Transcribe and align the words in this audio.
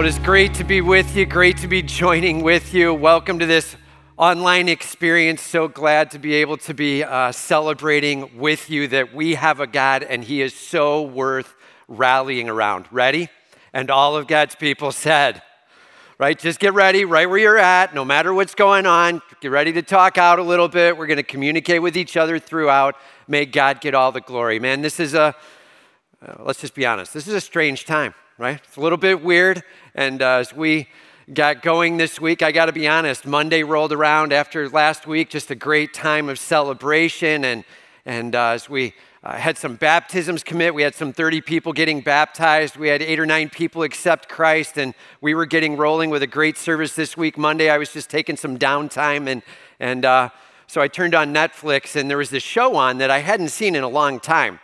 Well, 0.00 0.06
it 0.06 0.16
is 0.16 0.18
great 0.20 0.54
to 0.54 0.64
be 0.64 0.80
with 0.80 1.14
you, 1.14 1.26
great 1.26 1.58
to 1.58 1.68
be 1.68 1.82
joining 1.82 2.42
with 2.42 2.72
you. 2.72 2.94
Welcome 2.94 3.38
to 3.38 3.44
this 3.44 3.76
online 4.16 4.66
experience. 4.66 5.42
So 5.42 5.68
glad 5.68 6.12
to 6.12 6.18
be 6.18 6.32
able 6.36 6.56
to 6.56 6.72
be 6.72 7.04
uh, 7.04 7.32
celebrating 7.32 8.38
with 8.38 8.70
you 8.70 8.88
that 8.88 9.14
we 9.14 9.34
have 9.34 9.60
a 9.60 9.66
God 9.66 10.02
and 10.02 10.24
He 10.24 10.40
is 10.40 10.54
so 10.54 11.02
worth 11.02 11.54
rallying 11.86 12.48
around. 12.48 12.86
Ready? 12.90 13.28
And 13.74 13.90
all 13.90 14.16
of 14.16 14.26
God's 14.26 14.54
people 14.54 14.90
said, 14.90 15.42
right? 16.16 16.38
Just 16.38 16.60
get 16.60 16.72
ready 16.72 17.04
right 17.04 17.28
where 17.28 17.38
you're 17.38 17.58
at, 17.58 17.94
no 17.94 18.02
matter 18.02 18.32
what's 18.32 18.54
going 18.54 18.86
on. 18.86 19.20
Get 19.42 19.50
ready 19.50 19.74
to 19.74 19.82
talk 19.82 20.16
out 20.16 20.38
a 20.38 20.42
little 20.42 20.68
bit. 20.68 20.96
We're 20.96 21.08
going 21.08 21.18
to 21.18 21.22
communicate 21.22 21.82
with 21.82 21.98
each 21.98 22.16
other 22.16 22.38
throughout. 22.38 22.96
May 23.28 23.44
God 23.44 23.82
get 23.82 23.94
all 23.94 24.12
the 24.12 24.22
glory. 24.22 24.60
Man, 24.60 24.80
this 24.80 24.98
is 24.98 25.12
a, 25.12 25.36
uh, 26.26 26.34
let's 26.38 26.62
just 26.62 26.74
be 26.74 26.86
honest, 26.86 27.12
this 27.12 27.28
is 27.28 27.34
a 27.34 27.40
strange 27.40 27.84
time 27.84 28.14
right? 28.40 28.58
It's 28.66 28.76
a 28.78 28.80
little 28.80 28.96
bit 28.96 29.22
weird. 29.22 29.62
And 29.94 30.22
uh, 30.22 30.36
as 30.36 30.54
we 30.54 30.88
got 31.32 31.62
going 31.62 31.96
this 31.96 32.20
week, 32.20 32.42
I 32.42 32.52
got 32.52 32.66
to 32.66 32.72
be 32.72 32.86
honest, 32.86 33.26
Monday 33.26 33.64
rolled 33.64 33.92
around 33.92 34.32
after 34.32 34.68
last 34.68 35.06
week, 35.06 35.30
just 35.30 35.50
a 35.50 35.54
great 35.56 35.92
time 35.92 36.28
of 36.28 36.38
celebration. 36.38 37.44
And, 37.44 37.64
and 38.06 38.36
uh, 38.36 38.50
as 38.50 38.68
we 38.68 38.94
uh, 39.24 39.32
had 39.32 39.58
some 39.58 39.74
baptisms 39.74 40.44
commit, 40.44 40.74
we 40.74 40.82
had 40.82 40.94
some 40.94 41.12
30 41.12 41.40
people 41.40 41.72
getting 41.72 42.00
baptized, 42.00 42.76
we 42.76 42.88
had 42.88 43.02
eight 43.02 43.18
or 43.18 43.26
nine 43.26 43.50
people 43.50 43.82
accept 43.82 44.28
Christ, 44.28 44.78
and 44.78 44.94
we 45.20 45.34
were 45.34 45.46
getting 45.46 45.76
rolling 45.76 46.08
with 46.08 46.22
a 46.22 46.28
great 46.28 46.56
service 46.56 46.94
this 46.94 47.16
week. 47.16 47.36
Monday, 47.36 47.68
I 47.68 47.78
was 47.78 47.92
just 47.92 48.10
taking 48.10 48.36
some 48.36 48.58
downtime. 48.58 49.28
And, 49.28 49.42
and 49.80 50.04
uh, 50.04 50.30
so 50.68 50.80
I 50.80 50.86
turned 50.86 51.16
on 51.16 51.34
Netflix, 51.34 51.96
and 51.96 52.08
there 52.08 52.18
was 52.18 52.30
this 52.30 52.44
show 52.44 52.76
on 52.76 52.98
that 52.98 53.10
I 53.10 53.18
hadn't 53.18 53.48
seen 53.48 53.74
in 53.74 53.82
a 53.82 53.88
long 53.88 54.20
time. 54.20 54.60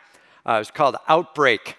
Uh, 0.46 0.52
it 0.52 0.58
was 0.58 0.70
called 0.70 0.96
Outbreak. 1.08 1.76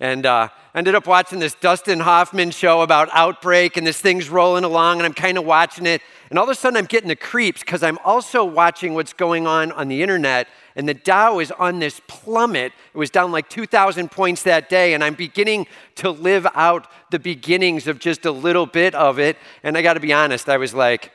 And 0.00 0.26
uh, 0.26 0.48
ended 0.76 0.94
up 0.94 1.08
watching 1.08 1.40
this 1.40 1.54
Dustin 1.54 1.98
Hoffman 1.98 2.52
show 2.52 2.82
about 2.82 3.08
Outbreak, 3.12 3.76
and 3.76 3.84
this 3.84 4.00
thing's 4.00 4.28
rolling 4.28 4.62
along, 4.62 4.98
and 4.98 5.06
I'm 5.06 5.12
kind 5.12 5.36
of 5.36 5.44
watching 5.44 5.86
it. 5.86 6.02
And 6.30 6.38
all 6.38 6.44
of 6.44 6.50
a 6.50 6.54
sudden, 6.54 6.76
I'm 6.76 6.84
getting 6.84 7.08
the 7.08 7.16
creeps 7.16 7.62
because 7.62 7.82
I'm 7.82 7.98
also 8.04 8.44
watching 8.44 8.94
what's 8.94 9.12
going 9.12 9.48
on 9.48 9.72
on 9.72 9.88
the 9.88 10.00
internet. 10.02 10.46
And 10.76 10.88
the 10.88 10.94
Dow 10.94 11.40
is 11.40 11.50
on 11.50 11.80
this 11.80 12.00
plummet. 12.06 12.72
It 12.94 12.98
was 12.98 13.10
down 13.10 13.32
like 13.32 13.48
2,000 13.48 14.08
points 14.10 14.44
that 14.44 14.68
day, 14.68 14.94
and 14.94 15.02
I'm 15.02 15.14
beginning 15.14 15.66
to 15.96 16.10
live 16.10 16.46
out 16.54 16.86
the 17.10 17.18
beginnings 17.18 17.88
of 17.88 17.98
just 17.98 18.24
a 18.24 18.30
little 18.30 18.66
bit 18.66 18.94
of 18.94 19.18
it. 19.18 19.36
And 19.64 19.76
I 19.76 19.82
got 19.82 19.94
to 19.94 20.00
be 20.00 20.12
honest, 20.12 20.48
I 20.48 20.58
was 20.58 20.74
like, 20.74 21.10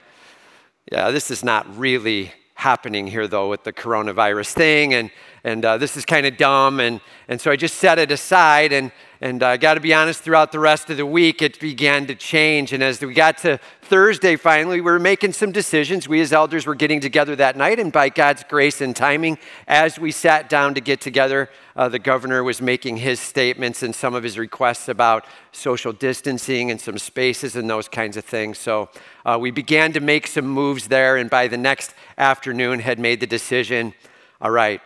yeah, 0.91 1.09
this 1.11 1.31
is 1.31 1.41
not 1.41 1.77
really 1.77 2.33
happening 2.55 3.07
here, 3.07 3.27
though, 3.27 3.49
with 3.49 3.63
the 3.63 3.73
coronavirus 3.73 4.53
thing. 4.53 4.93
And 4.93 5.11
and 5.43 5.65
uh, 5.65 5.77
this 5.77 5.97
is 5.97 6.05
kind 6.05 6.25
of 6.25 6.37
dumb. 6.37 6.79
And, 6.79 7.01
and 7.27 7.39
so 7.41 7.51
I 7.51 7.57
just 7.57 7.75
set 7.75 7.99
it 7.99 8.11
aside. 8.11 8.71
And, 8.71 8.91
and 9.23 9.41
I 9.41 9.53
uh, 9.53 9.55
got 9.55 9.75
to 9.75 9.79
be 9.79 9.93
honest, 9.93 10.19
throughout 10.19 10.51
the 10.51 10.59
rest 10.59 10.89
of 10.89 10.97
the 10.97 11.05
week, 11.05 11.41
it 11.41 11.57
began 11.57 12.07
to 12.07 12.15
change. 12.15 12.73
And 12.73 12.83
as 12.83 12.99
we 12.99 13.13
got 13.13 13.37
to 13.37 13.57
Thursday, 13.81 14.35
finally, 14.35 14.81
we 14.81 14.91
were 14.91 14.99
making 14.99 15.31
some 15.31 15.53
decisions. 15.53 16.09
We 16.09 16.19
as 16.19 16.33
elders 16.33 16.65
were 16.65 16.75
getting 16.75 16.99
together 16.99 17.33
that 17.37 17.55
night. 17.55 17.79
And 17.79 17.89
by 17.89 18.09
God's 18.09 18.43
grace 18.43 18.81
and 18.81 18.93
timing, 18.93 19.37
as 19.65 19.97
we 19.97 20.11
sat 20.11 20.49
down 20.49 20.73
to 20.73 20.81
get 20.81 20.99
together, 20.99 21.49
uh, 21.77 21.87
the 21.87 21.99
governor 21.99 22.43
was 22.43 22.61
making 22.61 22.97
his 22.97 23.21
statements 23.21 23.81
and 23.81 23.95
some 23.95 24.13
of 24.13 24.23
his 24.23 24.37
requests 24.37 24.89
about 24.89 25.23
social 25.53 25.93
distancing 25.93 26.69
and 26.69 26.81
some 26.81 26.97
spaces 26.97 27.55
and 27.55 27.69
those 27.69 27.87
kinds 27.87 28.17
of 28.17 28.25
things. 28.25 28.57
So 28.57 28.89
uh, 29.25 29.37
we 29.39 29.51
began 29.51 29.93
to 29.93 30.01
make 30.01 30.27
some 30.27 30.47
moves 30.47 30.89
there. 30.89 31.15
And 31.15 31.29
by 31.29 31.47
the 31.47 31.55
next 31.55 31.93
afternoon, 32.17 32.79
had 32.79 32.99
made 32.99 33.21
the 33.21 33.27
decision 33.27 33.93
all 34.41 34.51
right, 34.51 34.81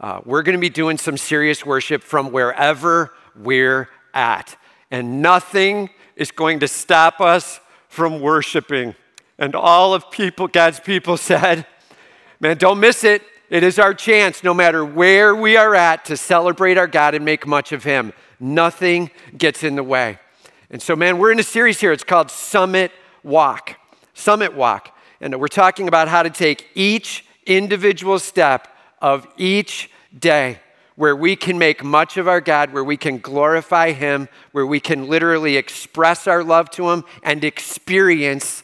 uh, 0.00 0.22
we're 0.24 0.42
going 0.42 0.56
to 0.56 0.60
be 0.60 0.70
doing 0.70 0.96
some 0.96 1.18
serious 1.18 1.66
worship 1.66 2.02
from 2.02 2.32
wherever 2.32 3.12
we're 3.36 3.88
at. 4.14 4.56
And 4.90 5.22
nothing 5.22 5.90
is 6.16 6.30
going 6.30 6.60
to 6.60 6.68
stop 6.68 7.20
us 7.20 7.60
from 7.88 8.20
worshiping. 8.20 8.94
And 9.38 9.54
all 9.54 9.94
of 9.94 10.10
people, 10.10 10.48
God's 10.48 10.80
people 10.80 11.16
said, 11.16 11.66
man, 12.40 12.58
don't 12.58 12.80
miss 12.80 13.04
it. 13.04 13.22
It 13.50 13.62
is 13.62 13.78
our 13.78 13.92
chance, 13.92 14.42
no 14.42 14.54
matter 14.54 14.84
where 14.84 15.34
we 15.34 15.56
are 15.56 15.74
at, 15.74 16.06
to 16.06 16.16
celebrate 16.16 16.78
our 16.78 16.86
God 16.86 17.14
and 17.14 17.24
make 17.24 17.46
much 17.46 17.72
of 17.72 17.84
Him. 17.84 18.14
Nothing 18.40 19.10
gets 19.36 19.62
in 19.62 19.76
the 19.76 19.82
way. 19.82 20.18
And 20.70 20.80
so, 20.80 20.96
man, 20.96 21.18
we're 21.18 21.32
in 21.32 21.38
a 21.38 21.42
series 21.42 21.78
here. 21.78 21.92
It's 21.92 22.02
called 22.02 22.30
Summit 22.30 22.92
Walk. 23.22 23.76
Summit 24.14 24.54
Walk. 24.54 24.96
And 25.20 25.38
we're 25.38 25.48
talking 25.48 25.86
about 25.86 26.08
how 26.08 26.22
to 26.22 26.30
take 26.30 26.66
each 26.74 27.26
individual 27.44 28.18
step 28.18 28.68
of 29.02 29.26
each 29.36 29.90
day 30.18 30.60
where 31.02 31.16
we 31.16 31.34
can 31.34 31.58
make 31.58 31.82
much 31.82 32.16
of 32.16 32.28
our 32.28 32.40
God, 32.40 32.72
where 32.72 32.84
we 32.84 32.96
can 32.96 33.18
glorify 33.18 33.90
Him, 33.90 34.28
where 34.52 34.64
we 34.64 34.78
can 34.78 35.08
literally 35.08 35.56
express 35.56 36.28
our 36.28 36.44
love 36.44 36.70
to 36.70 36.90
Him 36.90 37.02
and 37.24 37.42
experience 37.42 38.62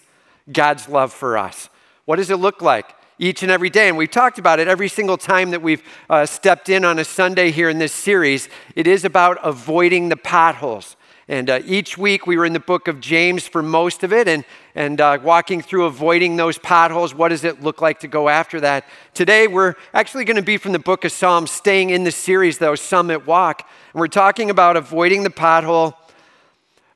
God's 0.52 0.88
love 0.88 1.12
for 1.12 1.36
us. 1.36 1.68
What 2.04 2.14
does 2.14 2.30
it 2.30 2.36
look 2.36 2.62
like? 2.62 2.94
Each 3.18 3.42
and 3.42 3.50
every 3.50 3.70
day. 3.70 3.88
And 3.88 3.98
we've 3.98 4.08
talked 4.08 4.38
about 4.38 4.60
it 4.60 4.68
every 4.68 4.88
single 4.88 5.18
time 5.18 5.50
that 5.50 5.62
we've 5.62 5.82
uh, 6.08 6.26
stepped 6.26 6.68
in 6.68 6.84
on 6.84 7.00
a 7.00 7.04
Sunday 7.04 7.50
here 7.50 7.68
in 7.68 7.78
this 7.78 7.92
series. 7.92 8.48
It 8.76 8.86
is 8.86 9.04
about 9.04 9.38
avoiding 9.42 10.08
the 10.08 10.16
potholes. 10.16 10.94
And 11.30 11.50
uh, 11.50 11.60
each 11.66 11.98
week 11.98 12.26
we 12.26 12.38
were 12.38 12.46
in 12.46 12.54
the 12.54 12.60
book 12.60 12.88
of 12.88 13.00
James 13.00 13.46
for 13.46 13.62
most 13.62 14.02
of 14.02 14.14
it 14.14 14.26
and, 14.26 14.46
and 14.74 14.98
uh, 14.98 15.18
walking 15.22 15.60
through 15.60 15.84
avoiding 15.84 16.36
those 16.36 16.56
potholes. 16.56 17.14
What 17.14 17.28
does 17.28 17.44
it 17.44 17.62
look 17.62 17.82
like 17.82 18.00
to 18.00 18.08
go 18.08 18.30
after 18.30 18.58
that? 18.60 18.86
Today 19.12 19.46
we're 19.46 19.74
actually 19.92 20.24
going 20.24 20.36
to 20.36 20.42
be 20.42 20.56
from 20.56 20.72
the 20.72 20.78
book 20.78 21.04
of 21.04 21.12
Psalms, 21.12 21.50
staying 21.50 21.90
in 21.90 22.04
the 22.04 22.10
series, 22.10 22.56
though, 22.56 22.74
Summit 22.74 23.26
Walk. 23.26 23.68
And 23.92 24.00
we're 24.00 24.08
talking 24.08 24.48
about 24.48 24.78
avoiding 24.78 25.22
the 25.22 25.30
pothole 25.30 25.94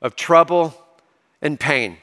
of 0.01 0.17
trouble 0.17 0.75
and 1.43 1.61
pain. 1.61 1.99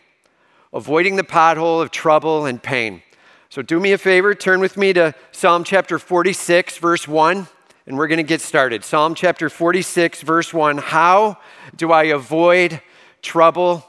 Avoiding 0.71 1.15
the 1.15 1.23
pothole 1.23 1.81
of 1.81 1.89
trouble 1.89 2.45
and 2.45 2.61
pain. 2.61 3.01
So 3.49 3.63
do 3.63 3.79
me 3.79 3.91
a 3.91 3.97
favor, 3.97 4.35
turn 4.35 4.59
with 4.59 4.77
me 4.77 4.93
to 4.93 5.15
Psalm 5.31 5.63
chapter 5.63 5.97
46, 5.97 6.77
verse 6.77 7.07
1 7.07 7.47
and 7.89 7.97
we're 7.97 8.07
going 8.07 8.17
to 8.17 8.23
get 8.23 8.39
started. 8.39 8.83
Psalm 8.83 9.15
chapter 9.15 9.49
46, 9.49 10.21
verse 10.21 10.53
1 10.53 10.77
How 10.77 11.39
do 11.75 11.91
I 11.91 12.03
avoid 12.03 12.81
trouble 13.23 13.83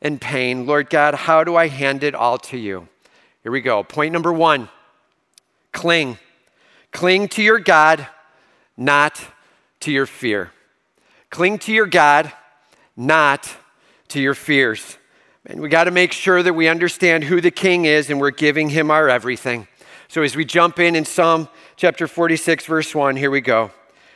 and 0.00 0.20
pain? 0.20 0.64
Lord 0.64 0.88
God, 0.88 1.14
how 1.14 1.42
do 1.42 1.56
I 1.56 1.66
hand 1.66 2.04
it 2.04 2.14
all 2.14 2.38
to 2.38 2.56
you? 2.56 2.88
Here 3.42 3.50
we 3.50 3.60
go. 3.60 3.82
Point 3.82 4.12
number 4.12 4.32
one 4.32 4.68
cling. 5.72 6.18
Cling 6.92 7.26
to 7.28 7.42
your 7.42 7.58
God, 7.58 8.06
not 8.76 9.20
to 9.80 9.90
your 9.90 10.06
fear. 10.06 10.52
Cling 11.30 11.58
to 11.60 11.72
your 11.72 11.86
God, 11.86 12.32
not 12.96 13.56
to 14.08 14.20
your 14.20 14.34
fears. 14.34 14.98
And 15.46 15.60
we 15.60 15.68
got 15.68 15.84
to 15.84 15.90
make 15.90 16.12
sure 16.12 16.44
that 16.44 16.54
we 16.54 16.68
understand 16.68 17.24
who 17.24 17.40
the 17.40 17.50
king 17.50 17.86
is 17.86 18.08
and 18.08 18.20
we're 18.20 18.30
giving 18.30 18.68
him 18.68 18.92
our 18.92 19.08
everything. 19.08 19.66
So 20.12 20.20
as 20.20 20.36
we 20.36 20.44
jump 20.44 20.78
in 20.78 20.94
in 20.94 21.06
Psalm 21.06 21.48
chapter 21.74 22.06
46, 22.06 22.66
verse 22.66 22.94
1, 22.94 23.16
here 23.16 23.30
we 23.30 23.40
go. 23.40 23.70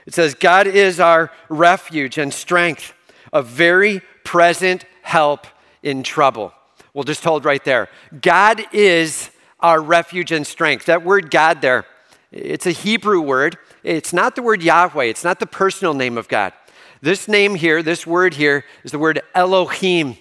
It 0.04 0.12
says, 0.12 0.34
God 0.34 0.66
is 0.66 1.00
our 1.00 1.32
refuge 1.48 2.18
and 2.18 2.34
strength, 2.34 2.92
a 3.32 3.40
very 3.40 4.02
present 4.22 4.84
help 5.00 5.46
in 5.82 6.02
trouble. 6.02 6.52
We'll 6.92 7.04
just 7.04 7.24
hold 7.24 7.46
right 7.46 7.64
there. 7.64 7.88
God 8.20 8.62
is 8.74 9.30
our 9.60 9.80
refuge 9.80 10.32
and 10.32 10.46
strength. 10.46 10.84
That 10.84 11.02
word 11.02 11.30
God 11.30 11.62
there, 11.62 11.86
it's 12.30 12.66
a 12.66 12.72
Hebrew 12.72 13.22
word. 13.22 13.56
It's 13.82 14.12
not 14.12 14.36
the 14.36 14.42
word 14.42 14.62
Yahweh, 14.62 15.04
it's 15.04 15.24
not 15.24 15.40
the 15.40 15.46
personal 15.46 15.94
name 15.94 16.18
of 16.18 16.28
God. 16.28 16.52
This 17.00 17.26
name 17.26 17.54
here, 17.54 17.82
this 17.82 18.06
word 18.06 18.34
here, 18.34 18.66
is 18.84 18.92
the 18.92 18.98
word 18.98 19.22
Elohim. 19.34 20.18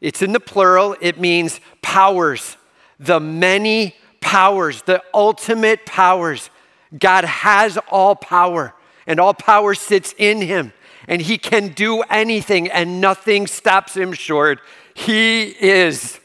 It's 0.00 0.20
in 0.20 0.32
the 0.32 0.40
plural, 0.40 0.96
it 1.00 1.20
means 1.20 1.60
powers, 1.80 2.56
the 2.98 3.20
many 3.20 3.94
powers, 4.20 4.82
the 4.82 5.02
ultimate 5.14 5.86
powers. 5.86 6.50
God 6.96 7.24
has 7.24 7.78
all 7.90 8.14
power, 8.14 8.74
and 9.06 9.20
all 9.20 9.34
power 9.34 9.74
sits 9.74 10.14
in 10.18 10.40
him, 10.40 10.72
and 11.08 11.20
he 11.22 11.38
can 11.38 11.68
do 11.68 12.02
anything, 12.02 12.70
and 12.70 13.00
nothing 13.00 13.46
stops 13.46 13.96
him 13.96 14.12
short. 14.12 14.60
He 14.94 15.44
is 15.44 16.18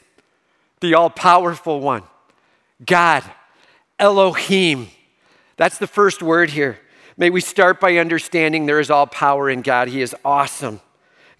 the 0.80 0.94
all 0.96 1.10
powerful 1.10 1.80
one. 1.80 2.04
God, 2.86 3.24
Elohim. 4.00 4.88
That's 5.58 5.78
the 5.78 5.88
first 5.88 6.24
word 6.24 6.50
here. 6.50 6.80
May 7.18 7.30
we 7.30 7.42
start 7.42 7.80
by 7.80 7.98
understanding 7.98 8.66
there 8.66 8.80
is 8.80 8.90
all 8.90 9.06
power 9.06 9.50
in 9.50 9.62
God. 9.62 9.90
He 9.90 10.02
is 10.02 10.16
awesome. 10.26 10.82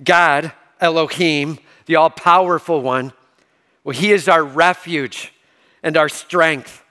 God, 0.04 0.52
Elohim, 0.80 1.58
the 1.86 1.96
all 1.96 2.10
powerful 2.10 2.82
one, 2.82 3.14
well, 3.84 3.98
He 3.98 4.12
is 4.12 4.28
our 4.28 4.44
refuge 4.44 5.34
and 5.84 5.98
our 5.98 6.10
strength. 6.10 6.84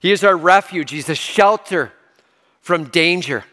He 0.00 0.12
is 0.12 0.24
our 0.24 0.36
refuge, 0.36 0.90
He's 0.90 1.08
a 1.08 1.14
shelter 1.14 1.92
from 2.60 2.84
danger. 2.84 3.44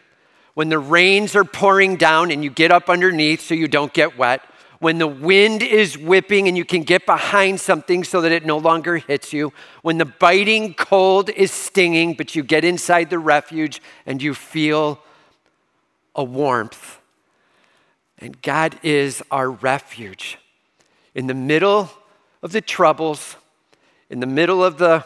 When 0.54 0.68
the 0.70 0.78
rains 0.78 1.36
are 1.36 1.44
pouring 1.44 1.96
down 1.96 2.30
and 2.30 2.42
you 2.42 2.48
get 2.48 2.70
up 2.70 2.88
underneath 2.88 3.42
so 3.42 3.54
you 3.54 3.68
don't 3.68 3.92
get 3.92 4.16
wet, 4.16 4.40
when 4.78 4.98
the 4.98 5.06
wind 5.06 5.62
is 5.62 5.96
whipping 5.98 6.48
and 6.48 6.56
you 6.56 6.64
can 6.64 6.82
get 6.82 7.06
behind 7.06 7.60
something 7.60 8.04
so 8.04 8.20
that 8.20 8.32
it 8.32 8.44
no 8.44 8.58
longer 8.58 8.96
hits 8.96 9.32
you, 9.32 9.52
when 9.82 9.98
the 9.98 10.04
biting 10.04 10.74
cold 10.74 11.30
is 11.30 11.50
stinging, 11.50 12.14
but 12.14 12.34
you 12.34 12.42
get 12.42 12.64
inside 12.64 13.10
the 13.10 13.18
refuge 13.18 13.82
and 14.06 14.22
you 14.22 14.34
feel 14.34 14.98
a 16.14 16.24
warmth. 16.24 17.00
And 18.18 18.40
God 18.42 18.78
is 18.82 19.22
our 19.30 19.50
refuge. 19.50 20.38
in 21.14 21.26
the 21.26 21.34
middle 21.34 21.90
of 22.42 22.52
the 22.52 22.60
troubles, 22.60 23.36
in 24.10 24.20
the 24.20 24.26
middle 24.26 24.64
of 24.64 24.78
the 24.78 25.04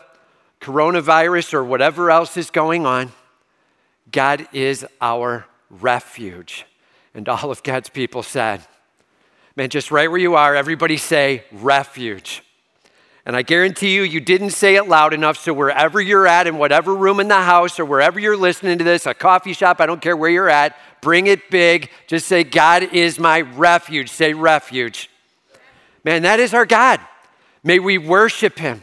coronavirus 0.60 1.54
or 1.54 1.64
whatever 1.64 2.10
else 2.10 2.36
is 2.36 2.50
going 2.50 2.86
on, 2.86 3.12
God 4.12 4.46
is 4.52 4.86
our 5.00 5.46
refuge. 5.70 6.66
And 7.14 7.28
all 7.28 7.50
of 7.50 7.62
God's 7.62 7.88
people 7.88 8.22
said, 8.22 8.66
Man, 9.56 9.68
just 9.68 9.90
right 9.90 10.08
where 10.08 10.20
you 10.20 10.36
are, 10.36 10.54
everybody 10.54 10.96
say 10.96 11.44
refuge. 11.50 12.42
And 13.26 13.36
I 13.36 13.42
guarantee 13.42 13.94
you, 13.94 14.02
you 14.02 14.20
didn't 14.20 14.50
say 14.50 14.76
it 14.76 14.88
loud 14.88 15.12
enough. 15.12 15.36
So, 15.36 15.52
wherever 15.52 16.00
you're 16.00 16.26
at, 16.26 16.46
in 16.46 16.56
whatever 16.56 16.94
room 16.94 17.20
in 17.20 17.28
the 17.28 17.42
house 17.42 17.78
or 17.78 17.84
wherever 17.84 18.18
you're 18.18 18.36
listening 18.36 18.78
to 18.78 18.84
this, 18.84 19.06
a 19.06 19.12
coffee 19.14 19.52
shop, 19.52 19.80
I 19.80 19.86
don't 19.86 20.00
care 20.00 20.16
where 20.16 20.30
you're 20.30 20.48
at, 20.48 20.76
bring 21.00 21.26
it 21.26 21.50
big. 21.50 21.90
Just 22.06 22.26
say, 22.26 22.44
God 22.44 22.82
is 22.82 23.18
my 23.18 23.42
refuge. 23.42 24.08
Say 24.08 24.32
refuge. 24.32 25.10
Man, 26.04 26.22
that 26.22 26.40
is 26.40 26.54
our 26.54 26.64
God. 26.64 27.00
May 27.62 27.78
we 27.78 27.98
worship 27.98 28.58
him, 28.58 28.82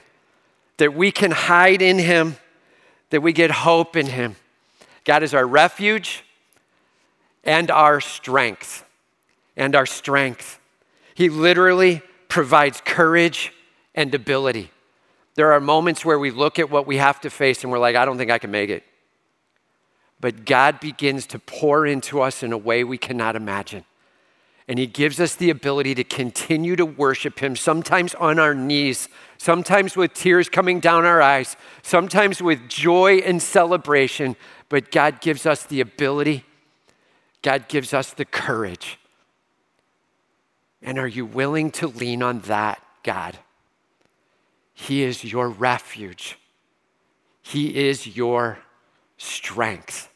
that 0.78 0.94
we 0.94 1.12
can 1.12 1.32
hide 1.32 1.82
in 1.82 2.00
him, 2.00 2.38
that 3.10 3.22
we 3.22 3.34
get 3.34 3.52
hope 3.52 3.96
in 3.96 4.08
him. 4.08 4.36
God 5.04 5.24
is 5.24 5.34
our 5.34 5.46
refuge 5.46 6.24
and 7.44 7.72
our 7.72 8.00
strength. 8.00 8.84
And 9.56 9.76
our 9.76 9.88
strength. 9.88 10.60
He 11.16 11.30
literally 11.30 12.04
provides 12.30 12.82
courage 12.86 13.52
and 13.96 14.14
ability. 14.14 14.70
There 15.36 15.52
are 15.54 15.60
moments 15.60 16.06
where 16.06 16.20
we 16.20 16.30
look 16.30 16.60
at 16.60 16.70
what 16.70 16.86
we 16.86 16.98
have 16.98 17.22
to 17.22 17.30
face 17.30 17.64
and 17.64 17.72
we're 17.72 17.80
like, 17.80 17.96
I 17.96 18.06
don't 18.06 18.18
think 18.18 18.30
I 18.30 18.38
can 18.38 18.52
make 18.52 18.70
it. 18.70 18.84
But 20.20 20.46
God 20.46 20.80
begins 20.80 21.26
to 21.28 21.40
pour 21.40 21.86
into 21.86 22.22
us 22.22 22.44
in 22.44 22.52
a 22.52 22.58
way 22.58 22.84
we 22.84 22.98
cannot 22.98 23.36
imagine. 23.36 23.86
And 24.68 24.78
He 24.80 24.88
gives 24.88 25.20
us 25.20 25.36
the 25.36 25.50
ability 25.50 25.96
to 25.96 26.04
continue 26.04 26.76
to 26.76 26.86
worship 26.86 27.40
Him, 27.40 27.56
sometimes 27.56 28.16
on 28.16 28.40
our 28.40 28.54
knees, 28.54 29.08
sometimes 29.38 29.96
with 29.96 30.14
tears 30.14 30.50
coming 30.50 30.80
down 30.80 31.06
our 31.06 31.22
eyes, 31.22 31.56
sometimes 31.82 32.42
with 32.42 32.68
joy 32.68 33.18
and 33.18 33.42
celebration. 33.42 34.36
But 34.70 34.92
God 34.92 35.22
gives 35.22 35.46
us 35.46 35.64
the 35.64 35.80
ability, 35.80 36.44
God 37.42 37.68
gives 37.68 37.94
us 37.94 38.12
the 38.14 38.26
courage 38.26 39.00
and 40.82 41.00
are 41.00 41.08
you 41.08 41.26
willing 41.26 41.72
to 41.72 41.88
lean 41.88 42.22
on 42.22 42.40
that, 42.42 42.82
God? 43.04 43.38
He 44.74 45.04
is 45.04 45.24
your 45.24 45.50
refuge, 45.50 46.38
He 47.42 47.88
is 47.88 48.16
your 48.16 48.60
strength. 49.18 50.10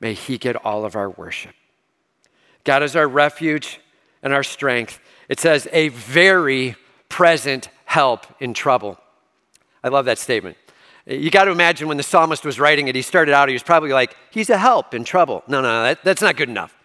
May 0.00 0.14
He 0.14 0.36
get 0.36 0.56
all 0.56 0.84
of 0.84 0.96
our 0.96 1.10
worship. 1.10 1.54
God 2.64 2.82
is 2.82 2.96
our 2.96 3.08
refuge 3.08 3.80
and 4.22 4.32
our 4.32 4.42
strength. 4.42 5.00
It 5.28 5.40
says, 5.40 5.68
a 5.72 5.88
very 5.88 6.76
present 7.08 7.68
help 7.84 8.26
in 8.40 8.54
trouble. 8.54 8.98
I 9.82 9.88
love 9.88 10.04
that 10.06 10.18
statement. 10.18 10.56
You 11.06 11.30
got 11.30 11.44
to 11.44 11.50
imagine 11.50 11.88
when 11.88 11.96
the 11.96 12.02
psalmist 12.02 12.44
was 12.44 12.60
writing 12.60 12.86
it, 12.86 12.94
he 12.94 13.02
started 13.02 13.34
out, 13.34 13.48
he 13.48 13.54
was 13.54 13.62
probably 13.62 13.92
like, 13.92 14.16
He's 14.30 14.50
a 14.50 14.58
help 14.58 14.94
in 14.94 15.04
trouble. 15.04 15.42
No, 15.48 15.60
no, 15.60 15.82
that, 15.82 16.04
that's 16.04 16.22
not 16.22 16.36
good 16.36 16.48
enough. 16.48 16.76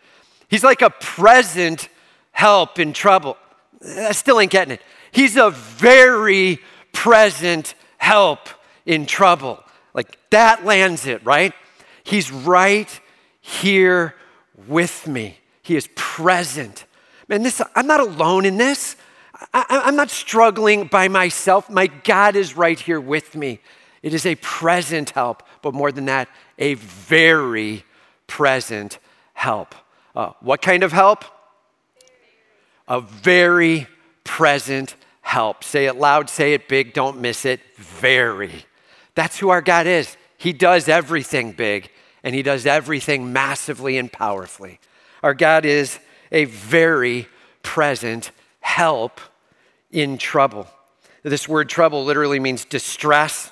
He's 0.47 0.63
like 0.63 0.81
a 0.81 0.89
present 0.89 1.89
help 2.31 2.79
in 2.79 2.93
trouble. 2.93 3.37
I 3.85 4.11
still 4.13 4.39
ain't 4.39 4.51
getting 4.51 4.73
it. 4.73 4.81
He's 5.11 5.37
a 5.37 5.51
very 5.51 6.59
present 6.93 7.75
help 7.97 8.49
in 8.85 9.05
trouble. 9.05 9.63
Like 9.93 10.17
that 10.31 10.65
lands 10.65 11.05
it, 11.05 11.23
right? 11.25 11.53
He's 12.03 12.31
right 12.31 12.99
here 13.41 14.15
with 14.67 15.07
me. 15.07 15.37
He 15.67 15.75
is 15.75 15.89
present. 15.95 16.85
Man, 17.27 17.43
this 17.43 17.61
I'm 17.75 17.87
not 17.87 17.99
alone 17.99 18.45
in 18.45 18.57
this. 18.57 18.95
I, 19.53 19.83
am 19.85 19.95
not 19.95 20.09
struggling 20.09 20.85
by 20.85 21.07
myself. 21.09 21.69
My 21.69 21.87
God 21.87 22.35
is 22.35 22.57
right 22.57 22.79
here 22.79 22.99
with 22.99 23.35
me. 23.35 23.59
It 24.01 24.13
is 24.13 24.25
a 24.25 24.35
present 24.35 25.11
help, 25.11 25.43
but 25.61 25.73
more 25.73 25.91
than 25.91 26.05
that, 26.05 26.29
a 26.57 26.73
very 26.73 27.83
present 28.25 28.97
help. 29.33 29.75
Uh, 30.15 30.31
what 30.39 30.61
kind 30.61 30.83
of 30.83 30.91
help? 30.91 31.23
a 32.87 33.01
very 33.01 33.87
present 34.23 34.95
help. 35.21 35.63
Say 35.63 35.85
it 35.85 35.97
loud, 35.97 36.29
say 36.29 36.53
it 36.53 36.67
big, 36.67 36.93
don't 36.93 37.19
miss 37.19 37.45
it. 37.45 37.59
Very. 37.75 38.65
That's 39.15 39.39
who 39.39 39.49
our 39.49 39.61
God 39.61 39.87
is. 39.87 40.15
He 40.37 40.53
does 40.53 40.87
everything 40.87 41.51
big 41.51 41.89
and 42.23 42.33
He 42.33 42.43
does 42.43 42.65
everything 42.65 43.33
massively 43.33 43.97
and 43.97 44.11
powerfully. 44.11 44.79
Our 45.23 45.33
God 45.33 45.65
is 45.65 45.99
a 46.31 46.45
very 46.45 47.27
present 47.63 48.31
help 48.59 49.19
in 49.91 50.17
trouble. 50.17 50.67
This 51.23 51.47
word 51.47 51.69
trouble 51.69 52.05
literally 52.05 52.39
means 52.39 52.65
distress 52.65 53.51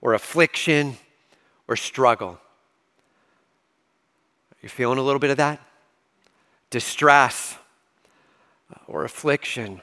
or 0.00 0.14
affliction 0.14 0.96
or 1.68 1.76
struggle. 1.76 2.38
You 4.62 4.68
feeling 4.68 4.98
a 4.98 5.02
little 5.02 5.18
bit 5.20 5.30
of 5.30 5.38
that? 5.38 5.60
Distress, 6.68 7.56
uh, 8.72 8.78
or 8.86 9.04
affliction 9.04 9.80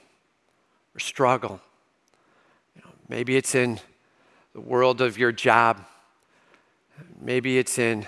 or 0.95 1.00
struggle. 1.00 1.59
You 2.75 2.83
know, 2.83 2.91
maybe 3.09 3.35
it's 3.35 3.56
in 3.56 3.80
the 4.53 4.62
world 4.62 5.01
of 5.01 5.18
your 5.18 5.31
job. 5.31 5.83
Maybe 7.19 7.57
it's 7.57 7.77
in 7.77 8.07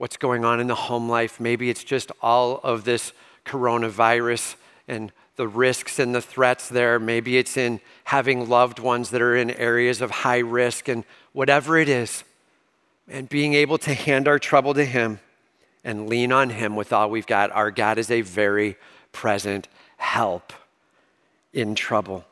what's 0.00 0.16
going 0.16 0.46
on 0.46 0.60
in 0.60 0.66
the 0.66 0.74
home 0.74 1.10
life. 1.10 1.38
Maybe 1.38 1.68
it's 1.68 1.84
just 1.84 2.10
all 2.22 2.58
of 2.62 2.84
this 2.84 3.12
coronavirus 3.44 4.54
and 4.88 5.12
the 5.36 5.46
risks 5.46 5.98
and 5.98 6.14
the 6.14 6.22
threats 6.22 6.70
there. 6.70 6.98
Maybe 6.98 7.36
it's 7.36 7.58
in 7.58 7.82
having 8.04 8.48
loved 8.48 8.78
ones 8.78 9.10
that 9.10 9.20
are 9.20 9.36
in 9.36 9.50
areas 9.50 10.00
of 10.00 10.10
high 10.10 10.38
risk 10.38 10.88
and 10.88 11.04
whatever 11.34 11.76
it 11.76 11.90
is. 11.90 12.24
And 13.08 13.28
being 13.28 13.52
able 13.52 13.76
to 13.76 13.92
hand 13.92 14.26
our 14.26 14.38
trouble 14.38 14.72
to 14.72 14.86
Him 14.86 15.20
and 15.84 16.08
lean 16.08 16.32
on 16.32 16.48
Him 16.48 16.76
with 16.76 16.94
all 16.94 17.10
we've 17.10 17.26
got. 17.26 17.50
Our 17.50 17.70
God 17.70 17.98
is 17.98 18.10
a 18.10 18.22
very 18.22 18.78
present 19.12 19.68
help 19.98 20.54
in 21.52 21.74
trouble. 21.74 22.24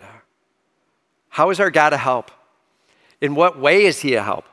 Uh, 0.00 0.06
how 1.28 1.50
is 1.50 1.60
our 1.60 1.70
God 1.70 1.92
a 1.92 1.98
help? 1.98 2.32
In 3.20 3.36
what 3.36 3.56
way 3.56 3.84
is 3.84 4.00
He 4.00 4.14
a 4.14 4.22
help? 4.24 4.46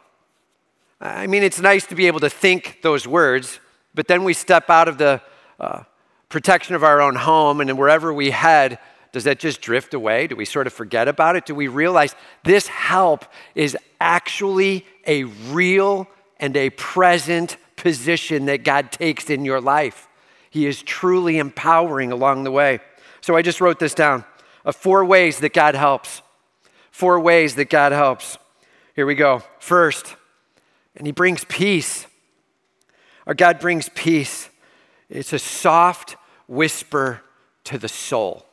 I 1.01 1.27
mean, 1.27 1.43
it's 1.43 1.61
nice 1.61 1.85
to 1.87 1.95
be 1.95 2.07
able 2.07 2.19
to 2.19 2.29
think 2.29 2.79
those 2.81 3.07
words, 3.07 3.59
but 3.95 4.07
then 4.07 4.23
we 4.25 4.33
step 4.33 4.69
out 4.69 4.87
of 4.89 4.97
the 4.97 5.21
uh, 5.59 5.83
protection 6.27 6.75
of 6.75 6.83
our 6.83 7.01
own 7.01 7.15
home, 7.15 7.61
and 7.61 7.77
wherever 7.77 8.13
we 8.13 8.31
head, 8.31 8.79
does 9.11 9.23
that 9.23 9.39
just 9.39 9.61
drift 9.61 9.93
away? 9.93 10.27
Do 10.27 10.35
we 10.35 10.45
sort 10.45 10.67
of 10.67 10.73
forget 10.73 11.07
about 11.07 11.35
it? 11.35 11.45
Do 11.45 11.55
we 11.55 11.67
realize 11.67 12.15
this 12.43 12.67
help 12.67 13.25
is 13.55 13.77
actually 13.99 14.85
a 15.07 15.23
real 15.23 16.07
and 16.37 16.55
a 16.55 16.69
present 16.71 17.57
position 17.75 18.45
that 18.45 18.63
God 18.63 18.91
takes 18.91 19.29
in 19.29 19.45
your 19.45 19.61
life? 19.61 20.07
He 20.49 20.67
is 20.67 20.83
truly 20.83 21.37
empowering 21.37 22.11
along 22.11 22.43
the 22.43 22.51
way. 22.51 22.79
So 23.21 23.35
I 23.35 23.41
just 23.41 23.61
wrote 23.61 23.79
this 23.79 23.93
down 23.93 24.25
of 24.65 24.75
four 24.75 25.05
ways 25.05 25.39
that 25.39 25.53
God 25.53 25.75
helps. 25.75 26.21
Four 26.91 27.19
ways 27.21 27.55
that 27.55 27.69
God 27.69 27.93
helps. 27.93 28.37
Here 28.95 29.05
we 29.05 29.15
go. 29.15 29.43
First, 29.59 30.15
and 30.95 31.07
He 31.07 31.11
brings 31.11 31.43
peace. 31.45 32.05
Our 33.27 33.33
God 33.33 33.59
brings 33.59 33.89
peace. 33.89 34.49
It's 35.09 35.33
a 35.33 35.39
soft 35.39 36.15
whisper 36.47 37.21
to 37.65 37.77
the 37.77 37.87
soul. 37.87 38.45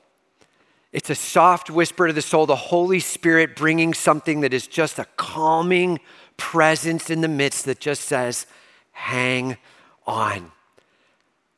It's 0.92 1.10
a 1.10 1.14
soft 1.14 1.70
whisper 1.70 2.06
to 2.06 2.12
the 2.12 2.22
soul, 2.22 2.46
the 2.46 2.56
Holy 2.56 3.00
Spirit 3.00 3.56
bringing 3.56 3.92
something 3.92 4.40
that 4.40 4.54
is 4.54 4.66
just 4.66 4.98
a 4.98 5.06
calming 5.16 6.00
presence 6.36 7.10
in 7.10 7.20
the 7.20 7.28
midst 7.28 7.64
that 7.66 7.80
just 7.80 8.02
says, 8.02 8.46
hang 8.92 9.56
on. 10.06 10.52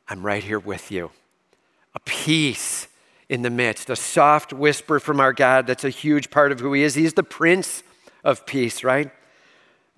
I'm 0.07 0.25
right 0.25 0.43
here 0.43 0.59
with 0.59 0.91
you. 0.91 1.11
A 1.95 1.99
peace 2.01 2.87
in 3.29 3.43
the 3.43 3.49
midst, 3.49 3.89
a 3.89 3.95
soft 3.95 4.51
whisper 4.51 4.99
from 4.99 5.19
our 5.19 5.33
God 5.33 5.67
that's 5.67 5.83
a 5.83 5.89
huge 5.89 6.31
part 6.31 6.51
of 6.51 6.59
who 6.59 6.73
He 6.73 6.83
is. 6.83 6.95
He's 6.95 7.13
the 7.13 7.23
Prince 7.23 7.83
of 8.23 8.45
Peace, 8.45 8.83
right? 8.83 9.11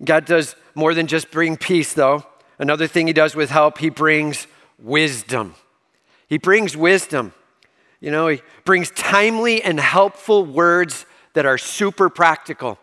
God 0.04 0.24
does 0.24 0.56
more 0.74 0.94
than 0.94 1.06
just 1.06 1.30
bring 1.30 1.56
peace, 1.56 1.92
though. 1.92 2.24
Another 2.58 2.86
thing 2.86 3.06
He 3.06 3.12
does 3.12 3.34
with 3.34 3.50
help, 3.50 3.78
He 3.78 3.90
brings 3.90 4.46
wisdom. 4.78 5.54
He 6.28 6.38
brings 6.38 6.76
wisdom. 6.76 7.32
You 8.00 8.10
know, 8.10 8.28
He 8.28 8.42
brings 8.64 8.90
timely 8.90 9.62
and 9.62 9.78
helpful 9.78 10.44
words 10.44 11.06
that 11.34 11.46
are 11.46 11.58
super 11.58 12.08
practical. 12.08 12.78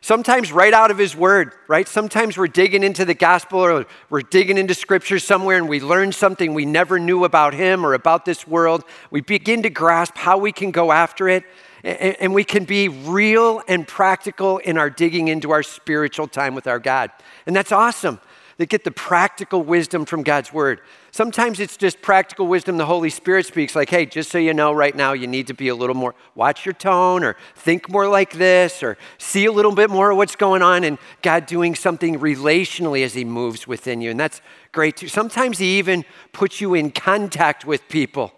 Sometimes 0.00 0.52
right 0.52 0.72
out 0.72 0.92
of 0.92 0.98
his 0.98 1.16
word, 1.16 1.52
right? 1.66 1.88
Sometimes 1.88 2.38
we're 2.38 2.46
digging 2.46 2.84
into 2.84 3.04
the 3.04 3.14
gospel 3.14 3.58
or 3.58 3.84
we're 4.10 4.22
digging 4.22 4.56
into 4.56 4.72
scripture 4.72 5.18
somewhere 5.18 5.56
and 5.56 5.68
we 5.68 5.80
learn 5.80 6.12
something 6.12 6.54
we 6.54 6.64
never 6.64 7.00
knew 7.00 7.24
about 7.24 7.52
him 7.52 7.84
or 7.84 7.94
about 7.94 8.24
this 8.24 8.46
world. 8.46 8.84
We 9.10 9.22
begin 9.22 9.64
to 9.64 9.70
grasp 9.70 10.16
how 10.16 10.38
we 10.38 10.52
can 10.52 10.70
go 10.70 10.92
after 10.92 11.28
it 11.28 11.42
and 11.88 12.34
we 12.34 12.44
can 12.44 12.64
be 12.64 12.88
real 12.88 13.62
and 13.66 13.88
practical 13.88 14.58
in 14.58 14.76
our 14.76 14.90
digging 14.90 15.28
into 15.28 15.50
our 15.50 15.62
spiritual 15.62 16.28
time 16.28 16.54
with 16.54 16.66
our 16.66 16.78
God. 16.78 17.10
And 17.46 17.56
that's 17.56 17.72
awesome. 17.72 18.20
that 18.58 18.68
get 18.68 18.82
the 18.82 18.90
practical 18.90 19.62
wisdom 19.62 20.04
from 20.04 20.24
God's 20.24 20.52
word. 20.52 20.80
Sometimes 21.12 21.60
it's 21.60 21.76
just 21.76 22.02
practical 22.02 22.48
wisdom 22.48 22.76
the 22.76 22.86
Holy 22.86 23.08
Spirit 23.08 23.46
speaks, 23.46 23.74
like, 23.74 23.88
hey, 23.88 24.04
just 24.04 24.30
so 24.30 24.38
you 24.38 24.52
know, 24.52 24.72
right 24.72 24.94
now 24.94 25.12
you 25.12 25.28
need 25.28 25.46
to 25.46 25.54
be 25.54 25.68
a 25.68 25.74
little 25.74 25.94
more, 25.94 26.14
watch 26.34 26.66
your 26.66 26.72
tone, 26.72 27.22
or 27.22 27.36
think 27.54 27.88
more 27.88 28.08
like 28.08 28.32
this, 28.32 28.82
or 28.82 28.98
see 29.16 29.46
a 29.46 29.52
little 29.52 29.72
bit 29.72 29.90
more 29.90 30.10
of 30.10 30.16
what's 30.16 30.36
going 30.36 30.60
on, 30.60 30.82
and 30.82 30.98
God 31.22 31.46
doing 31.46 31.76
something 31.76 32.18
relationally 32.18 33.04
as 33.04 33.14
He 33.14 33.24
moves 33.24 33.66
within 33.66 34.00
you. 34.00 34.10
And 34.10 34.18
that's 34.18 34.42
great 34.72 34.96
too. 34.96 35.08
Sometimes 35.08 35.58
He 35.58 35.78
even 35.78 36.04
puts 36.32 36.60
you 36.60 36.74
in 36.74 36.90
contact 36.90 37.64
with 37.64 37.88
people 37.88 38.32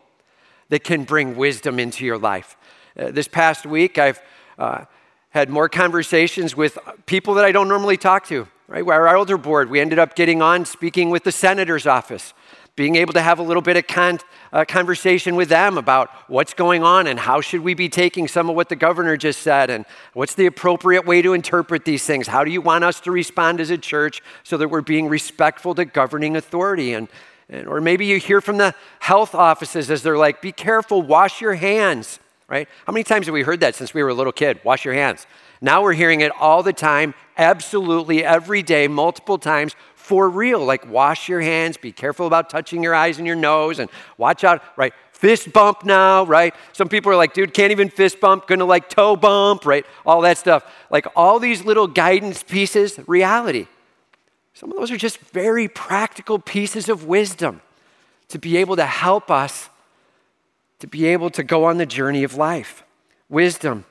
that 0.68 0.84
can 0.84 1.04
bring 1.04 1.34
wisdom 1.34 1.78
into 1.78 2.04
your 2.04 2.18
life. 2.18 2.56
Uh, 3.00 3.10
this 3.10 3.28
past 3.28 3.64
week, 3.64 3.96
I've 3.96 4.20
uh, 4.58 4.84
had 5.30 5.48
more 5.48 5.70
conversations 5.70 6.54
with 6.54 6.78
people 7.06 7.34
that 7.34 7.46
I 7.46 7.52
don't 7.52 7.68
normally 7.68 7.96
talk 7.96 8.26
to, 8.26 8.46
right? 8.68 8.84
Where 8.84 9.08
Our 9.08 9.16
elder 9.16 9.38
board, 9.38 9.70
we 9.70 9.80
ended 9.80 9.98
up 9.98 10.14
getting 10.14 10.42
on 10.42 10.66
speaking 10.66 11.08
with 11.08 11.24
the 11.24 11.32
senator's 11.32 11.86
office, 11.86 12.34
being 12.76 12.96
able 12.96 13.14
to 13.14 13.22
have 13.22 13.38
a 13.38 13.42
little 13.42 13.62
bit 13.62 13.78
of 13.78 13.86
con- 13.86 14.18
uh, 14.52 14.66
conversation 14.66 15.34
with 15.34 15.48
them 15.48 15.78
about 15.78 16.10
what's 16.28 16.52
going 16.52 16.82
on 16.82 17.06
and 17.06 17.18
how 17.18 17.40
should 17.40 17.62
we 17.62 17.72
be 17.72 17.88
taking 17.88 18.28
some 18.28 18.50
of 18.50 18.56
what 18.56 18.68
the 18.68 18.76
governor 18.76 19.16
just 19.16 19.40
said 19.40 19.70
and 19.70 19.86
what's 20.12 20.34
the 20.34 20.44
appropriate 20.44 21.06
way 21.06 21.22
to 21.22 21.32
interpret 21.32 21.86
these 21.86 22.04
things. 22.04 22.26
How 22.26 22.44
do 22.44 22.50
you 22.50 22.60
want 22.60 22.84
us 22.84 23.00
to 23.00 23.10
respond 23.10 23.60
as 23.60 23.70
a 23.70 23.78
church 23.78 24.20
so 24.42 24.58
that 24.58 24.68
we're 24.68 24.82
being 24.82 25.08
respectful 25.08 25.74
to 25.76 25.86
governing 25.86 26.36
authority? 26.36 26.92
And, 26.92 27.08
and 27.48 27.66
or 27.66 27.80
maybe 27.80 28.04
you 28.04 28.18
hear 28.18 28.42
from 28.42 28.58
the 28.58 28.74
health 28.98 29.34
offices 29.34 29.90
as 29.90 30.02
they're 30.02 30.18
like, 30.18 30.42
be 30.42 30.52
careful, 30.52 31.00
wash 31.00 31.40
your 31.40 31.54
hands 31.54 32.18
right? 32.50 32.68
How 32.84 32.92
many 32.92 33.04
times 33.04 33.26
have 33.26 33.32
we 33.32 33.42
heard 33.42 33.60
that 33.60 33.76
since 33.76 33.94
we 33.94 34.02
were 34.02 34.08
a 34.08 34.14
little 34.14 34.32
kid? 34.32 34.60
Wash 34.64 34.84
your 34.84 34.92
hands. 34.92 35.26
Now 35.62 35.82
we're 35.82 35.92
hearing 35.92 36.20
it 36.20 36.32
all 36.38 36.62
the 36.64 36.72
time, 36.72 37.14
absolutely 37.38 38.24
every 38.24 38.62
day, 38.62 38.88
multiple 38.88 39.38
times, 39.38 39.76
for 39.94 40.28
real. 40.28 40.64
Like, 40.64 40.90
wash 40.90 41.28
your 41.28 41.40
hands, 41.40 41.76
be 41.76 41.92
careful 41.92 42.26
about 42.26 42.50
touching 42.50 42.82
your 42.82 42.94
eyes 42.94 43.18
and 43.18 43.26
your 43.26 43.36
nose, 43.36 43.78
and 43.78 43.88
watch 44.18 44.42
out, 44.42 44.62
right? 44.76 44.92
Fist 45.12 45.52
bump 45.52 45.84
now, 45.84 46.24
right? 46.24 46.52
Some 46.72 46.88
people 46.88 47.12
are 47.12 47.16
like, 47.16 47.34
dude, 47.34 47.54
can't 47.54 47.70
even 47.70 47.88
fist 47.88 48.18
bump, 48.18 48.48
gonna 48.48 48.64
like 48.64 48.88
toe 48.88 49.14
bump, 49.14 49.64
right? 49.64 49.86
All 50.04 50.22
that 50.22 50.36
stuff. 50.36 50.64
Like, 50.90 51.06
all 51.14 51.38
these 51.38 51.64
little 51.64 51.86
guidance 51.86 52.42
pieces, 52.42 52.98
reality. 53.06 53.68
Some 54.54 54.72
of 54.72 54.76
those 54.76 54.90
are 54.90 54.96
just 54.96 55.18
very 55.18 55.68
practical 55.68 56.40
pieces 56.40 56.88
of 56.88 57.04
wisdom 57.04 57.60
to 58.28 58.38
be 58.38 58.56
able 58.56 58.76
to 58.76 58.86
help 58.86 59.30
us 59.30 59.68
to 60.80 60.86
be 60.86 61.06
able 61.06 61.30
to 61.30 61.42
go 61.42 61.64
on 61.64 61.78
the 61.78 61.86
journey 61.86 62.24
of 62.24 62.34
life. 62.34 62.82
Wisdom, 63.28 63.84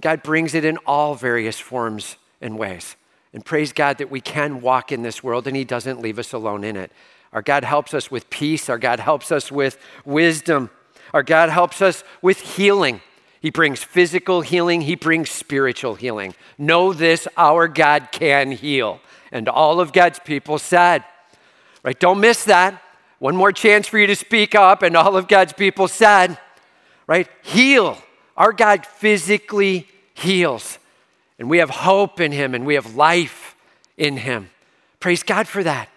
God 0.00 0.22
brings 0.22 0.54
it 0.54 0.64
in 0.64 0.76
all 0.86 1.14
various 1.14 1.58
forms 1.58 2.16
and 2.40 2.58
ways. 2.58 2.96
And 3.32 3.44
praise 3.44 3.72
God 3.72 3.98
that 3.98 4.10
we 4.10 4.20
can 4.20 4.60
walk 4.60 4.92
in 4.92 5.02
this 5.02 5.22
world 5.22 5.46
and 5.46 5.56
He 5.56 5.64
doesn't 5.64 6.00
leave 6.00 6.18
us 6.18 6.32
alone 6.32 6.64
in 6.64 6.76
it. 6.76 6.92
Our 7.32 7.42
God 7.42 7.64
helps 7.64 7.94
us 7.94 8.10
with 8.10 8.28
peace, 8.30 8.68
our 8.68 8.78
God 8.78 9.00
helps 9.00 9.30
us 9.30 9.52
with 9.52 9.78
wisdom, 10.04 10.70
our 11.14 11.22
God 11.22 11.48
helps 11.48 11.80
us 11.80 12.02
with 12.22 12.40
healing. 12.40 13.00
He 13.40 13.50
brings 13.50 13.82
physical 13.82 14.42
healing, 14.42 14.82
He 14.82 14.96
brings 14.96 15.30
spiritual 15.30 15.94
healing. 15.94 16.34
Know 16.58 16.92
this 16.92 17.28
our 17.36 17.68
God 17.68 18.08
can 18.10 18.52
heal. 18.52 19.00
And 19.32 19.48
all 19.48 19.80
of 19.80 19.92
God's 19.92 20.18
people 20.18 20.58
said, 20.58 21.04
right? 21.84 21.98
Don't 21.98 22.20
miss 22.20 22.44
that. 22.44 22.82
One 23.20 23.36
more 23.36 23.52
chance 23.52 23.86
for 23.86 23.98
you 23.98 24.08
to 24.08 24.16
speak 24.16 24.54
up. 24.56 24.82
And 24.82 24.96
all 24.96 25.16
of 25.16 25.28
God's 25.28 25.52
people 25.52 25.86
said, 25.86 26.36
right? 27.06 27.28
Heal. 27.42 27.96
Our 28.36 28.52
God 28.52 28.84
physically 28.84 29.86
heals. 30.14 30.78
And 31.38 31.48
we 31.48 31.58
have 31.58 31.70
hope 31.70 32.18
in 32.18 32.32
Him 32.32 32.54
and 32.54 32.66
we 32.66 32.74
have 32.74 32.96
life 32.96 33.54
in 33.96 34.16
Him. 34.16 34.50
Praise 34.98 35.22
God 35.22 35.46
for 35.46 35.62
that. 35.62 35.88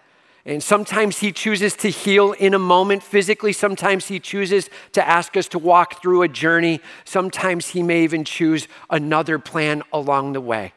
And 0.46 0.62
sometimes 0.62 1.20
He 1.20 1.32
chooses 1.32 1.74
to 1.76 1.88
heal 1.88 2.32
in 2.32 2.52
a 2.52 2.58
moment 2.58 3.02
physically. 3.02 3.54
Sometimes 3.54 4.08
He 4.08 4.20
chooses 4.20 4.68
to 4.92 5.06
ask 5.06 5.34
us 5.36 5.48
to 5.48 5.58
walk 5.58 6.02
through 6.02 6.20
a 6.22 6.28
journey. 6.28 6.80
Sometimes 7.06 7.70
He 7.70 7.82
may 7.82 8.04
even 8.04 8.24
choose 8.24 8.68
another 8.90 9.38
plan 9.38 9.82
along 9.92 10.34
the 10.34 10.42
way. 10.42 10.74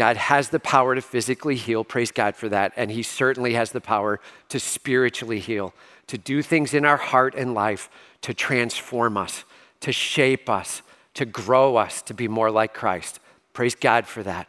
God 0.00 0.16
has 0.16 0.48
the 0.48 0.58
power 0.58 0.94
to 0.94 1.02
physically 1.02 1.56
heal. 1.56 1.84
Praise 1.84 2.10
God 2.10 2.34
for 2.34 2.48
that. 2.48 2.72
And 2.74 2.90
He 2.90 3.02
certainly 3.02 3.52
has 3.52 3.72
the 3.72 3.82
power 3.82 4.18
to 4.48 4.58
spiritually 4.58 5.40
heal, 5.40 5.74
to 6.06 6.16
do 6.16 6.40
things 6.40 6.72
in 6.72 6.86
our 6.86 6.96
heart 6.96 7.34
and 7.34 7.52
life 7.52 7.90
to 8.22 8.32
transform 8.32 9.18
us, 9.18 9.44
to 9.80 9.92
shape 9.92 10.48
us, 10.48 10.80
to 11.12 11.26
grow 11.26 11.76
us 11.76 12.00
to 12.00 12.14
be 12.14 12.28
more 12.28 12.50
like 12.50 12.72
Christ. 12.72 13.20
Praise 13.52 13.74
God 13.74 14.06
for 14.06 14.22
that. 14.22 14.48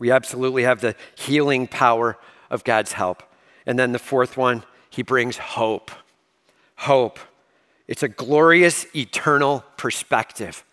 We 0.00 0.10
absolutely 0.10 0.64
have 0.64 0.80
the 0.80 0.96
healing 1.14 1.68
power 1.68 2.18
of 2.50 2.64
God's 2.64 2.94
help. 2.94 3.22
And 3.66 3.78
then 3.78 3.92
the 3.92 4.00
fourth 4.00 4.36
one, 4.36 4.64
He 4.90 5.04
brings 5.04 5.36
hope. 5.36 5.92
Hope. 6.78 7.20
It's 7.86 8.02
a 8.02 8.08
glorious, 8.08 8.86
eternal 8.96 9.62
perspective 9.76 10.64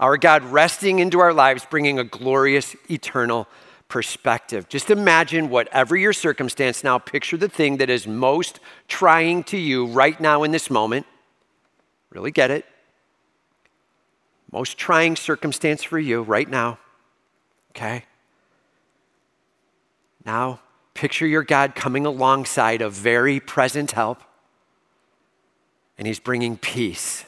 our 0.00 0.16
God 0.16 0.44
resting 0.44 0.98
into 0.98 1.20
our 1.20 1.32
lives, 1.32 1.66
bringing 1.68 1.98
a 1.98 2.04
glorious, 2.04 2.74
eternal 2.90 3.46
perspective. 3.88 4.68
Just 4.68 4.90
imagine 4.90 5.50
whatever 5.50 5.96
your 5.96 6.12
circumstance 6.12 6.82
now, 6.82 6.98
picture 6.98 7.36
the 7.36 7.48
thing 7.48 7.76
that 7.76 7.90
is 7.90 8.06
most 8.06 8.58
trying 8.88 9.44
to 9.44 9.58
you 9.58 9.86
right 9.86 10.18
now 10.18 10.44
in 10.44 10.50
this 10.50 10.70
moment. 10.70 11.06
Really 12.10 12.30
get 12.30 12.50
it? 12.50 12.64
Most 14.50 14.78
trying 14.78 15.16
circumstance 15.16 15.82
for 15.82 15.98
you 15.98 16.22
right 16.22 16.48
now. 16.48 16.78
Okay? 17.70 18.04
Now, 20.24 20.60
picture 20.94 21.26
your 21.26 21.42
God 21.42 21.74
coming 21.74 22.06
alongside 22.06 22.82
of 22.82 22.92
very 22.92 23.40
present 23.40 23.92
help, 23.92 24.22
and 25.98 26.06
He's 26.06 26.20
bringing 26.20 26.56
peace 26.56 27.24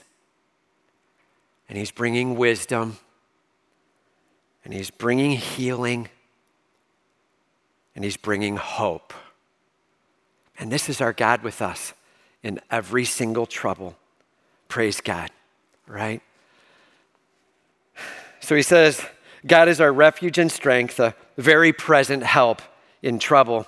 and 1.68 1.78
He's 1.78 1.90
bringing 1.90 2.36
wisdom, 2.36 2.98
and 4.64 4.72
He's 4.72 4.90
bringing 4.90 5.32
healing, 5.32 6.08
and 7.94 8.04
He's 8.04 8.16
bringing 8.16 8.56
hope. 8.56 9.12
And 10.58 10.70
this 10.70 10.88
is 10.88 11.00
our 11.00 11.12
God 11.12 11.42
with 11.42 11.60
us 11.60 11.94
in 12.42 12.60
every 12.70 13.04
single 13.04 13.46
trouble. 13.46 13.96
Praise 14.68 15.00
God, 15.00 15.30
right? 15.86 16.22
So 18.40 18.54
he 18.54 18.62
says, 18.62 19.04
God 19.46 19.68
is 19.68 19.80
our 19.80 19.92
refuge 19.92 20.38
and 20.38 20.52
strength, 20.52 21.00
a 21.00 21.14
very 21.36 21.72
present 21.72 22.22
help 22.22 22.60
in 23.02 23.18
trouble. 23.18 23.66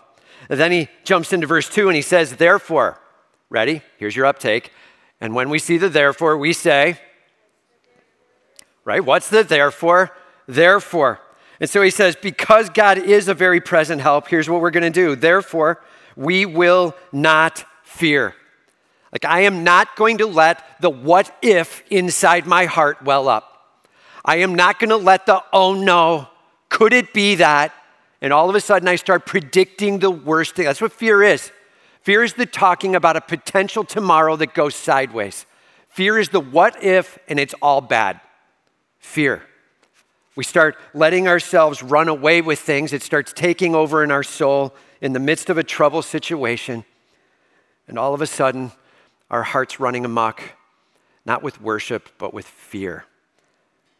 And 0.48 0.60
then 0.60 0.70
he 0.70 0.88
jumps 1.04 1.32
into 1.32 1.46
verse 1.46 1.68
2 1.68 1.88
and 1.88 1.96
he 1.96 2.02
says, 2.02 2.36
Therefore, 2.36 3.00
ready? 3.48 3.82
Here's 3.96 4.14
your 4.14 4.26
uptake. 4.26 4.70
And 5.20 5.34
when 5.34 5.48
we 5.48 5.58
see 5.58 5.78
the 5.78 5.88
therefore, 5.88 6.36
we 6.36 6.52
say, 6.52 6.98
right? 8.86 9.04
What's 9.04 9.28
the 9.28 9.42
therefore? 9.42 10.16
Therefore. 10.46 11.20
And 11.60 11.68
so 11.68 11.82
he 11.82 11.90
says, 11.90 12.16
because 12.16 12.70
God 12.70 12.96
is 12.96 13.28
a 13.28 13.34
very 13.34 13.60
present 13.60 14.00
help, 14.00 14.28
here's 14.28 14.48
what 14.48 14.62
we're 14.62 14.70
going 14.70 14.90
to 14.90 14.90
do. 14.90 15.16
Therefore, 15.16 15.82
we 16.14 16.46
will 16.46 16.94
not 17.12 17.64
fear. 17.82 18.34
Like, 19.12 19.24
I 19.24 19.40
am 19.40 19.64
not 19.64 19.96
going 19.96 20.18
to 20.18 20.26
let 20.26 20.80
the 20.80 20.90
what 20.90 21.34
if 21.42 21.82
inside 21.90 22.46
my 22.46 22.66
heart 22.66 23.02
well 23.02 23.28
up. 23.28 23.52
I 24.24 24.36
am 24.36 24.54
not 24.54 24.78
going 24.78 24.90
to 24.90 24.96
let 24.96 25.26
the 25.26 25.42
oh 25.52 25.74
no, 25.74 26.28
could 26.68 26.92
it 26.92 27.12
be 27.12 27.36
that? 27.36 27.72
And 28.20 28.32
all 28.32 28.48
of 28.48 28.56
a 28.56 28.60
sudden, 28.60 28.88
I 28.88 28.96
start 28.96 29.26
predicting 29.26 29.98
the 29.98 30.10
worst 30.10 30.56
thing. 30.56 30.64
That's 30.64 30.80
what 30.80 30.92
fear 30.92 31.22
is. 31.22 31.52
Fear 32.02 32.24
is 32.24 32.34
the 32.34 32.46
talking 32.46 32.94
about 32.94 33.16
a 33.16 33.20
potential 33.20 33.84
tomorrow 33.84 34.36
that 34.36 34.54
goes 34.54 34.74
sideways. 34.74 35.46
Fear 35.88 36.18
is 36.18 36.28
the 36.30 36.40
what 36.40 36.82
if, 36.82 37.18
and 37.28 37.38
it's 37.40 37.54
all 37.62 37.80
bad 37.80 38.20
fear. 39.06 39.42
We 40.34 40.44
start 40.44 40.76
letting 40.92 41.28
ourselves 41.28 41.82
run 41.82 42.08
away 42.08 42.42
with 42.42 42.58
things. 42.58 42.92
It 42.92 43.02
starts 43.02 43.32
taking 43.32 43.74
over 43.74 44.04
in 44.04 44.10
our 44.10 44.24
soul 44.24 44.74
in 45.00 45.12
the 45.12 45.20
midst 45.20 45.48
of 45.48 45.56
a 45.56 45.62
trouble 45.62 46.02
situation. 46.02 46.84
And 47.88 47.98
all 47.98 48.12
of 48.12 48.20
a 48.20 48.26
sudden, 48.26 48.72
our 49.30 49.44
heart's 49.44 49.80
running 49.80 50.04
amok, 50.04 50.42
not 51.24 51.42
with 51.42 51.60
worship, 51.60 52.10
but 52.18 52.34
with 52.34 52.46
fear. 52.46 53.04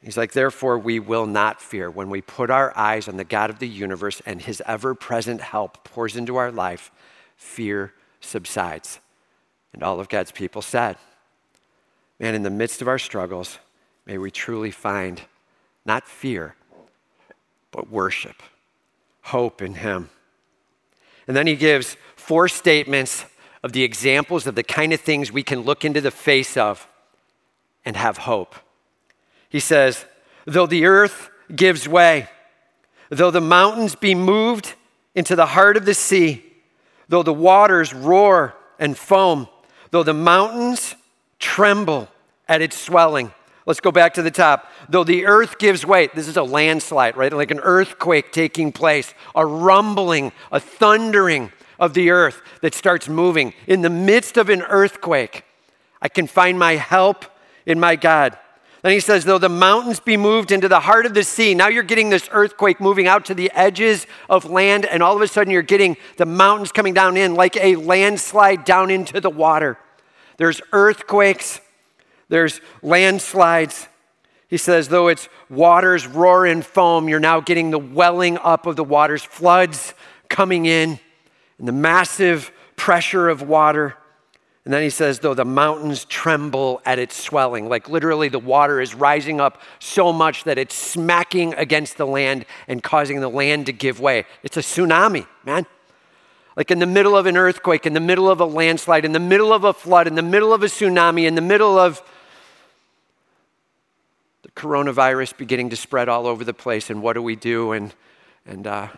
He's 0.02 0.16
like, 0.16 0.32
therefore, 0.32 0.78
we 0.78 0.98
will 0.98 1.26
not 1.26 1.62
fear. 1.62 1.90
When 1.90 2.10
we 2.10 2.20
put 2.20 2.50
our 2.50 2.76
eyes 2.76 3.08
on 3.08 3.16
the 3.16 3.24
God 3.24 3.48
of 3.48 3.58
the 3.58 3.68
universe 3.68 4.20
and 4.26 4.42
his 4.42 4.62
ever 4.66 4.94
present 4.94 5.40
help 5.40 5.84
pours 5.84 6.16
into 6.16 6.36
our 6.36 6.52
life, 6.52 6.90
fear 7.36 7.92
subsides. 8.20 9.00
And 9.72 9.82
all 9.82 10.00
of 10.00 10.08
God's 10.08 10.32
people 10.32 10.62
said, 10.62 10.96
Man, 12.18 12.34
in 12.34 12.42
the 12.42 12.50
midst 12.50 12.82
of 12.82 12.88
our 12.88 12.98
struggles, 12.98 13.58
may 14.06 14.16
we 14.18 14.30
truly 14.30 14.70
find 14.70 15.20
not 15.84 16.06
fear, 16.06 16.54
but 17.70 17.90
worship, 17.90 18.42
hope 19.22 19.60
in 19.60 19.74
Him. 19.74 20.08
And 21.26 21.36
then 21.36 21.46
he 21.46 21.56
gives 21.56 21.96
four 22.14 22.48
statements 22.48 23.24
of 23.62 23.72
the 23.72 23.82
examples 23.82 24.46
of 24.46 24.54
the 24.54 24.62
kind 24.62 24.92
of 24.92 25.00
things 25.00 25.32
we 25.32 25.42
can 25.42 25.62
look 25.62 25.84
into 25.84 26.00
the 26.00 26.10
face 26.10 26.56
of 26.56 26.88
and 27.84 27.96
have 27.96 28.18
hope. 28.18 28.54
He 29.48 29.60
says, 29.60 30.04
Though 30.44 30.66
the 30.66 30.86
earth 30.86 31.30
gives 31.54 31.88
way, 31.88 32.28
though 33.08 33.30
the 33.30 33.40
mountains 33.40 33.94
be 33.94 34.14
moved 34.14 34.74
into 35.14 35.34
the 35.34 35.46
heart 35.46 35.76
of 35.76 35.84
the 35.84 35.94
sea, 35.94 36.44
though 37.08 37.22
the 37.22 37.32
waters 37.32 37.92
roar 37.92 38.54
and 38.78 38.96
foam, 38.96 39.48
though 39.90 40.02
the 40.02 40.14
mountains 40.14 40.94
tremble 41.38 42.08
at 42.48 42.62
its 42.62 42.76
swelling. 42.76 43.32
Let's 43.66 43.80
go 43.80 43.90
back 43.90 44.14
to 44.14 44.22
the 44.22 44.30
top. 44.30 44.70
Though 44.88 45.02
the 45.02 45.26
earth 45.26 45.58
gives 45.58 45.84
way, 45.84 46.08
this 46.14 46.28
is 46.28 46.36
a 46.36 46.42
landslide, 46.44 47.16
right? 47.16 47.32
Like 47.32 47.50
an 47.50 47.58
earthquake 47.60 48.30
taking 48.30 48.70
place, 48.70 49.12
a 49.34 49.44
rumbling, 49.44 50.32
a 50.52 50.60
thundering 50.60 51.52
of 51.78 51.92
the 51.92 52.10
earth 52.10 52.40
that 52.62 52.74
starts 52.74 53.08
moving. 53.08 53.52
In 53.66 53.82
the 53.82 53.90
midst 53.90 54.36
of 54.36 54.48
an 54.48 54.62
earthquake, 54.62 55.44
I 56.00 56.08
can 56.08 56.28
find 56.28 56.58
my 56.58 56.76
help 56.76 57.24
in 57.66 57.80
my 57.80 57.96
God. 57.96 58.38
Then 58.82 58.92
he 58.92 59.00
says, 59.00 59.24
though 59.24 59.38
the 59.38 59.48
mountains 59.48 59.98
be 59.98 60.16
moved 60.16 60.52
into 60.52 60.68
the 60.68 60.78
heart 60.78 61.06
of 61.06 61.14
the 61.14 61.24
sea, 61.24 61.54
now 61.54 61.66
you're 61.66 61.82
getting 61.82 62.08
this 62.08 62.28
earthquake 62.30 62.80
moving 62.80 63.08
out 63.08 63.24
to 63.24 63.34
the 63.34 63.50
edges 63.52 64.06
of 64.30 64.44
land, 64.44 64.84
and 64.86 65.02
all 65.02 65.16
of 65.16 65.22
a 65.22 65.26
sudden 65.26 65.52
you're 65.52 65.62
getting 65.62 65.96
the 66.18 66.26
mountains 66.26 66.70
coming 66.70 66.94
down 66.94 67.16
in 67.16 67.34
like 67.34 67.56
a 67.56 67.74
landslide 67.74 68.64
down 68.64 68.92
into 68.92 69.20
the 69.20 69.30
water. 69.30 69.76
There's 70.36 70.60
earthquakes, 70.72 71.60
there's 72.28 72.60
landslides. 72.82 73.88
He 74.48 74.56
says, 74.56 74.88
though 74.88 75.08
its 75.08 75.28
waters 75.50 76.06
roar 76.06 76.46
and 76.46 76.64
foam, 76.64 77.08
you're 77.08 77.20
now 77.20 77.40
getting 77.40 77.70
the 77.70 77.78
welling 77.78 78.38
up 78.38 78.66
of 78.66 78.76
the 78.76 78.84
waters, 78.84 79.22
floods 79.22 79.94
coming 80.28 80.66
in, 80.66 80.98
and 81.58 81.66
the 81.66 81.72
massive 81.72 82.52
pressure 82.76 83.28
of 83.28 83.42
water. 83.42 83.96
And 84.64 84.74
then 84.74 84.82
he 84.82 84.90
says, 84.90 85.20
though 85.20 85.34
the 85.34 85.44
mountains 85.44 86.04
tremble 86.04 86.82
at 86.84 86.98
its 86.98 87.16
swelling, 87.16 87.68
like 87.68 87.88
literally 87.88 88.28
the 88.28 88.40
water 88.40 88.80
is 88.80 88.96
rising 88.96 89.40
up 89.40 89.62
so 89.78 90.12
much 90.12 90.42
that 90.44 90.58
it's 90.58 90.74
smacking 90.74 91.54
against 91.54 91.96
the 91.98 92.06
land 92.06 92.44
and 92.66 92.82
causing 92.82 93.20
the 93.20 93.28
land 93.28 93.66
to 93.66 93.72
give 93.72 94.00
way. 94.00 94.24
It's 94.42 94.56
a 94.56 94.60
tsunami, 94.60 95.26
man. 95.44 95.66
Like 96.56 96.70
in 96.70 96.80
the 96.80 96.86
middle 96.86 97.16
of 97.16 97.26
an 97.26 97.36
earthquake, 97.36 97.86
in 97.86 97.92
the 97.92 98.00
middle 98.00 98.28
of 98.28 98.40
a 98.40 98.44
landslide, 98.44 99.04
in 99.04 99.12
the 99.12 99.20
middle 99.20 99.52
of 99.52 99.62
a 99.62 99.72
flood, 99.72 100.08
in 100.08 100.16
the 100.16 100.22
middle 100.22 100.52
of 100.52 100.64
a 100.64 100.66
tsunami, 100.66 101.26
in 101.26 101.36
the 101.36 101.40
middle 101.40 101.78
of 101.78 102.02
coronavirus 104.56 105.36
beginning 105.36 105.70
to 105.70 105.76
spread 105.76 106.08
all 106.08 106.26
over 106.26 106.42
the 106.42 106.54
place. 106.54 106.90
And 106.90 107.02
what 107.02 107.12
do 107.12 107.22
we 107.22 107.36
do? 107.36 107.72
And, 107.72 107.94
and, 108.44 108.66
uh, 108.66 108.88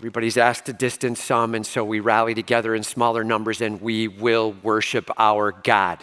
Everybody's 0.00 0.38
asked 0.38 0.64
to 0.64 0.72
distance 0.72 1.20
some, 1.22 1.54
and 1.54 1.66
so 1.66 1.84
we 1.84 2.00
rally 2.00 2.34
together 2.34 2.74
in 2.74 2.82
smaller 2.82 3.22
numbers 3.22 3.60
and 3.60 3.82
we 3.82 4.08
will 4.08 4.52
worship 4.62 5.10
our 5.18 5.52
God. 5.52 6.02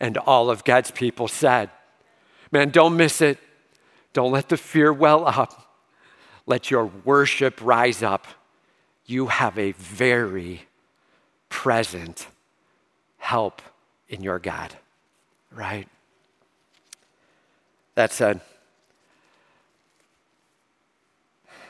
And 0.00 0.16
all 0.16 0.48
of 0.48 0.64
God's 0.64 0.90
people 0.90 1.28
said, 1.28 1.68
Man, 2.50 2.70
don't 2.70 2.96
miss 2.96 3.20
it. 3.20 3.38
Don't 4.14 4.32
let 4.32 4.48
the 4.48 4.56
fear 4.56 4.90
well 4.90 5.26
up. 5.26 5.76
Let 6.46 6.70
your 6.70 6.86
worship 7.04 7.60
rise 7.60 8.02
up. 8.02 8.26
You 9.04 9.26
have 9.26 9.58
a 9.58 9.72
very 9.72 10.62
present 11.50 12.28
help 13.18 13.60
in 14.08 14.22
your 14.22 14.38
God, 14.38 14.74
right? 15.50 15.88
That 17.96 18.12
said, 18.12 18.40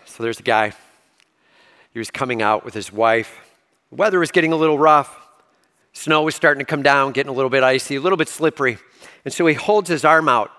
so 0.04 0.22
there's 0.24 0.40
a 0.40 0.42
guy 0.42 0.72
he 1.92 2.00
was 2.00 2.10
coming 2.10 2.42
out 2.42 2.64
with 2.64 2.74
his 2.74 2.92
wife. 2.92 3.38
The 3.90 3.96
weather 3.96 4.18
was 4.18 4.32
getting 4.32 4.52
a 4.52 4.56
little 4.56 4.76
rough. 4.76 5.16
Snow 5.92 6.22
was 6.22 6.34
starting 6.34 6.58
to 6.58 6.64
come 6.64 6.82
down, 6.82 7.12
getting 7.12 7.30
a 7.30 7.32
little 7.32 7.48
bit 7.48 7.62
icy, 7.62 7.94
a 7.94 8.00
little 8.00 8.16
bit 8.16 8.28
slippery. 8.28 8.76
And 9.24 9.32
so 9.32 9.46
he 9.46 9.54
holds 9.54 9.88
his 9.88 10.04
arm 10.04 10.28
out, 10.28 10.50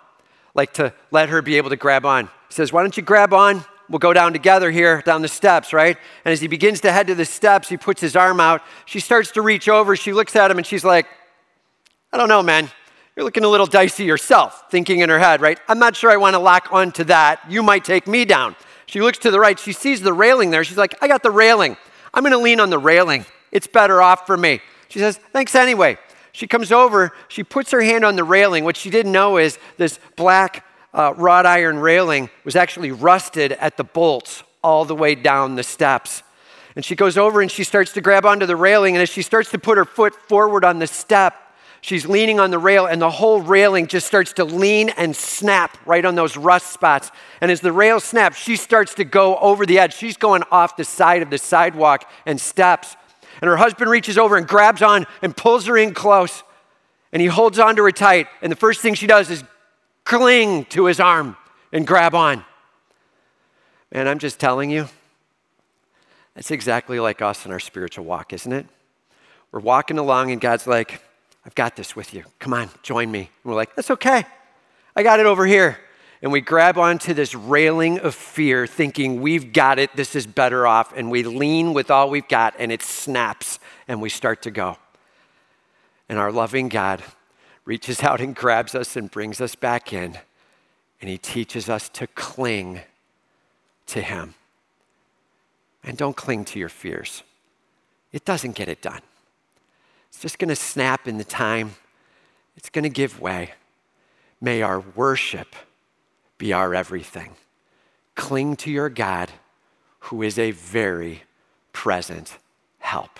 like 0.56 0.74
to 0.76 0.94
let 1.12 1.28
her 1.28 1.42
be 1.42 1.58
able 1.58 1.70
to 1.70 1.76
grab 1.76 2.06
on. 2.06 2.28
He 2.28 2.54
says, 2.54 2.72
Why 2.72 2.82
don't 2.82 2.96
you 2.96 3.04
grab 3.04 3.34
on? 3.34 3.66
We'll 3.90 4.00
go 4.00 4.14
down 4.14 4.32
together 4.32 4.72
here, 4.72 5.02
down 5.02 5.22
the 5.22 5.28
steps, 5.28 5.74
right? 5.74 5.98
And 6.24 6.32
as 6.32 6.40
he 6.40 6.48
begins 6.48 6.80
to 6.82 6.94
head 6.94 7.08
to 7.08 7.16
the 7.16 7.26
steps, 7.26 7.68
he 7.68 7.76
puts 7.76 8.00
his 8.00 8.16
arm 8.16 8.40
out. 8.40 8.62
She 8.86 9.02
starts 9.02 9.32
to 9.32 9.42
reach 9.42 9.68
over. 9.68 9.98
She 9.98 10.14
looks 10.14 10.36
at 10.38 10.50
him 10.50 10.58
and 10.58 10.66
she's 10.66 10.86
like, 10.86 11.08
I 12.14 12.18
don't 12.18 12.30
know, 12.30 12.42
man. 12.42 12.72
You're 13.18 13.24
looking 13.24 13.44
a 13.44 13.50
little 13.50 13.66
dicey 13.66 14.04
yourself, 14.04 14.66
thinking 14.70 15.00
in 15.00 15.10
her 15.10 15.18
head, 15.18 15.42
right? 15.42 15.60
I'm 15.68 15.80
not 15.80 15.96
sure 15.96 16.12
I 16.12 16.18
want 16.18 16.36
to 16.36 16.40
lock 16.40 16.72
onto 16.72 17.04
that. 17.06 17.42
You 17.50 17.64
might 17.64 17.84
take 17.84 18.06
me 18.06 18.26
down. 18.26 18.56
She 18.86 19.02
looks 19.02 19.18
to 19.20 19.32
the 19.32 19.40
right. 19.40 19.58
She 19.58 19.74
sees 19.74 20.02
the 20.02 20.14
railing 20.14 20.52
there. 20.52 20.64
She's 20.64 20.78
like, 20.78 20.94
I 21.02 21.08
got 21.08 21.24
the 21.24 21.32
railing. 21.32 21.78
I'm 22.14 22.22
going 22.22 22.32
to 22.34 22.38
lean 22.38 22.60
on 22.60 22.70
the 22.70 22.78
railing. 22.78 23.26
It's 23.52 23.66
better 23.66 24.04
off 24.04 24.28
for 24.28 24.38
me. 24.38 24.62
She 24.90 25.00
says, 25.00 25.18
Thanks 25.34 25.56
anyway. 25.56 25.98
She 26.32 26.46
comes 26.46 26.72
over. 26.72 27.12
She 27.28 27.44
puts 27.44 27.72
her 27.72 27.82
hand 27.82 28.06
on 28.06 28.18
the 28.18 28.24
railing. 28.24 28.64
What 28.64 28.78
she 28.78 28.92
didn't 28.92 29.14
know 29.14 29.38
is 29.38 29.58
this 29.78 30.00
black 30.16 30.64
uh, 30.94 31.16
wrought 31.18 31.48
iron 31.48 31.80
railing 31.80 32.30
was 32.44 32.56
actually 32.56 32.92
rusted 32.92 33.54
at 33.54 33.78
the 33.78 33.84
bolts 33.84 34.44
all 34.64 34.86
the 34.86 34.96
way 34.96 35.16
down 35.16 35.56
the 35.56 35.64
steps. 35.64 36.22
And 36.76 36.86
she 36.86 36.96
goes 36.96 37.18
over 37.18 37.42
and 37.42 37.50
she 37.50 37.64
starts 37.64 37.94
to 37.94 38.02
grab 38.02 38.28
onto 38.28 38.46
the 38.46 38.56
railing. 38.56 38.96
And 38.96 39.02
as 39.02 39.10
she 39.10 39.24
starts 39.24 39.50
to 39.50 39.58
put 39.58 39.80
her 39.80 39.86
foot 39.86 40.14
forward 40.14 40.64
on 40.64 40.78
the 40.78 40.86
step, 40.86 41.34
She's 41.82 42.06
leaning 42.06 42.40
on 42.40 42.52
the 42.52 42.60
rail, 42.60 42.86
and 42.86 43.02
the 43.02 43.10
whole 43.10 43.42
railing 43.42 43.88
just 43.88 44.08
starts 44.08 44.34
to 44.34 44.46
lean 44.46 44.90
and 44.90 45.16
snap 45.16 45.78
right 45.86 46.04
on 46.04 46.16
those 46.16 46.36
rust 46.36 46.74
spots. 46.74 47.12
And 47.40 47.52
as 47.52 47.62
the 47.62 47.72
rail 47.72 48.00
snaps, 48.00 48.38
she 48.38 48.56
starts 48.56 48.96
to 48.96 49.04
go 49.04 49.38
over 49.38 49.66
the 49.66 49.80
edge. 49.80 49.96
She's 49.96 50.18
going 50.18 50.44
off 50.52 50.76
the 50.76 50.84
side 50.84 51.22
of 51.22 51.30
the 51.30 51.38
sidewalk 51.38 52.10
and 52.26 52.42
steps. 52.42 52.96
And 53.42 53.48
her 53.48 53.58
husband 53.58 53.90
reaches 53.90 54.18
over 54.18 54.36
and 54.36 54.48
grabs 54.48 54.82
on 54.82 55.06
and 55.22 55.38
pulls 55.38 55.68
her 55.68 55.78
in 55.78 55.94
close. 55.94 56.44
And 57.14 57.22
he 57.22 57.28
holds 57.28 57.60
on 57.60 57.76
to 57.76 57.84
her 57.84 57.92
tight. 57.92 58.28
And 58.42 58.52
the 58.52 58.56
first 58.58 58.82
thing 58.82 58.96
she 58.96 59.08
does 59.08 59.30
is 59.30 59.44
cling 60.04 60.66
to 60.66 60.86
his 60.86 61.00
arm 61.00 61.38
and 61.72 61.86
grab 61.86 62.16
on. 62.16 62.44
And 63.92 64.10
I'm 64.10 64.20
just 64.20 64.40
telling 64.40 64.70
you, 64.70 64.90
that's 66.34 66.52
exactly 66.52 67.00
like 67.00 67.22
us 67.22 67.46
in 67.46 67.52
our 67.52 67.60
spiritual 67.60 68.06
walk, 68.06 68.34
isn't 68.34 68.52
it? 68.52 68.66
We're 69.52 69.60
walking 69.60 69.98
along, 69.98 70.32
and 70.32 70.42
God's 70.42 70.68
like, 70.68 71.02
I've 71.48 71.56
got 71.56 71.78
this 71.78 71.96
with 71.96 72.14
you. 72.14 72.26
Come 72.40 72.54
on, 72.54 72.70
join 72.84 73.10
me. 73.10 73.20
And 73.20 73.30
we're 73.46 73.56
like, 73.56 73.74
That's 73.74 73.90
okay. 73.92 74.26
I 74.96 75.04
got 75.04 75.22
it 75.22 75.26
over 75.26 75.46
here. 75.46 75.80
And 76.22 76.32
we 76.32 76.42
grab 76.42 76.78
onto 76.78 77.14
this 77.14 77.34
railing 77.34 78.00
of 78.00 78.16
fear, 78.16 78.68
thinking 78.68 79.22
we've 79.22 79.54
got 79.54 79.80
it, 79.80 79.96
this 79.96 80.16
is 80.16 80.26
better 80.26 80.68
off. 80.68 80.92
And 80.98 81.10
we 81.10 81.24
lean 81.24 81.74
with 81.74 81.90
all 81.90 82.10
we've 82.10 82.28
got, 82.28 82.56
and 82.60 82.72
it 82.72 82.82
snaps, 82.82 83.60
and 83.88 84.02
we 84.02 84.10
start 84.10 84.42
to 84.42 84.52
go. 84.52 84.78
And 86.10 86.20
our 86.20 86.32
loving 86.32 86.70
God 86.70 87.04
reaches 87.66 88.02
out 88.04 88.20
and 88.20 88.36
grabs 88.36 88.74
us 88.74 88.96
and 88.96 89.10
brings 89.10 89.40
us 89.40 89.56
back 89.56 89.94
in, 89.94 90.18
and 91.00 91.10
He 91.10 91.18
teaches 91.18 91.70
us 91.70 91.88
to 91.90 92.08
cling 92.08 92.82
to 93.86 94.02
Him. 94.02 94.34
And 95.84 95.98
don't 95.98 96.18
cling 96.18 96.44
to 96.46 96.60
your 96.60 96.70
fears, 96.70 97.24
it 98.12 98.26
doesn't 98.26 98.56
get 98.56 98.68
it 98.68 98.82
done. 98.82 99.02
It's 100.18 100.24
just 100.24 100.40
going 100.40 100.50
to 100.50 100.56
snap 100.56 101.08
in 101.08 101.20
the 101.20 101.24
time, 101.24 101.76
it's 102.56 102.72
going 102.72 102.82
to 102.82 102.90
give 102.90 103.22
way. 103.22 103.52
May 104.42 104.64
our 104.64 104.80
worship 104.80 105.56
be 106.40 106.52
our 106.52 106.74
everything. 106.74 107.36
Cling 108.16 108.56
to 108.56 108.72
your 108.72 108.90
God, 108.90 109.30
who 110.00 110.24
is 110.24 110.40
a 110.40 110.50
very 110.50 111.22
present 111.72 112.40
help. 112.80 113.20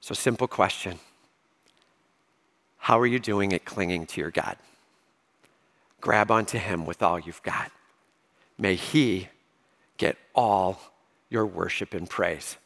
So, 0.00 0.14
simple 0.14 0.48
question 0.48 1.00
How 2.78 2.98
are 2.98 3.06
you 3.06 3.18
doing 3.18 3.52
at 3.52 3.66
clinging 3.66 4.06
to 4.06 4.22
your 4.22 4.30
God? 4.30 4.56
Grab 6.00 6.30
onto 6.30 6.56
Him 6.56 6.86
with 6.86 7.02
all 7.02 7.18
you've 7.18 7.42
got. 7.42 7.70
May 8.56 8.74
He 8.74 9.28
get 9.98 10.16
all 10.34 10.80
your 11.28 11.44
worship 11.44 11.92
and 11.92 12.08
praise. 12.08 12.56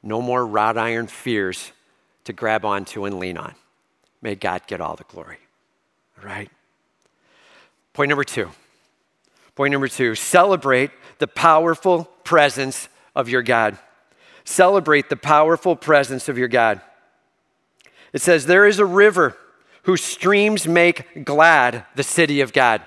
No 0.00 0.22
more 0.22 0.46
wrought 0.46 0.78
iron 0.78 1.08
fears 1.08 1.72
to 2.26 2.32
grab 2.32 2.64
onto 2.64 3.04
and 3.04 3.18
lean 3.18 3.36
on. 3.38 3.54
May 4.22 4.34
God 4.34 4.62
get 4.66 4.80
all 4.80 4.96
the 4.96 5.04
glory. 5.04 5.38
All 6.18 6.28
right? 6.28 6.50
Point 7.92 8.08
number 8.08 8.24
two. 8.24 8.50
Point 9.54 9.72
number 9.72 9.88
two 9.88 10.14
celebrate 10.14 10.90
the 11.18 11.26
powerful 11.26 12.04
presence 12.24 12.88
of 13.14 13.28
your 13.28 13.42
God. 13.42 13.78
Celebrate 14.44 15.08
the 15.08 15.16
powerful 15.16 15.74
presence 15.74 16.28
of 16.28 16.38
your 16.38 16.48
God. 16.48 16.80
It 18.12 18.20
says, 18.20 18.46
There 18.46 18.66
is 18.66 18.78
a 18.78 18.84
river 18.84 19.36
whose 19.84 20.02
streams 20.02 20.68
make 20.68 21.24
glad 21.24 21.84
the 21.94 22.02
city 22.02 22.40
of 22.40 22.52
God. 22.52 22.82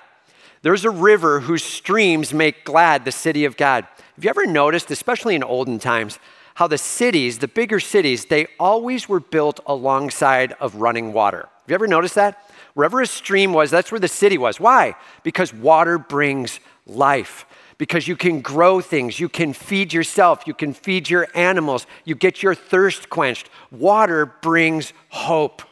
There's 0.62 0.84
a 0.84 0.90
river 0.90 1.40
whose 1.40 1.64
streams 1.64 2.34
make 2.34 2.64
glad 2.64 3.04
the 3.04 3.12
city 3.12 3.44
of 3.44 3.56
God. 3.56 3.86
Have 4.14 4.24
you 4.24 4.30
ever 4.30 4.46
noticed, 4.46 4.90
especially 4.90 5.34
in 5.34 5.42
olden 5.42 5.78
times, 5.78 6.18
how 6.54 6.66
the 6.66 6.78
cities, 6.78 7.38
the 7.38 7.48
bigger 7.48 7.80
cities, 7.80 8.26
they 8.26 8.46
always 8.58 9.08
were 9.08 9.20
built 9.20 9.60
alongside 9.66 10.52
of 10.60 10.74
running 10.76 11.12
water. 11.12 11.48
Have 11.60 11.68
you 11.68 11.74
ever 11.74 11.86
noticed 11.86 12.16
that? 12.16 12.50
Wherever 12.74 13.00
a 13.00 13.06
stream 13.06 13.52
was, 13.52 13.70
that's 13.70 13.90
where 13.90 14.00
the 14.00 14.08
city 14.08 14.38
was. 14.38 14.60
Why? 14.60 14.94
Because 15.22 15.52
water 15.52 15.98
brings 15.98 16.60
life. 16.86 17.46
Because 17.78 18.06
you 18.06 18.16
can 18.16 18.42
grow 18.42 18.80
things, 18.82 19.18
you 19.18 19.28
can 19.28 19.54
feed 19.54 19.92
yourself, 19.94 20.46
you 20.46 20.52
can 20.52 20.74
feed 20.74 21.08
your 21.08 21.26
animals, 21.34 21.86
you 22.04 22.14
get 22.14 22.42
your 22.42 22.54
thirst 22.54 23.08
quenched. 23.08 23.48
Water 23.70 24.26
brings 24.26 24.92
hope. 25.08 25.62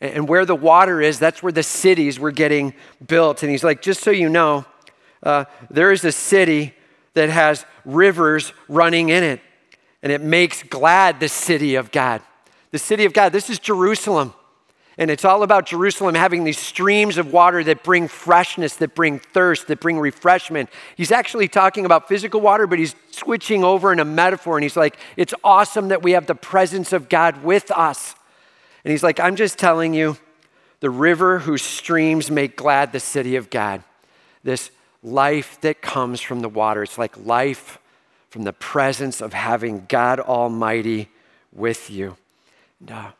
And 0.00 0.28
where 0.28 0.44
the 0.44 0.54
water 0.54 1.00
is, 1.00 1.18
that's 1.18 1.42
where 1.42 1.52
the 1.52 1.62
cities 1.62 2.18
were 2.18 2.30
getting 2.30 2.74
built. 3.06 3.42
And 3.42 3.50
he's 3.50 3.64
like, 3.64 3.80
just 3.80 4.02
so 4.02 4.10
you 4.10 4.28
know, 4.28 4.66
uh, 5.22 5.46
there 5.70 5.92
is 5.92 6.04
a 6.04 6.12
city 6.12 6.74
that 7.14 7.30
has 7.30 7.64
rivers 7.86 8.52
running 8.68 9.08
in 9.08 9.24
it. 9.24 9.40
And 10.04 10.12
it 10.12 10.20
makes 10.20 10.62
glad 10.62 11.18
the 11.18 11.30
city 11.30 11.76
of 11.76 11.90
God. 11.90 12.20
The 12.70 12.78
city 12.78 13.06
of 13.06 13.14
God, 13.14 13.32
this 13.32 13.48
is 13.48 13.58
Jerusalem. 13.58 14.34
And 14.98 15.10
it's 15.10 15.24
all 15.24 15.42
about 15.42 15.66
Jerusalem 15.66 16.14
having 16.14 16.44
these 16.44 16.58
streams 16.58 17.16
of 17.16 17.32
water 17.32 17.64
that 17.64 17.82
bring 17.82 18.06
freshness, 18.06 18.76
that 18.76 18.94
bring 18.94 19.18
thirst, 19.18 19.66
that 19.66 19.80
bring 19.80 19.98
refreshment. 19.98 20.68
He's 20.96 21.10
actually 21.10 21.48
talking 21.48 21.86
about 21.86 22.06
physical 22.06 22.40
water, 22.42 22.66
but 22.66 22.78
he's 22.78 22.94
switching 23.10 23.64
over 23.64 23.92
in 23.92 23.98
a 23.98 24.04
metaphor. 24.04 24.56
And 24.56 24.62
he's 24.62 24.76
like, 24.76 24.98
it's 25.16 25.34
awesome 25.42 25.88
that 25.88 26.02
we 26.02 26.12
have 26.12 26.26
the 26.26 26.34
presence 26.34 26.92
of 26.92 27.08
God 27.08 27.42
with 27.42 27.70
us. 27.70 28.14
And 28.84 28.92
he's 28.92 29.02
like, 29.02 29.18
I'm 29.18 29.36
just 29.36 29.58
telling 29.58 29.94
you, 29.94 30.18
the 30.80 30.90
river 30.90 31.38
whose 31.38 31.62
streams 31.62 32.30
make 32.30 32.56
glad 32.56 32.92
the 32.92 33.00
city 33.00 33.36
of 33.36 33.48
God. 33.48 33.82
This 34.42 34.70
life 35.02 35.58
that 35.62 35.80
comes 35.80 36.20
from 36.20 36.40
the 36.40 36.48
water. 36.48 36.82
It's 36.82 36.98
like 36.98 37.16
life 37.24 37.78
from 38.34 38.42
the 38.42 38.52
presence 38.52 39.20
of 39.20 39.32
having 39.32 39.86
God 39.88 40.18
Almighty 40.18 41.08
with 41.52 41.88
you. 41.88 42.16
And, 42.80 42.90
uh, 42.90 43.10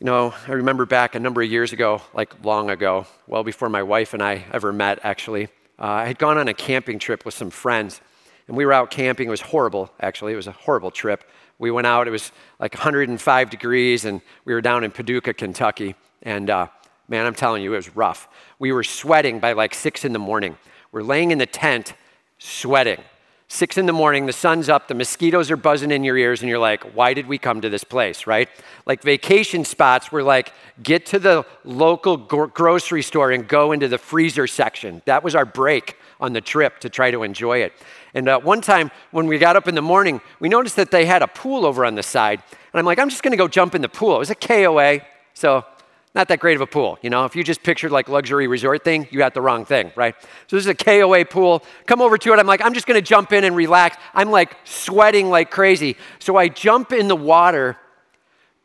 you 0.00 0.06
know, 0.06 0.32
I 0.46 0.52
remember 0.52 0.86
back 0.86 1.14
a 1.14 1.20
number 1.20 1.42
of 1.42 1.50
years 1.50 1.74
ago, 1.74 2.00
like 2.14 2.42
long 2.42 2.70
ago, 2.70 3.06
well 3.26 3.44
before 3.44 3.68
my 3.68 3.82
wife 3.82 4.14
and 4.14 4.22
I 4.22 4.46
ever 4.54 4.72
met, 4.72 5.00
actually, 5.02 5.48
uh, 5.78 5.84
I 5.84 6.06
had 6.06 6.18
gone 6.18 6.38
on 6.38 6.48
a 6.48 6.54
camping 6.54 6.98
trip 6.98 7.26
with 7.26 7.34
some 7.34 7.50
friends. 7.50 8.00
And 8.46 8.56
we 8.56 8.64
were 8.64 8.72
out 8.72 8.90
camping. 8.90 9.28
It 9.28 9.30
was 9.30 9.42
horrible, 9.42 9.90
actually. 10.00 10.32
It 10.32 10.36
was 10.36 10.46
a 10.46 10.52
horrible 10.52 10.90
trip. 10.90 11.22
We 11.58 11.70
went 11.70 11.86
out, 11.86 12.08
it 12.08 12.10
was 12.10 12.32
like 12.58 12.72
105 12.72 13.50
degrees, 13.50 14.06
and 14.06 14.22
we 14.46 14.54
were 14.54 14.62
down 14.62 14.82
in 14.82 14.92
Paducah, 14.92 15.34
Kentucky. 15.34 15.94
And 16.22 16.48
uh, 16.48 16.68
man, 17.06 17.26
I'm 17.26 17.34
telling 17.34 17.62
you, 17.62 17.74
it 17.74 17.76
was 17.76 17.94
rough. 17.94 18.28
We 18.58 18.72
were 18.72 18.82
sweating 18.82 19.40
by 19.40 19.52
like 19.52 19.74
six 19.74 20.06
in 20.06 20.14
the 20.14 20.18
morning. 20.18 20.56
We're 20.90 21.02
laying 21.02 21.32
in 21.32 21.36
the 21.36 21.44
tent, 21.44 21.92
sweating. 22.38 23.04
Six 23.50 23.78
in 23.78 23.86
the 23.86 23.94
morning, 23.94 24.26
the 24.26 24.32
sun's 24.34 24.68
up, 24.68 24.88
the 24.88 24.94
mosquitoes 24.94 25.50
are 25.50 25.56
buzzing 25.56 25.90
in 25.90 26.04
your 26.04 26.18
ears, 26.18 26.42
and 26.42 26.50
you're 26.50 26.58
like, 26.58 26.84
why 26.94 27.14
did 27.14 27.26
we 27.26 27.38
come 27.38 27.62
to 27.62 27.70
this 27.70 27.82
place, 27.82 28.26
right? 28.26 28.46
Like 28.84 29.02
vacation 29.02 29.64
spots 29.64 30.12
were 30.12 30.22
like, 30.22 30.52
get 30.82 31.06
to 31.06 31.18
the 31.18 31.46
local 31.64 32.18
grocery 32.18 33.00
store 33.00 33.30
and 33.30 33.48
go 33.48 33.72
into 33.72 33.88
the 33.88 33.96
freezer 33.96 34.46
section. 34.46 35.00
That 35.06 35.24
was 35.24 35.34
our 35.34 35.46
break 35.46 35.96
on 36.20 36.34
the 36.34 36.42
trip 36.42 36.78
to 36.80 36.90
try 36.90 37.10
to 37.10 37.22
enjoy 37.22 37.62
it. 37.62 37.72
And 38.12 38.28
uh, 38.28 38.38
one 38.38 38.60
time 38.60 38.90
when 39.12 39.26
we 39.26 39.38
got 39.38 39.56
up 39.56 39.66
in 39.66 39.74
the 39.74 39.82
morning, 39.82 40.20
we 40.40 40.50
noticed 40.50 40.76
that 40.76 40.90
they 40.90 41.06
had 41.06 41.22
a 41.22 41.28
pool 41.28 41.64
over 41.64 41.86
on 41.86 41.94
the 41.94 42.02
side. 42.02 42.42
And 42.50 42.78
I'm 42.78 42.84
like, 42.84 42.98
I'm 42.98 43.08
just 43.08 43.22
gonna 43.22 43.38
go 43.38 43.48
jump 43.48 43.74
in 43.74 43.80
the 43.80 43.88
pool. 43.88 44.16
It 44.16 44.18
was 44.18 44.30
a 44.30 44.34
KOA, 44.34 45.00
so 45.32 45.64
not 46.18 46.26
that 46.28 46.40
great 46.40 46.56
of 46.56 46.60
a 46.60 46.66
pool. 46.66 46.98
You 47.00 47.10
know, 47.10 47.24
if 47.26 47.36
you 47.36 47.44
just 47.44 47.62
pictured 47.62 47.92
like 47.92 48.08
luxury 48.08 48.48
resort 48.48 48.82
thing, 48.82 49.06
you 49.12 49.18
got 49.18 49.34
the 49.34 49.40
wrong 49.40 49.64
thing, 49.64 49.92
right? 49.94 50.16
So 50.48 50.56
this 50.56 50.64
is 50.64 50.66
a 50.66 50.74
KOA 50.74 51.24
pool. 51.24 51.62
Come 51.86 52.02
over 52.02 52.18
to 52.18 52.32
it. 52.32 52.40
I'm 52.40 52.46
like, 52.46 52.60
I'm 52.60 52.74
just 52.74 52.88
going 52.88 53.00
to 53.00 53.06
jump 53.06 53.32
in 53.32 53.44
and 53.44 53.54
relax. 53.54 53.96
I'm 54.12 54.32
like 54.32 54.56
sweating 54.64 55.30
like 55.30 55.52
crazy. 55.52 55.96
So 56.18 56.34
I 56.34 56.48
jump 56.48 56.92
in 56.92 57.06
the 57.06 57.14
water. 57.14 57.76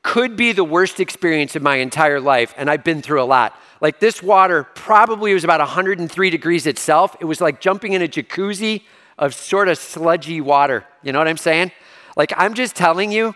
Could 0.01 0.35
be 0.35 0.51
the 0.51 0.63
worst 0.63 0.99
experience 0.99 1.55
of 1.55 1.61
my 1.61 1.75
entire 1.75 2.19
life, 2.19 2.55
and 2.57 2.69
I've 2.69 2.83
been 2.83 3.03
through 3.03 3.21
a 3.21 3.23
lot. 3.23 3.55
Like 3.79 3.99
this 3.99 4.21
water 4.23 4.63
probably 4.63 5.33
was 5.35 5.43
about 5.43 5.59
103 5.59 6.29
degrees 6.31 6.65
itself. 6.65 7.15
It 7.21 7.25
was 7.25 7.39
like 7.39 7.61
jumping 7.61 7.93
in 7.93 8.01
a 8.01 8.07
jacuzzi 8.07 8.81
of 9.17 9.35
sort 9.35 9.69
of 9.69 9.77
sludgy 9.77 10.41
water. 10.41 10.85
You 11.03 11.13
know 11.13 11.19
what 11.19 11.27
I'm 11.27 11.37
saying? 11.37 11.71
Like 12.17 12.33
I'm 12.35 12.55
just 12.55 12.75
telling 12.75 13.11
you, 13.11 13.35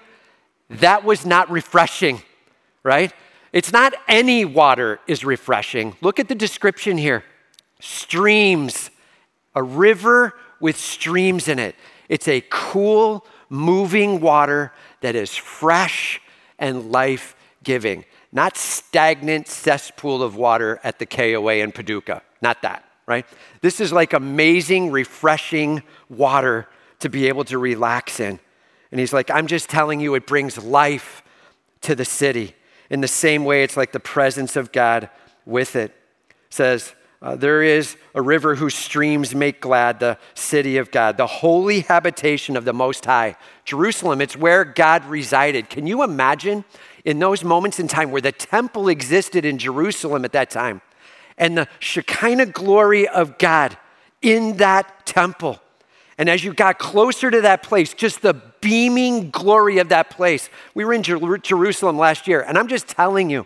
that 0.69 1.03
was 1.03 1.23
not 1.25 1.51
refreshing, 1.51 2.21
right? 2.83 3.13
It's 3.53 3.71
not 3.71 3.93
any 4.07 4.45
water 4.45 4.99
is 5.07 5.23
refreshing. 5.23 5.95
Look 6.01 6.19
at 6.19 6.27
the 6.27 6.35
description 6.35 6.97
here 6.97 7.23
streams, 7.79 8.89
a 9.55 9.61
river 9.61 10.33
with 10.59 10.77
streams 10.77 11.47
in 11.47 11.59
it. 11.59 11.75
It's 12.09 12.27
a 12.27 12.41
cool, 12.49 13.25
moving 13.49 14.19
water 14.19 14.73
that 15.01 15.15
is 15.15 15.35
fresh 15.35 16.21
and 16.59 16.91
life 16.91 17.35
giving, 17.63 18.05
not 18.31 18.57
stagnant 18.57 19.47
cesspool 19.47 20.23
of 20.23 20.35
water 20.35 20.79
at 20.83 20.99
the 20.99 21.05
KOA 21.05 21.55
in 21.55 21.71
Paducah. 21.71 22.21
Not 22.41 22.61
that, 22.61 22.85
right? 23.05 23.25
This 23.61 23.79
is 23.79 23.91
like 23.91 24.13
amazing, 24.13 24.91
refreshing 24.91 25.83
water 26.09 26.67
to 26.99 27.09
be 27.09 27.27
able 27.27 27.43
to 27.45 27.57
relax 27.57 28.19
in. 28.19 28.39
And 28.91 28.99
he's 28.99 29.13
like, 29.13 29.29
I'm 29.29 29.47
just 29.47 29.69
telling 29.69 29.99
you, 29.99 30.15
it 30.15 30.25
brings 30.25 30.57
life 30.57 31.21
to 31.81 31.93
the 31.93 32.05
city. 32.05 32.55
In 32.89 33.01
the 33.01 33.07
same 33.07 33.45
way, 33.45 33.63
it's 33.63 33.77
like 33.77 33.91
the 33.91 33.99
presence 33.99 34.55
of 34.55 34.71
God 34.71 35.09
with 35.45 35.75
it. 35.75 35.91
it 35.91 36.35
says, 36.49 36.93
uh, 37.21 37.35
there 37.35 37.63
is 37.63 37.97
a 38.13 38.21
river 38.21 38.55
whose 38.55 38.75
streams 38.75 39.33
make 39.33 39.59
glad 39.59 39.99
the 39.99 40.17
city 40.35 40.77
of 40.77 40.91
God, 40.91 41.17
the 41.17 41.25
holy 41.25 41.79
habitation 41.81 42.55
of 42.55 42.63
the 42.63 42.73
Most 42.73 43.05
High. 43.05 43.35
Jerusalem, 43.65 44.21
it's 44.21 44.37
where 44.37 44.63
God 44.63 45.03
resided. 45.05 45.69
Can 45.69 45.87
you 45.87 46.03
imagine 46.03 46.63
in 47.05 47.17
those 47.17 47.43
moments 47.43 47.79
in 47.79 47.87
time 47.87 48.11
where 48.11 48.21
the 48.21 48.31
temple 48.31 48.87
existed 48.87 49.45
in 49.45 49.57
Jerusalem 49.57 50.25
at 50.25 50.33
that 50.33 50.51
time 50.51 50.81
and 51.37 51.57
the 51.57 51.67
Shekinah 51.79 52.47
glory 52.47 53.07
of 53.07 53.39
God 53.39 53.77
in 54.21 54.57
that 54.57 55.07
temple? 55.07 55.59
And 56.17 56.29
as 56.29 56.43
you 56.43 56.53
got 56.53 56.79
closer 56.79 57.29
to 57.29 57.41
that 57.41 57.61
place, 57.61 57.93
just 57.93 58.21
the 58.21 58.33
beaming 58.61 59.29
glory 59.29 59.77
of 59.77 59.89
that 59.89 60.09
place. 60.09 60.49
We 60.73 60.83
were 60.83 60.93
in 60.93 61.03
Jer- 61.03 61.37
Jerusalem 61.37 61.97
last 61.97 62.27
year, 62.27 62.41
and 62.41 62.57
I'm 62.57 62.67
just 62.67 62.87
telling 62.87 63.29
you, 63.29 63.45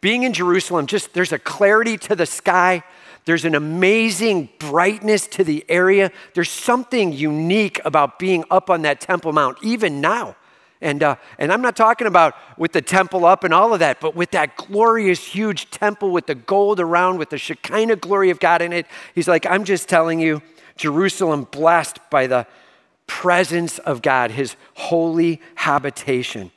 being 0.00 0.22
in 0.22 0.32
Jerusalem, 0.32 0.86
just 0.86 1.12
there's 1.14 1.32
a 1.32 1.38
clarity 1.38 1.98
to 1.98 2.16
the 2.16 2.26
sky. 2.26 2.82
There's 3.24 3.44
an 3.44 3.54
amazing 3.54 4.50
brightness 4.58 5.26
to 5.28 5.44
the 5.44 5.64
area. 5.68 6.12
There's 6.34 6.50
something 6.50 7.12
unique 7.12 7.80
about 7.84 8.18
being 8.18 8.44
up 8.50 8.70
on 8.70 8.82
that 8.82 9.00
Temple 9.00 9.32
Mount, 9.32 9.58
even 9.62 10.00
now. 10.00 10.36
And, 10.80 11.02
uh, 11.02 11.16
and 11.38 11.52
I'm 11.52 11.62
not 11.62 11.74
talking 11.74 12.06
about 12.06 12.34
with 12.58 12.72
the 12.72 12.82
temple 12.82 13.24
up 13.24 13.44
and 13.44 13.54
all 13.54 13.72
of 13.72 13.80
that, 13.80 13.98
but 13.98 14.14
with 14.14 14.30
that 14.32 14.56
glorious, 14.56 15.24
huge 15.24 15.70
temple 15.70 16.10
with 16.10 16.26
the 16.26 16.34
gold 16.34 16.80
around, 16.80 17.18
with 17.18 17.30
the 17.30 17.38
Shekinah 17.38 17.96
glory 17.96 18.28
of 18.28 18.38
God 18.38 18.60
in 18.60 18.72
it. 18.72 18.86
He's 19.14 19.26
like, 19.26 19.46
I'm 19.46 19.64
just 19.64 19.88
telling 19.88 20.20
you, 20.20 20.42
Jerusalem 20.76 21.44
blessed 21.50 21.98
by 22.10 22.26
the 22.26 22.46
presence 23.06 23.78
of 23.78 24.02
God, 24.02 24.30
his 24.30 24.56
holy 24.74 25.40
habitation. 25.54 26.50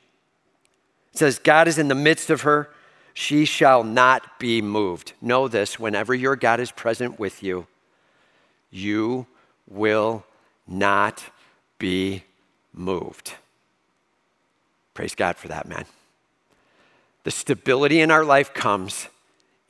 It 1.12 1.18
says, 1.18 1.38
God 1.38 1.68
is 1.68 1.78
in 1.78 1.88
the 1.88 1.94
midst 1.94 2.30
of 2.30 2.42
her. 2.42 2.70
She 3.14 3.44
shall 3.44 3.82
not 3.82 4.38
be 4.38 4.62
moved. 4.62 5.12
Know 5.20 5.48
this 5.48 5.78
whenever 5.78 6.14
your 6.14 6.36
God 6.36 6.60
is 6.60 6.70
present 6.70 7.18
with 7.18 7.42
you, 7.42 7.66
you 8.70 9.26
will 9.68 10.24
not 10.66 11.24
be 11.78 12.24
moved. 12.72 13.34
Praise 14.94 15.14
God 15.14 15.36
for 15.36 15.48
that, 15.48 15.68
man. 15.68 15.86
The 17.24 17.30
stability 17.30 18.00
in 18.00 18.10
our 18.10 18.24
life 18.24 18.54
comes 18.54 19.08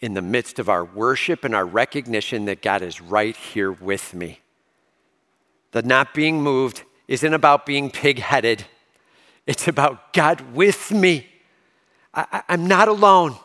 in 0.00 0.14
the 0.14 0.22
midst 0.22 0.58
of 0.58 0.68
our 0.68 0.84
worship 0.84 1.44
and 1.44 1.54
our 1.54 1.66
recognition 1.66 2.46
that 2.46 2.62
God 2.62 2.82
is 2.82 3.00
right 3.00 3.36
here 3.36 3.70
with 3.70 4.14
me. 4.14 4.40
The 5.72 5.82
not 5.82 6.14
being 6.14 6.42
moved 6.42 6.84
isn't 7.06 7.34
about 7.34 7.66
being 7.66 7.90
pig 7.90 8.18
headed, 8.18 8.64
it's 9.46 9.68
about 9.68 10.12
God 10.12 10.54
with 10.54 10.90
me. 10.90 11.26
I, 12.14 12.42
am 12.48 12.66
not 12.66 12.88
alone. 12.88 13.36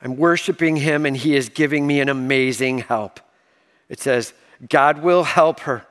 I'm 0.00 0.16
worshiping 0.16 0.76
Him, 0.76 1.06
and 1.06 1.16
He 1.16 1.36
is 1.36 1.48
giving 1.48 1.86
me 1.86 2.00
an 2.00 2.08
amazing 2.08 2.78
help. 2.78 3.20
It 3.88 4.00
says, 4.00 4.32
God 4.68 5.02
will 5.02 5.24
help 5.24 5.60
her 5.60 5.86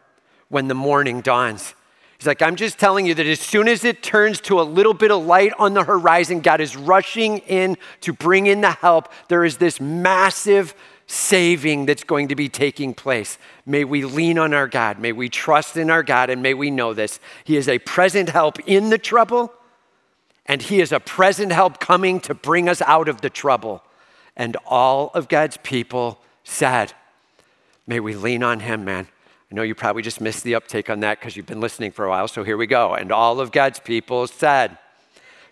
when 0.49 0.67
the 0.67 0.73
morning 0.73 1.21
dawns. 1.21 1.75
He's 2.21 2.27
like, 2.27 2.43
I'm 2.43 2.55
just 2.55 2.77
telling 2.77 3.07
you 3.07 3.15
that 3.15 3.25
as 3.25 3.39
soon 3.39 3.67
as 3.67 3.83
it 3.83 4.03
turns 4.03 4.39
to 4.41 4.61
a 4.61 4.61
little 4.61 4.93
bit 4.93 5.09
of 5.09 5.25
light 5.25 5.53
on 5.57 5.73
the 5.73 5.83
horizon, 5.83 6.41
God 6.41 6.61
is 6.61 6.77
rushing 6.77 7.39
in 7.39 7.77
to 8.01 8.13
bring 8.13 8.45
in 8.45 8.61
the 8.61 8.69
help. 8.69 9.11
There 9.27 9.43
is 9.43 9.57
this 9.57 9.81
massive 9.81 10.75
saving 11.07 11.87
that's 11.87 12.03
going 12.03 12.27
to 12.27 12.35
be 12.35 12.47
taking 12.47 12.93
place. 12.93 13.39
May 13.65 13.85
we 13.85 14.05
lean 14.05 14.37
on 14.37 14.53
our 14.53 14.67
God. 14.67 14.99
May 14.99 15.13
we 15.13 15.29
trust 15.29 15.77
in 15.77 15.89
our 15.89 16.03
God, 16.03 16.29
and 16.29 16.43
may 16.43 16.53
we 16.53 16.69
know 16.69 16.93
this. 16.93 17.19
He 17.43 17.57
is 17.57 17.67
a 17.67 17.79
present 17.79 18.29
help 18.29 18.59
in 18.67 18.91
the 18.91 18.99
trouble, 18.99 19.51
and 20.45 20.61
He 20.61 20.79
is 20.79 20.91
a 20.91 20.99
present 20.99 21.51
help 21.51 21.79
coming 21.79 22.19
to 22.19 22.35
bring 22.35 22.69
us 22.69 22.83
out 22.83 23.09
of 23.09 23.21
the 23.21 23.31
trouble. 23.31 23.81
And 24.37 24.57
all 24.67 25.09
of 25.15 25.27
God's 25.27 25.57
people 25.63 26.21
said, 26.43 26.93
May 27.87 27.99
we 27.99 28.13
lean 28.13 28.43
on 28.43 28.59
Him, 28.59 28.85
man. 28.85 29.07
I 29.51 29.55
know 29.55 29.63
you 29.63 29.75
probably 29.75 30.01
just 30.01 30.21
missed 30.21 30.43
the 30.45 30.55
uptake 30.55 30.89
on 30.89 31.01
that 31.01 31.19
because 31.19 31.35
you've 31.35 31.45
been 31.45 31.59
listening 31.59 31.91
for 31.91 32.05
a 32.05 32.09
while, 32.09 32.29
so 32.29 32.43
here 32.43 32.55
we 32.55 32.67
go. 32.67 32.93
And 32.93 33.11
all 33.11 33.41
of 33.41 33.51
God's 33.51 33.79
people 33.79 34.25
said, 34.27 34.77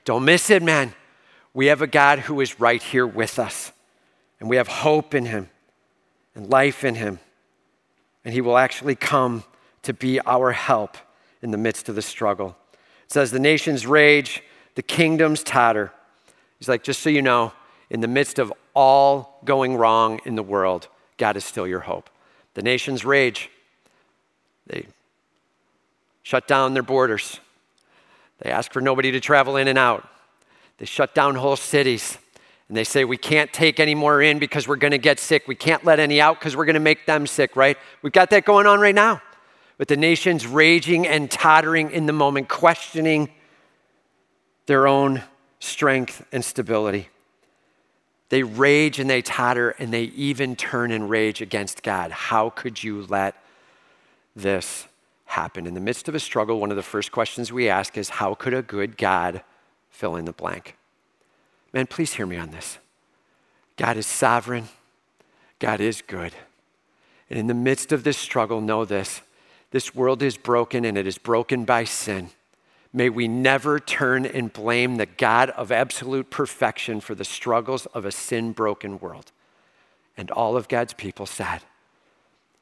Don't 0.06 0.24
miss 0.24 0.50
it, 0.50 0.64
man. 0.64 0.94
We 1.54 1.66
have 1.66 1.82
a 1.82 1.88
God 1.88 2.20
who 2.20 2.40
is 2.40 2.62
right 2.62 2.82
here 2.82 3.06
with 3.06 3.38
us, 3.38 3.74
and 4.40 4.50
we 4.50 4.56
have 4.56 4.70
hope 4.70 5.14
in 5.14 5.26
Him 5.26 5.50
and 6.34 6.50
life 6.50 6.86
in 6.86 6.96
Him. 6.96 7.20
And 8.24 8.34
He 8.34 8.40
will 8.40 8.58
actually 8.58 8.96
come 8.96 9.44
to 9.84 9.94
be 9.94 10.22
our 10.22 10.54
help 10.54 10.98
in 11.42 11.52
the 11.52 11.58
midst 11.58 11.90
of 11.90 11.96
the 11.96 12.02
struggle. 12.02 12.56
It 13.04 13.12
says, 13.12 13.32
The 13.32 13.40
nations 13.40 13.86
rage, 13.86 14.42
the 14.76 14.82
kingdoms 14.82 15.44
totter. 15.44 15.92
He's 16.58 16.70
like, 16.70 16.84
Just 16.84 17.02
so 17.02 17.10
you 17.10 17.22
know, 17.22 17.52
in 17.90 18.00
the 18.00 18.08
midst 18.08 18.40
of 18.40 18.54
all 18.74 19.42
going 19.44 19.76
wrong 19.76 20.22
in 20.24 20.36
the 20.36 20.44
world, 20.44 20.88
God 21.18 21.36
is 21.36 21.44
still 21.44 21.68
your 21.68 21.82
hope. 21.82 22.10
The 22.54 22.62
nations 22.62 23.04
rage, 23.04 23.50
they 24.70 24.86
shut 26.24 26.48
down 26.48 26.74
their 26.74 26.84
borders. 26.84 27.40
They 28.40 28.52
ask 28.52 28.72
for 28.72 28.82
nobody 28.82 29.12
to 29.12 29.20
travel 29.20 29.58
in 29.58 29.68
and 29.68 29.78
out. 29.78 30.08
They 30.78 30.86
shut 30.86 31.14
down 31.14 31.36
whole 31.36 31.58
cities. 31.58 32.18
And 32.68 32.78
they 32.78 32.84
say, 32.84 33.04
We 33.04 33.18
can't 33.18 33.52
take 33.52 33.80
any 33.80 33.96
more 33.96 34.22
in 34.22 34.40
because 34.40 34.68
we're 34.68 34.78
going 34.78 34.92
to 34.92 34.98
get 34.98 35.20
sick. 35.20 35.48
We 35.48 35.56
can't 35.56 35.84
let 35.84 36.00
any 36.00 36.22
out 36.22 36.40
because 36.40 36.56
we're 36.56 36.66
going 36.66 36.76
to 36.76 36.80
make 36.80 37.06
them 37.06 37.28
sick, 37.28 37.56
right? 37.56 37.78
We've 38.02 38.14
got 38.14 38.30
that 38.30 38.46
going 38.46 38.68
on 38.68 38.80
right 38.80 38.96
now 38.96 39.22
with 39.78 39.88
the 39.88 39.98
nations 39.98 40.46
raging 40.46 41.08
and 41.08 41.30
tottering 41.30 41.92
in 41.92 42.06
the 42.06 42.14
moment, 42.14 42.48
questioning 42.48 43.30
their 44.68 44.88
own 44.88 45.24
strength 45.60 46.24
and 46.32 46.46
stability. 46.46 47.10
They 48.30 48.44
rage 48.44 49.00
and 49.00 49.10
they 49.10 49.24
totter 49.24 49.72
and 49.72 49.92
they 49.92 50.04
even 50.04 50.56
turn 50.56 50.92
and 50.92 51.10
rage 51.10 51.42
against 51.42 51.82
God. 51.82 52.12
How 52.12 52.52
could 52.52 52.84
you 52.84 53.06
let 53.10 53.36
this 54.36 54.88
happened. 55.26 55.68
In 55.68 55.74
the 55.74 55.80
midst 55.80 56.08
of 56.08 56.16
a 56.16 56.20
struggle, 56.20 56.60
one 56.60 56.72
of 56.72 56.78
the 56.78 56.84
first 56.84 57.12
questions 57.12 57.52
we 57.52 57.70
ask 57.70 57.98
is 57.98 58.10
How 58.10 58.34
could 58.34 58.54
a 58.54 58.62
good 58.62 58.98
God 58.98 59.44
fill 59.90 60.16
in 60.16 60.26
the 60.26 60.32
blank? 60.32 60.76
Man, 61.74 61.88
please 61.88 62.14
hear 62.14 62.26
me 62.26 62.38
on 62.38 62.52
this. 62.52 62.80
God 63.78 63.96
is 63.96 64.08
sovereign, 64.08 64.70
God 65.60 65.80
is 65.80 66.02
good. 66.02 66.34
And 67.30 67.38
in 67.38 67.48
the 67.48 67.54
midst 67.54 67.92
of 67.92 68.04
this 68.04 68.18
struggle, 68.18 68.60
know 68.60 68.86
this 68.86 69.22
this 69.72 69.94
world 69.94 70.24
is 70.24 70.36
broken 70.36 70.84
and 70.84 70.98
it 70.98 71.06
is 71.06 71.18
broken 71.18 71.64
by 71.64 71.84
sin. 71.84 72.32
May 72.92 73.10
we 73.10 73.28
never 73.28 73.80
turn 73.80 74.26
and 74.26 74.52
blame 74.52 74.96
the 74.96 75.06
God 75.06 75.52
of 75.52 75.72
absolute 75.72 76.32
perfection 76.32 77.02
for 77.02 77.14
the 77.14 77.24
struggles 77.24 77.86
of 77.88 78.04
a 78.04 78.12
sin 78.12 78.52
broken 78.52 79.00
world. 79.00 79.32
And 80.18 80.32
all 80.32 80.58
of 80.58 80.68
God's 80.68 80.94
people 80.94 81.28
said, 81.28 81.62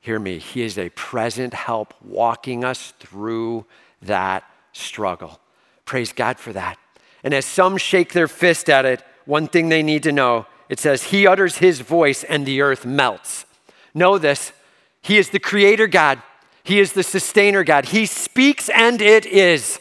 Hear 0.07 0.19
me, 0.19 0.37
He 0.37 0.61
is 0.61 0.77
a 0.77 0.87
present 0.91 1.53
help 1.53 1.93
walking 2.01 2.63
us 2.63 2.93
through 2.97 3.65
that 4.01 4.45
struggle. 4.71 5.41
Praise 5.83 6.13
God 6.13 6.39
for 6.39 6.53
that. 6.53 6.77
And 7.25 7.33
as 7.33 7.43
some 7.45 7.75
shake 7.75 8.13
their 8.13 8.29
fist 8.29 8.69
at 8.69 8.85
it, 8.85 9.03
one 9.25 9.49
thing 9.49 9.67
they 9.67 9.83
need 9.83 10.03
to 10.03 10.13
know 10.13 10.45
it 10.69 10.79
says, 10.79 11.03
He 11.03 11.27
utters 11.27 11.57
His 11.57 11.81
voice 11.81 12.23
and 12.23 12.45
the 12.45 12.61
earth 12.61 12.85
melts. 12.85 13.45
Know 13.93 14.17
this 14.17 14.53
He 15.01 15.17
is 15.17 15.31
the 15.31 15.41
creator 15.41 15.87
God, 15.87 16.21
He 16.63 16.79
is 16.79 16.93
the 16.93 17.03
sustainer 17.03 17.65
God. 17.65 17.87
He 17.87 18.05
speaks 18.05 18.69
and 18.69 19.01
it 19.01 19.25
is. 19.25 19.77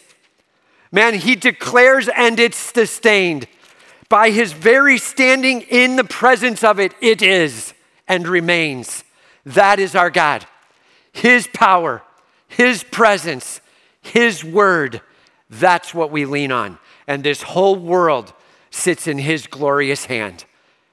Man, 0.91 1.15
he 1.15 1.37
declares 1.37 2.09
and 2.09 2.41
it's 2.41 2.57
sustained. 2.57 3.47
By 4.09 4.31
his 4.31 4.53
very 4.53 4.99
standing 4.99 5.61
in 5.61 5.95
the 5.95 6.03
presence 6.03 6.65
of 6.65 6.81
it, 6.81 6.95
it 7.01 7.23
is 7.23 7.75
and 8.09 8.27
remains. 8.27 9.05
That 9.47 9.79
is 9.79 9.95
our 9.95 10.11
God. 10.11 10.45
His 11.13 11.47
power, 11.47 12.03
his 12.49 12.83
presence, 12.83 13.61
his 14.03 14.45
word, 14.45 15.01
that's 15.49 15.95
what 15.95 16.11
we 16.11 16.27
lean 16.27 16.53
on. 16.53 16.79
And 17.07 17.23
this 17.23 17.43
whole 17.43 17.77
world 17.77 18.33
sits 18.71 19.07
in 19.07 19.19
his 19.19 19.47
glorious 19.47 20.07
hand. 20.07 20.45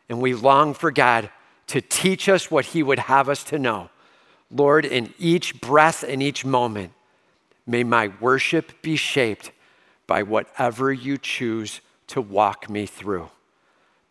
And 0.07 0.21
we 0.21 0.35
long 0.35 0.75
for 0.75 0.91
God 0.91 1.31
to 1.67 1.81
teach 1.81 2.29
us 2.29 2.51
what 2.51 2.65
he 2.65 2.83
would 2.83 2.99
have 2.99 3.27
us 3.27 3.43
to 3.45 3.57
know. 3.57 3.89
Lord, 4.51 4.85
in 4.85 5.13
each 5.17 5.59
breath 5.59 6.03
and 6.03 6.21
each 6.21 6.45
moment, 6.45 6.91
may 7.65 7.83
my 7.83 8.11
worship 8.19 8.81
be 8.83 8.95
shaped 8.95 9.51
by 10.05 10.21
whatever 10.21 10.93
you 10.93 11.17
choose 11.17 11.81
to 12.07 12.21
walk 12.21 12.69
me 12.69 12.85
through. 12.85 13.29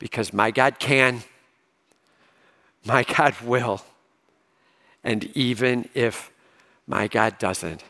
Because 0.01 0.33
my 0.33 0.51
God 0.51 0.81
can, 0.81 1.23
my 2.85 3.05
God 3.05 3.37
will. 3.43 3.83
And 5.05 5.25
even 5.37 5.89
if 5.95 6.31
my 6.87 7.09
God 7.09 7.39
doesn't, 7.39 7.83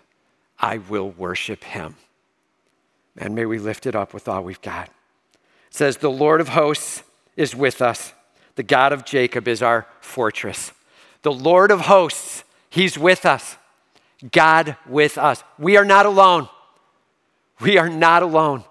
I 0.58 0.78
will 0.78 1.10
worship 1.10 1.64
him. 1.64 1.96
And 3.16 3.34
may 3.34 3.44
we 3.44 3.58
lift 3.58 3.86
it 3.86 3.94
up 3.94 4.14
with 4.14 4.28
all 4.28 4.42
we've 4.42 4.62
got. 4.62 4.88
It 4.88 5.74
says, 5.74 5.98
The 5.98 6.10
Lord 6.10 6.40
of 6.40 6.50
hosts 6.50 7.02
is 7.36 7.54
with 7.54 7.82
us. 7.82 8.12
The 8.54 8.62
God 8.62 8.92
of 8.92 9.04
Jacob 9.04 9.48
is 9.48 9.62
our 9.62 9.86
fortress. 10.00 10.72
The 11.22 11.32
Lord 11.32 11.70
of 11.70 11.82
hosts, 11.82 12.44
he's 12.70 12.98
with 12.98 13.24
us. 13.26 13.56
God 14.30 14.76
with 14.86 15.18
us. 15.18 15.42
We 15.58 15.76
are 15.76 15.84
not 15.84 16.06
alone. 16.06 16.48
We 17.60 17.78
are 17.78 17.88
not 17.88 18.22
alone. 18.22 18.64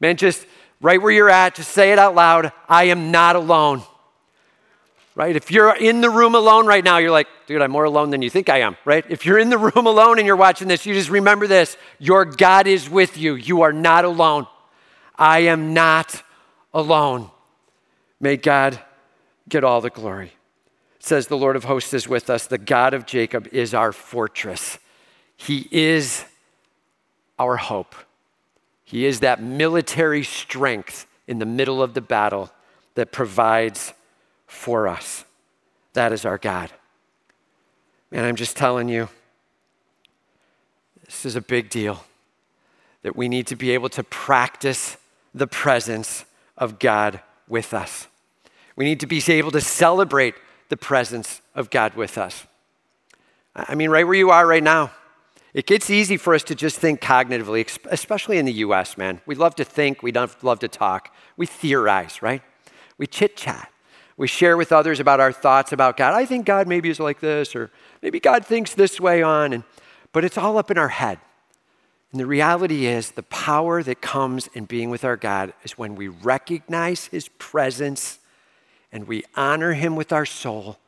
Man, 0.00 0.16
just 0.16 0.46
right 0.80 1.00
where 1.00 1.12
you're 1.12 1.30
at, 1.30 1.54
just 1.54 1.70
say 1.70 1.92
it 1.92 1.98
out 1.98 2.14
loud 2.14 2.52
I 2.68 2.84
am 2.84 3.10
not 3.10 3.36
alone. 3.36 3.82
Right? 5.18 5.34
If 5.34 5.50
you're 5.50 5.74
in 5.74 6.00
the 6.00 6.10
room 6.10 6.36
alone 6.36 6.66
right 6.66 6.84
now, 6.84 6.98
you're 6.98 7.10
like, 7.10 7.26
dude, 7.48 7.60
I'm 7.60 7.72
more 7.72 7.82
alone 7.82 8.10
than 8.10 8.22
you 8.22 8.30
think 8.30 8.48
I 8.48 8.58
am, 8.60 8.76
right? 8.84 9.04
If 9.08 9.26
you're 9.26 9.40
in 9.40 9.50
the 9.50 9.58
room 9.58 9.88
alone 9.88 10.18
and 10.18 10.26
you're 10.28 10.36
watching 10.36 10.68
this, 10.68 10.86
you 10.86 10.94
just 10.94 11.10
remember 11.10 11.48
this 11.48 11.76
your 11.98 12.24
God 12.24 12.68
is 12.68 12.88
with 12.88 13.18
you. 13.18 13.34
You 13.34 13.62
are 13.62 13.72
not 13.72 14.04
alone. 14.04 14.46
I 15.16 15.40
am 15.40 15.74
not 15.74 16.22
alone. 16.72 17.32
May 18.20 18.36
God 18.36 18.78
get 19.48 19.64
all 19.64 19.80
the 19.80 19.90
glory. 19.90 20.34
Says, 21.00 21.26
The 21.26 21.36
Lord 21.36 21.56
of 21.56 21.64
hosts 21.64 21.92
is 21.92 22.06
with 22.06 22.30
us. 22.30 22.46
The 22.46 22.56
God 22.56 22.94
of 22.94 23.04
Jacob 23.04 23.48
is 23.48 23.74
our 23.74 23.90
fortress. 23.90 24.78
He 25.36 25.66
is 25.72 26.24
our 27.40 27.56
hope. 27.56 27.96
He 28.84 29.04
is 29.04 29.18
that 29.18 29.42
military 29.42 30.22
strength 30.22 31.06
in 31.26 31.40
the 31.40 31.46
middle 31.46 31.82
of 31.82 31.94
the 31.94 32.00
battle 32.00 32.52
that 32.94 33.10
provides 33.10 33.94
for 34.48 34.88
us. 34.88 35.24
That 35.92 36.12
is 36.12 36.24
our 36.24 36.38
God. 36.38 36.72
And 38.10 38.26
I'm 38.26 38.34
just 38.34 38.56
telling 38.56 38.88
you, 38.88 39.08
this 41.04 41.24
is 41.24 41.36
a 41.36 41.40
big 41.40 41.70
deal 41.70 42.04
that 43.02 43.14
we 43.14 43.28
need 43.28 43.46
to 43.46 43.56
be 43.56 43.70
able 43.70 43.88
to 43.90 44.02
practice 44.02 44.96
the 45.32 45.46
presence 45.46 46.24
of 46.56 46.80
God 46.80 47.20
with 47.46 47.72
us. 47.72 48.08
We 48.74 48.84
need 48.84 49.00
to 49.00 49.06
be 49.06 49.22
able 49.28 49.50
to 49.52 49.60
celebrate 49.60 50.34
the 50.68 50.76
presence 50.76 51.40
of 51.54 51.70
God 51.70 51.94
with 51.94 52.18
us. 52.18 52.46
I 53.54 53.74
mean, 53.74 53.90
right 53.90 54.04
where 54.04 54.14
you 54.14 54.30
are 54.30 54.46
right 54.46 54.62
now, 54.62 54.92
it 55.54 55.66
gets 55.66 55.88
easy 55.90 56.16
for 56.16 56.34
us 56.34 56.42
to 56.44 56.54
just 56.54 56.78
think 56.78 57.00
cognitively, 57.00 57.66
especially 57.90 58.38
in 58.38 58.44
the 58.44 58.52
US, 58.54 58.98
man. 58.98 59.20
We 59.26 59.34
love 59.34 59.54
to 59.56 59.64
think, 59.64 60.02
we 60.02 60.12
love 60.12 60.58
to 60.58 60.68
talk. 60.68 61.14
We 61.36 61.46
theorize, 61.46 62.22
right? 62.22 62.42
We 62.98 63.06
chit 63.06 63.36
chat. 63.36 63.72
We 64.18 64.28
share 64.28 64.58
with 64.58 64.72
others 64.72 65.00
about 65.00 65.20
our 65.20 65.32
thoughts 65.32 65.72
about 65.72 65.96
God. 65.96 66.12
I 66.12 66.26
think 66.26 66.44
God 66.44 66.68
maybe 66.68 66.90
is 66.90 67.00
like 67.00 67.20
this, 67.20 67.56
or 67.56 67.70
maybe 68.02 68.20
God 68.20 68.44
thinks 68.44 68.74
this 68.74 69.00
way 69.00 69.22
on. 69.22 69.54
And, 69.54 69.64
but 70.12 70.24
it's 70.24 70.36
all 70.36 70.58
up 70.58 70.70
in 70.70 70.76
our 70.76 70.88
head. 70.88 71.18
And 72.12 72.20
the 72.20 72.26
reality 72.26 72.84
is, 72.84 73.12
the 73.12 73.22
power 73.22 73.82
that 73.82 74.02
comes 74.02 74.48
in 74.48 74.66
being 74.66 74.90
with 74.90 75.04
our 75.04 75.16
God 75.16 75.54
is 75.64 75.78
when 75.78 75.94
we 75.94 76.08
recognize 76.08 77.06
His 77.06 77.28
presence 77.38 78.18
and 78.92 79.08
we 79.08 79.24
honor 79.34 79.72
Him 79.72 79.96
with 79.96 80.12
our 80.12 80.26
soul 80.26 80.78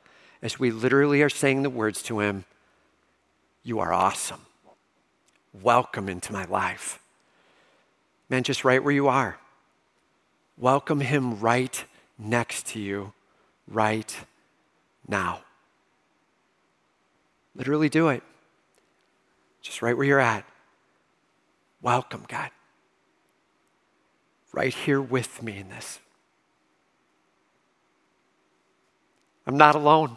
as 0.43 0.59
we 0.59 0.71
literally 0.71 1.23
are 1.23 1.31
saying 1.31 1.63
the 1.63 1.71
words 1.71 2.03
to 2.03 2.21
Him 2.21 2.45
You 3.63 3.79
are 3.79 3.93
awesome 3.93 4.41
welcome 5.53 6.09
into 6.09 6.33
my 6.33 6.45
life. 6.45 7.01
Man, 8.29 8.43
just 8.43 8.65
right 8.65 8.83
where 8.83 8.93
you 8.93 9.09
are. 9.09 9.39
Welcome 10.57 11.01
him 11.01 11.41
right 11.41 11.85
next 12.19 12.67
to 12.69 12.81
you 12.81 13.13
right 13.71 14.15
now. 15.09 15.41
Literally 17.55 17.89
do 17.89 18.09
it. 18.09 18.23
Just 19.63 19.83
right 19.83 19.97
where 19.97 20.07
you're 20.07 20.21
at. 20.21 20.45
Welcome, 21.81 22.25
God. 22.29 22.51
Right 24.53 24.75
here 24.75 25.01
with 25.01 25.43
me 25.43 25.59
in 25.59 25.69
this. 25.69 26.01
I'm 29.47 29.57
not 29.57 29.75
alone. 29.75 30.17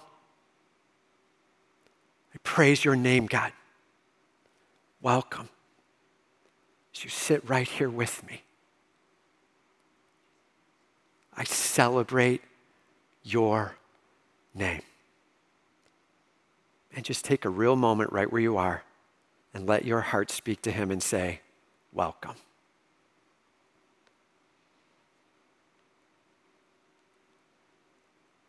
I 2.33 2.37
praise 2.43 2.83
your 2.83 2.95
name, 2.95 3.27
God 3.27 3.53
welcome 5.03 5.49
as 6.95 7.03
you 7.03 7.09
sit 7.09 7.47
right 7.47 7.67
here 7.67 7.89
with 7.89 8.25
me. 8.25 8.41
I 11.35 11.43
celebrate 11.43 12.41
your 13.23 13.75
name. 14.53 14.81
And 16.95 17.03
just 17.03 17.25
take 17.25 17.45
a 17.45 17.49
real 17.49 17.75
moment 17.75 18.11
right 18.11 18.31
where 18.31 18.41
you 18.41 18.57
are 18.57 18.83
and 19.53 19.65
let 19.65 19.85
your 19.85 20.01
heart 20.01 20.29
speak 20.29 20.61
to 20.63 20.71
him 20.71 20.91
and 20.91 21.01
say, 21.01 21.41
Welcome. 21.91 22.35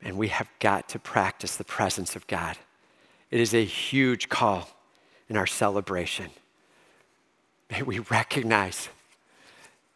And 0.03 0.19
we 0.19 0.29
have 0.29 0.49
got 0.61 0.89
to 0.91 0.99
practice 0.99 1.57
the 1.57 1.65
presence 1.65 2.15
of 2.15 2.27
God. 2.27 2.59
It 3.31 3.41
is 3.41 3.55
a 3.55 3.65
huge 3.65 4.29
call 4.29 4.69
in 5.29 5.37
our 5.37 5.47
celebration. 5.47 6.31
May 7.71 7.83
we 7.83 7.99
recognize 7.99 8.91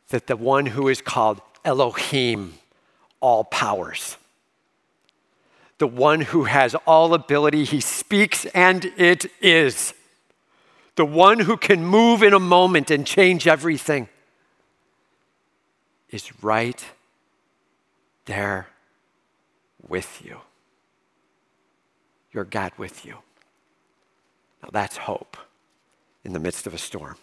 that 0.08 0.26
the 0.26 0.36
one 0.36 0.66
who 0.66 0.88
is 0.88 1.02
called 1.02 1.42
Elohim, 1.64 2.54
all 3.20 3.44
powers, 3.44 4.16
the 5.78 5.86
one 5.86 6.20
who 6.20 6.44
has 6.44 6.74
all 6.86 7.14
ability, 7.14 7.64
he 7.64 7.80
speaks 7.80 8.44
and 8.46 8.84
it 8.96 9.26
is. 9.40 9.94
the 10.98 11.04
one 11.04 11.38
who 11.38 11.56
can 11.56 11.86
move 11.86 12.24
in 12.24 12.34
a 12.34 12.40
moment 12.40 12.90
and 12.90 13.06
change 13.06 13.46
everything, 13.46 14.08
is 16.10 16.42
right 16.42 16.84
there 18.24 18.66
with 19.86 20.20
you. 20.24 20.38
Your 22.32 22.42
God 22.42 22.72
with 22.76 23.06
you. 23.06 23.14
Now 24.60 24.70
that's 24.72 24.96
hope 24.96 25.36
in 26.24 26.32
the 26.32 26.40
midst 26.40 26.66
of 26.66 26.74
a 26.74 26.78
storm. 26.78 27.14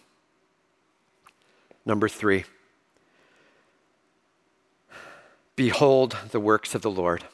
Number 1.84 2.08
three, 2.08 2.46
behold 5.54 6.16
the 6.30 6.40
works 6.40 6.74
of 6.74 6.80
the 6.80 6.90
Lord. 6.90 7.24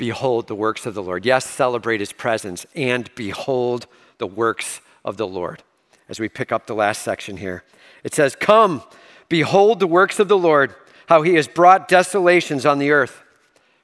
Behold 0.00 0.46
the 0.46 0.54
works 0.54 0.86
of 0.86 0.94
the 0.94 1.02
Lord. 1.02 1.26
Yes, 1.26 1.44
celebrate 1.44 2.00
his 2.00 2.10
presence 2.10 2.64
and 2.74 3.14
behold 3.14 3.86
the 4.16 4.26
works 4.26 4.80
of 5.04 5.18
the 5.18 5.26
Lord. 5.26 5.62
As 6.08 6.18
we 6.18 6.26
pick 6.26 6.50
up 6.50 6.66
the 6.66 6.74
last 6.74 7.02
section 7.02 7.36
here, 7.36 7.64
it 8.02 8.14
says, 8.14 8.34
Come, 8.34 8.82
behold 9.28 9.78
the 9.78 9.86
works 9.86 10.18
of 10.18 10.26
the 10.26 10.38
Lord, 10.38 10.74
how 11.04 11.20
he 11.20 11.34
has 11.34 11.46
brought 11.48 11.86
desolations 11.86 12.64
on 12.64 12.78
the 12.78 12.92
earth. 12.92 13.22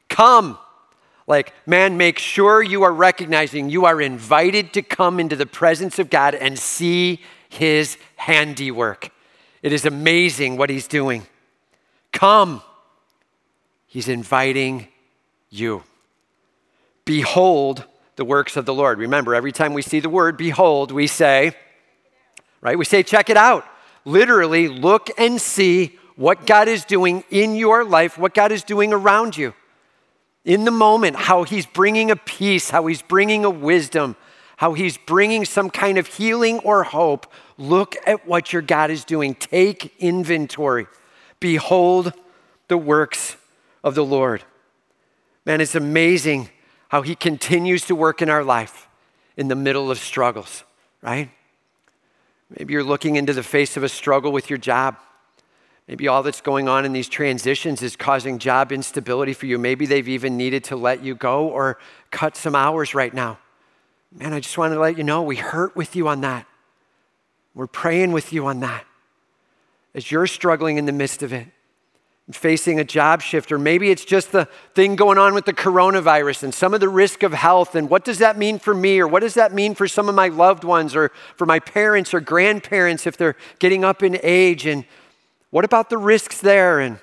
Come. 0.09 0.57
Like, 1.27 1.53
man, 1.67 1.99
make 1.99 2.19
sure 2.19 2.63
you 2.63 2.83
are 2.83 2.95
recognizing 2.95 3.69
you 3.69 3.85
are 3.85 4.01
invited 4.01 4.73
to 4.73 4.81
come 4.81 5.21
into 5.21 5.37
the 5.37 5.45
presence 5.45 5.99
of 5.99 6.09
God 6.09 6.35
and 6.35 6.59
see 6.59 7.21
his 7.51 7.99
handiwork. 8.17 9.11
It 9.61 9.75
is 9.75 9.85
amazing 9.85 10.57
what 10.57 10.71
he's 10.71 10.89
doing. 10.89 11.27
Come. 12.11 12.63
He's 13.87 14.09
inviting 14.09 14.89
you. 15.51 15.83
Behold 17.07 17.85
the 18.17 18.25
works 18.25 18.57
of 18.57 18.67
the 18.67 18.75
Lord. 18.75 18.99
Remember, 18.99 19.35
every 19.35 19.53
time 19.53 19.73
we 19.73 19.81
see 19.81 20.01
the 20.01 20.11
word 20.11 20.37
behold, 20.37 20.91
we 20.93 21.07
say, 21.07 21.57
right? 22.61 22.77
We 22.77 22.85
say, 22.85 23.03
check 23.03 23.31
it 23.31 23.37
out. 23.37 23.65
Literally, 24.05 24.69
look 24.69 25.09
and 25.17 25.41
see 25.41 25.99
what 26.17 26.47
God 26.47 26.69
is 26.69 26.85
doing 26.85 27.25
in 27.31 27.55
your 27.55 27.85
life, 27.85 28.19
what 28.19 28.35
God 28.35 28.53
is 28.53 28.65
doing 28.65 28.93
around 28.93 29.37
you. 29.37 29.55
In 30.45 30.65
the 30.65 30.71
moment, 30.71 31.17
how 31.17 31.45
He's 31.45 31.67
bringing 31.67 32.11
a 32.11 32.17
peace, 32.17 32.71
how 32.71 32.87
He's 32.87 33.03
bringing 33.03 33.45
a 33.45 33.51
wisdom, 33.51 34.17
how 34.57 34.73
He's 34.73 34.97
bringing 34.97 35.45
some 35.45 35.71
kind 35.71 35.99
of 35.99 36.07
healing 36.07 36.59
or 36.61 36.83
hope. 36.85 37.33
Look 37.59 37.97
at 38.07 38.27
what 38.27 38.53
your 38.53 38.63
God 38.63 38.91
is 38.91 39.05
doing. 39.05 39.35
Take 39.35 39.95
inventory. 39.99 40.87
Behold 41.39 42.13
the 42.69 42.79
works 42.79 43.37
of 43.85 43.95
the 43.95 44.05
Lord. 44.05 44.43
Man, 45.45 45.61
it's 45.61 45.75
amazing 45.75 46.49
how 46.89 47.03
He 47.03 47.15
continues 47.15 47.85
to 47.87 47.95
work 47.95 48.23
in 48.23 48.31
our 48.31 48.45
life 48.45 48.89
in 49.37 49.49
the 49.49 49.55
middle 49.55 49.91
of 49.91 49.99
struggles, 49.99 50.65
right? 51.03 51.31
Maybe 52.57 52.73
you're 52.73 52.85
looking 52.85 53.17
into 53.17 53.33
the 53.33 53.43
face 53.43 53.77
of 53.77 53.83
a 53.83 53.89
struggle 53.89 54.33
with 54.33 54.49
your 54.49 54.59
job. 54.59 54.97
Maybe 55.89 56.09
all 56.09 56.23
that's 56.23 56.41
going 56.41 56.69
on 56.69 56.85
in 56.85 56.93
these 56.93 57.09
transitions 57.09 57.83
is 57.83 57.95
causing 57.95 58.39
job 58.39 58.73
instability 58.73 59.33
for 59.33 59.47
you. 59.47 59.59
Maybe 59.59 59.87
they've 59.87 60.09
even 60.09 60.37
needed 60.37 60.65
to 60.65 60.77
let 60.77 61.03
you 61.03 61.15
go 61.15 61.49
or 61.49 61.79
cut 62.11 62.37
some 62.37 62.55
hours 62.57 62.95
right 62.95 63.13
now. 63.13 63.39
Man, 64.13 64.33
I 64.33 64.41
just 64.41 64.57
want 64.59 64.73
to 64.73 64.81
let 64.81 64.97
you 64.97 65.05
know 65.05 65.23
we 65.23 65.37
hurt 65.37 65.77
with 65.77 65.95
you 65.95 66.09
on 66.09 66.23
that. 66.23 66.47
We're 67.55 67.67
praying 67.67 68.13
with 68.13 68.33
you 68.33 68.47
on 68.47 68.61
that. 68.61 68.85
As 69.95 70.11
you're 70.11 70.27
struggling 70.27 70.77
in 70.77 70.87
the 70.87 70.93
midst 70.93 71.23
of 71.23 71.33
it, 71.33 71.49
facing 72.33 72.81
a 72.81 72.85
job 72.85 73.23
shift, 73.23 73.53
or 73.53 73.59
maybe 73.59 73.91
it's 73.91 74.05
just 74.05 74.33
the 74.33 74.49
thing 74.75 74.97
going 74.97 75.17
on 75.17 75.33
with 75.33 75.45
the 75.45 75.53
coronavirus 75.53 76.43
and 76.43 76.53
some 76.53 76.75
of 76.75 76.81
the 76.81 76.89
risk 76.89 77.23
of 77.23 77.33
health, 77.33 77.77
and 77.77 77.89
what 77.89 78.05
does 78.05 78.19
that 78.19 78.37
mean 78.37 78.59
for 78.59 78.75
me, 78.75 78.99
or 78.99 79.07
what 79.07 79.21
does 79.21 79.35
that 79.35 79.55
mean 79.55 79.75
for 79.77 79.87
some 79.87 80.09
of 80.09 80.15
my 80.15 80.27
loved 80.27 80.65
ones, 80.65 80.97
or 80.97 81.13
for 81.37 81.47
my 81.47 81.61
parents 81.61 82.13
or 82.13 82.21
grandparents 82.21 83.07
if 83.07 83.17
they're 83.17 83.37
getting 83.61 83.85
up 83.85 84.03
in 84.03 84.19
age, 84.25 84.67
and 84.67 84.85
what 85.51 85.65
about 85.65 85.89
the 85.89 85.99
risks 85.99 86.41
there? 86.41 86.81
And 86.81 86.99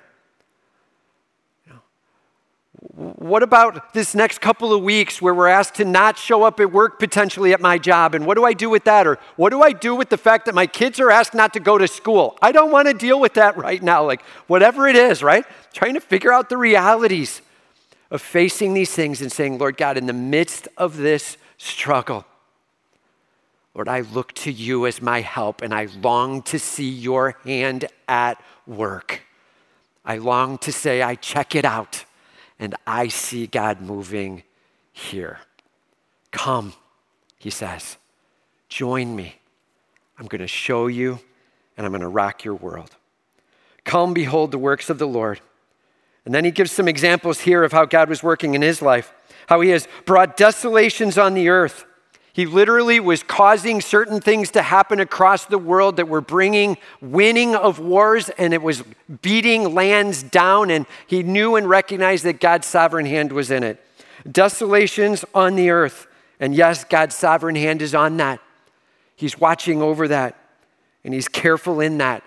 what 3.24 3.42
about 3.42 3.94
this 3.94 4.14
next 4.14 4.42
couple 4.42 4.74
of 4.74 4.84
weeks 4.84 5.22
where 5.22 5.34
we're 5.34 5.48
asked 5.48 5.76
to 5.76 5.86
not 5.86 6.18
show 6.18 6.44
up 6.44 6.60
at 6.60 6.74
work 6.74 7.00
potentially 7.00 7.54
at 7.54 7.62
my 7.62 7.78
job? 7.78 8.16
And 8.16 8.26
what 8.26 8.36
do 8.36 8.44
I 8.44 8.52
do 8.52 8.70
with 8.70 8.84
that? 8.84 9.08
Or 9.08 9.18
what 9.38 9.52
do 9.52 9.62
I 9.62 9.72
do 9.72 9.96
with 9.96 10.10
the 10.10 10.18
fact 10.18 10.46
that 10.46 10.54
my 10.54 10.68
kids 10.68 11.00
are 11.00 11.10
asked 11.10 11.34
not 11.34 11.54
to 11.54 11.62
go 11.62 11.78
to 11.78 11.88
school? 11.88 12.38
I 12.42 12.52
don't 12.52 12.70
want 12.70 12.90
to 12.90 12.94
deal 12.94 13.22
with 13.22 13.36
that 13.36 13.56
right 13.68 13.82
now. 13.82 14.06
Like, 14.06 14.22
whatever 14.48 14.90
it 14.90 14.98
is, 14.98 15.24
right? 15.24 15.46
Trying 15.72 15.94
to 15.94 16.02
figure 16.02 16.34
out 16.34 16.50
the 16.50 16.58
realities 16.58 17.42
of 18.12 18.22
facing 18.22 18.74
these 18.74 18.92
things 18.92 19.22
and 19.22 19.32
saying, 19.32 19.58
Lord 19.58 19.78
God, 19.78 19.98
in 19.98 20.06
the 20.06 20.14
midst 20.14 20.68
of 20.78 20.98
this 20.98 21.38
struggle, 21.58 22.26
Lord, 23.74 23.88
I 23.88 24.02
look 24.02 24.34
to 24.34 24.52
you 24.52 24.86
as 24.86 25.02
my 25.02 25.22
help 25.22 25.62
and 25.62 25.74
I 25.74 25.88
long 26.02 26.42
to 26.44 26.60
see 26.60 26.90
your 26.90 27.38
hand 27.46 27.86
at 28.08 28.44
work. 28.68 29.22
I 30.04 30.18
long 30.18 30.58
to 30.60 30.74
say, 30.74 31.02
I 31.02 31.16
check 31.16 31.56
it 31.56 31.64
out 31.64 32.04
and 32.64 32.76
I 32.88 33.10
see 33.10 33.46
God 33.46 33.82
moving 33.82 34.44
here. 34.94 35.40
Come, 36.32 36.72
he 37.38 37.50
says, 37.50 37.98
join 38.70 39.14
me. 39.14 39.36
I'm 40.18 40.28
going 40.28 40.40
to 40.40 40.48
show 40.48 40.88
you 40.88 41.20
and 41.76 41.86
I'm 41.86 41.92
going 41.92 42.04
to 42.04 42.08
rock 42.08 42.46
your 42.46 42.56
world. 42.56 42.96
Come, 43.84 44.14
behold 44.14 44.52
the 44.52 44.58
works 44.58 44.90
of 44.90 44.98
the 44.98 45.06
Lord. 45.06 45.42
And 46.24 46.34
then 46.34 46.46
he 46.46 46.52
gives 46.52 46.72
some 46.72 46.88
examples 46.88 47.42
here 47.42 47.66
of 47.66 47.74
how 47.74 47.84
God 47.84 48.08
was 48.08 48.24
working 48.24 48.54
in 48.54 48.62
his 48.62 48.82
life, 48.82 49.14
how 49.48 49.60
he 49.60 49.72
has 49.72 49.86
brought 50.06 50.38
desolations 50.38 51.18
on 51.18 51.34
the 51.34 51.50
earth 51.50 51.84
he 52.34 52.48
literally 52.48 53.00
was 53.00 53.22
causing 53.22 53.80
certain 53.80 54.20
things 54.20 54.50
to 54.52 54.64
happen 54.64 55.00
across 55.00 55.46
the 55.46 55.60
world 55.60 55.98
that 55.98 56.08
were 56.08 56.20
bringing 56.20 56.80
winning 57.00 57.56
of 57.56 57.78
wars 57.78 58.30
and 58.30 58.56
it 58.56 58.62
was 58.64 58.84
beating 59.22 59.76
lands 59.76 60.24
down. 60.24 60.72
And 60.72 60.88
he 61.06 61.22
knew 61.22 61.56
and 61.56 61.70
recognized 61.70 62.24
that 62.26 62.40
God's 62.40 62.66
sovereign 62.66 63.06
hand 63.06 63.32
was 63.32 63.52
in 63.52 63.62
it. 63.62 63.80
Desolations 64.30 65.24
on 65.36 65.56
the 65.56 65.70
earth. 65.70 66.08
And 66.40 66.56
yes, 66.56 66.84
God's 66.84 67.16
sovereign 67.16 67.56
hand 67.56 67.84
is 67.84 67.94
on 67.94 68.18
that. 68.18 68.40
He's 69.16 69.40
watching 69.40 69.84
over 69.84 70.08
that 70.08 70.36
and 71.04 71.14
he's 71.14 71.28
careful 71.28 71.80
in 71.82 72.00
that. 72.00 72.24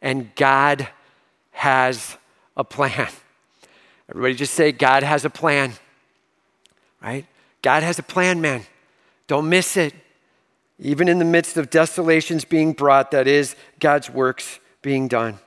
And 0.00 0.32
God 0.36 0.88
has 1.50 2.16
a 2.56 2.62
plan. 2.62 3.08
Everybody 4.08 4.34
just 4.34 4.54
say, 4.54 4.70
God 4.70 5.02
has 5.02 5.24
a 5.24 5.30
plan, 5.30 5.72
right? 7.02 7.26
God 7.62 7.82
has 7.82 7.98
a 7.98 8.02
plan, 8.04 8.40
man. 8.40 8.62
Don't 9.30 9.48
miss 9.48 9.76
it. 9.76 9.94
Even 10.80 11.06
in 11.06 11.20
the 11.20 11.24
midst 11.24 11.56
of 11.56 11.70
desolations 11.70 12.44
being 12.44 12.72
brought, 12.72 13.12
that 13.12 13.28
is, 13.28 13.54
God's 13.78 14.10
works 14.10 14.58
being 14.82 15.06
done. 15.06 15.38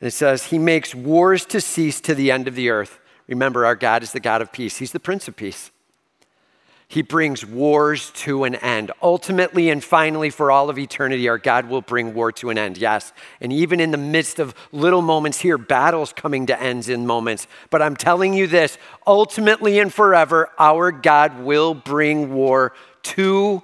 And 0.00 0.08
it 0.08 0.12
says, 0.12 0.44
He 0.44 0.58
makes 0.58 0.94
wars 0.94 1.44
to 1.44 1.60
cease 1.60 2.00
to 2.00 2.14
the 2.14 2.30
end 2.30 2.48
of 2.48 2.54
the 2.54 2.70
earth. 2.70 2.98
Remember, 3.26 3.66
our 3.66 3.76
God 3.76 4.02
is 4.02 4.12
the 4.12 4.18
God 4.18 4.40
of 4.40 4.50
peace, 4.50 4.78
He's 4.78 4.92
the 4.92 4.98
Prince 4.98 5.28
of 5.28 5.36
Peace. 5.36 5.70
He 6.90 7.02
brings 7.02 7.44
wars 7.44 8.10
to 8.12 8.44
an 8.44 8.54
end. 8.54 8.92
Ultimately 9.02 9.68
and 9.68 9.84
finally, 9.84 10.30
for 10.30 10.50
all 10.50 10.70
of 10.70 10.78
eternity, 10.78 11.28
our 11.28 11.36
God 11.36 11.68
will 11.68 11.82
bring 11.82 12.14
war 12.14 12.32
to 12.32 12.48
an 12.48 12.56
end, 12.56 12.78
yes. 12.78 13.12
And 13.42 13.52
even 13.52 13.78
in 13.78 13.90
the 13.90 13.98
midst 13.98 14.38
of 14.38 14.54
little 14.72 15.02
moments 15.02 15.42
here, 15.42 15.58
battles 15.58 16.14
coming 16.14 16.46
to 16.46 16.58
ends 16.58 16.88
in 16.88 17.06
moments. 17.06 17.46
But 17.68 17.82
I'm 17.82 17.94
telling 17.94 18.32
you 18.32 18.46
this 18.46 18.78
ultimately 19.06 19.78
and 19.80 19.92
forever, 19.92 20.48
our 20.58 20.90
God 20.90 21.40
will 21.40 21.74
bring 21.74 22.32
war 22.32 22.72
to 23.14 23.62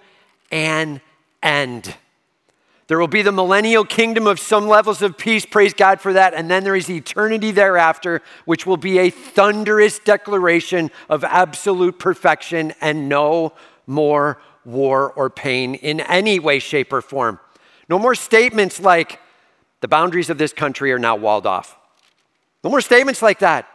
an 0.50 1.00
end. 1.42 1.94
There 2.86 2.98
will 2.98 3.08
be 3.08 3.22
the 3.22 3.32
millennial 3.32 3.84
kingdom 3.84 4.26
of 4.26 4.38
some 4.38 4.68
levels 4.68 5.00
of 5.00 5.16
peace, 5.16 5.46
praise 5.46 5.72
God 5.72 6.00
for 6.00 6.12
that. 6.12 6.34
And 6.34 6.50
then 6.50 6.64
there 6.64 6.76
is 6.76 6.90
eternity 6.90 7.50
thereafter, 7.50 8.20
which 8.44 8.66
will 8.66 8.76
be 8.76 8.98
a 8.98 9.08
thunderous 9.10 9.98
declaration 9.98 10.90
of 11.08 11.24
absolute 11.24 11.98
perfection 11.98 12.74
and 12.80 13.08
no 13.08 13.54
more 13.86 14.38
war 14.64 15.12
or 15.12 15.30
pain 15.30 15.74
in 15.74 16.00
any 16.00 16.38
way, 16.38 16.58
shape, 16.58 16.92
or 16.92 17.00
form. 17.00 17.40
No 17.88 17.98
more 17.98 18.14
statements 18.14 18.80
like, 18.80 19.20
the 19.80 19.88
boundaries 19.88 20.30
of 20.30 20.38
this 20.38 20.52
country 20.52 20.92
are 20.92 20.98
now 20.98 21.16
walled 21.16 21.46
off. 21.46 21.76
No 22.62 22.70
more 22.70 22.80
statements 22.80 23.20
like 23.20 23.40
that. 23.40 23.68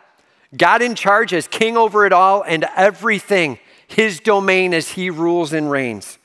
God 0.56 0.82
in 0.82 0.96
charge 0.96 1.34
as 1.34 1.48
king 1.48 1.78
over 1.78 2.06
it 2.06 2.14
all 2.14 2.42
and 2.42 2.66
everything 2.76 3.60
his 3.90 4.20
domain 4.20 4.74
as 4.74 4.90
he 4.90 5.10
rules 5.10 5.52
and 5.52 5.70
reigns. 5.70 6.20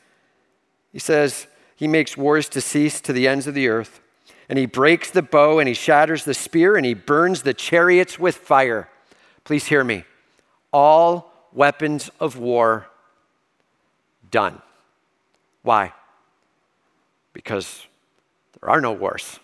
He 0.92 0.98
says, 0.98 1.46
He 1.74 1.88
makes 1.88 2.16
wars 2.16 2.48
to 2.50 2.60
cease 2.60 3.00
to 3.00 3.12
the 3.12 3.26
ends 3.26 3.46
of 3.46 3.54
the 3.54 3.68
earth, 3.68 4.00
and 4.48 4.58
he 4.58 4.66
breaks 4.66 5.10
the 5.10 5.22
bow, 5.22 5.58
and 5.58 5.66
he 5.66 5.74
shatters 5.74 6.24
the 6.24 6.34
spear, 6.34 6.76
and 6.76 6.84
he 6.84 6.92
burns 6.92 7.42
the 7.42 7.54
chariots 7.54 8.18
with 8.18 8.36
fire. 8.36 8.88
Please 9.44 9.66
hear 9.66 9.82
me. 9.82 10.04
All 10.72 11.32
weapons 11.52 12.10
of 12.20 12.36
war 12.36 12.86
done. 14.30 14.60
Why? 15.62 15.94
Because 17.32 17.86
there 18.60 18.68
are 18.68 18.80
no 18.82 18.92
wars. 18.92 19.40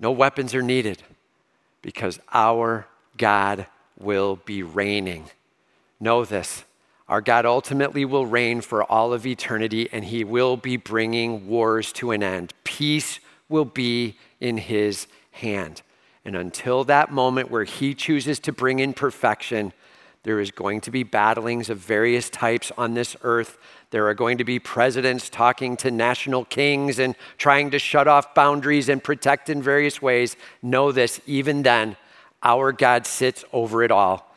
No 0.00 0.10
weapons 0.10 0.52
are 0.52 0.62
needed 0.62 1.02
because 1.80 2.18
our 2.32 2.88
God 3.16 3.66
will 3.98 4.36
be 4.44 4.64
reigning. 4.64 5.30
Know 6.00 6.24
this 6.24 6.64
Our 7.08 7.20
God 7.20 7.44
ultimately 7.44 8.04
will 8.04 8.26
reign 8.26 8.60
for 8.60 8.82
all 8.82 9.12
of 9.12 9.26
eternity 9.26 9.88
and 9.92 10.04
he 10.04 10.24
will 10.24 10.56
be 10.56 10.76
bringing 10.76 11.46
wars 11.46 11.92
to 11.94 12.12
an 12.12 12.22
end. 12.22 12.54
Peace 12.64 13.20
will 13.48 13.66
be 13.66 14.16
in 14.40 14.56
his 14.56 15.06
hand. 15.32 15.82
And 16.24 16.34
until 16.34 16.84
that 16.84 17.12
moment 17.12 17.50
where 17.50 17.64
he 17.64 17.94
chooses 17.94 18.38
to 18.40 18.52
bring 18.52 18.78
in 18.78 18.94
perfection, 18.94 19.74
there 20.22 20.40
is 20.40 20.50
going 20.50 20.80
to 20.82 20.90
be 20.90 21.02
battlings 21.02 21.68
of 21.68 21.76
various 21.76 22.30
types 22.30 22.72
on 22.78 22.94
this 22.94 23.14
earth. 23.22 23.58
There 23.90 24.08
are 24.08 24.14
going 24.14 24.38
to 24.38 24.44
be 24.44 24.58
presidents 24.58 25.28
talking 25.28 25.76
to 25.78 25.90
national 25.90 26.46
kings 26.46 26.98
and 26.98 27.14
trying 27.36 27.70
to 27.72 27.78
shut 27.78 28.08
off 28.08 28.34
boundaries 28.34 28.88
and 28.88 29.04
protect 29.04 29.50
in 29.50 29.62
various 29.62 30.00
ways. 30.00 30.36
Know 30.62 30.92
this, 30.92 31.20
even 31.26 31.62
then, 31.62 31.98
our 32.42 32.72
God 32.72 33.06
sits 33.06 33.44
over 33.52 33.82
it 33.82 33.90
all. 33.90 34.33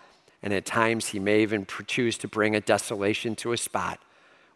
And 0.47 0.53
at 0.53 0.65
times, 0.65 1.09
he 1.09 1.19
may 1.19 1.41
even 1.41 1.67
choose 1.87 2.17
to 2.19 2.27
bring 2.29 2.55
a 2.55 2.61
desolation 2.61 3.35
to 3.35 3.51
a 3.51 3.57
spot. 3.57 3.99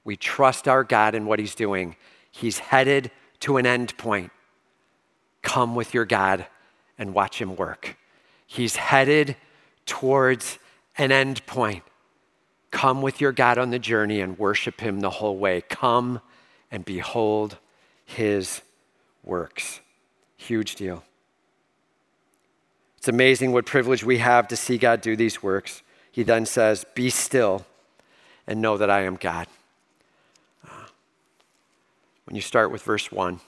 We 0.06 0.16
trust 0.16 0.66
our 0.66 0.86
God 0.86 1.16
in 1.16 1.26
what 1.26 1.38
he's 1.38 1.54
doing. 1.54 1.98
He's 2.32 2.60
headed 2.60 3.12
to 3.42 3.58
an 3.58 3.66
end 3.66 3.98
point. 3.98 4.32
Come 5.42 5.76
with 5.76 5.94
your 5.94 6.06
God 6.06 6.46
and 6.98 7.14
watch 7.14 7.42
him 7.42 7.58
work. 7.58 7.98
He's 8.48 8.78
headed 8.78 9.36
towards 9.86 10.60
an 10.98 11.12
end 11.12 11.46
point. 11.46 11.84
Come 12.72 13.02
with 13.02 13.20
your 13.20 13.34
God 13.34 13.58
on 13.58 13.72
the 13.72 13.78
journey 13.78 14.22
and 14.22 14.40
worship 14.40 14.80
him 14.80 15.02
the 15.02 15.10
whole 15.10 15.36
way. 15.36 15.60
Come 15.60 16.22
and 16.72 16.86
behold 16.86 17.58
his 18.06 18.62
works. 19.26 19.82
Huge 20.38 20.76
deal. 20.76 21.04
It's 23.02 23.10
amazing 23.10 23.52
what 23.52 23.66
privilege 23.66 24.04
we 24.04 24.20
have 24.20 24.48
to 24.50 24.56
see 24.56 24.78
God 24.78 25.02
do 25.02 25.16
these 25.16 25.44
works. 25.44 25.82
He 26.12 26.24
then 26.24 26.46
says, 26.46 26.86
Be 26.94 27.10
still 27.10 27.66
and 28.48 28.62
know 28.62 28.78
that 28.78 28.90
I 28.90 29.02
am 29.02 29.16
God. 29.16 29.48
Ah. 30.68 30.88
When 32.26 32.36
you 32.36 32.42
start 32.42 32.72
with 32.72 32.84
verse 32.84 33.12
1, 33.12 33.42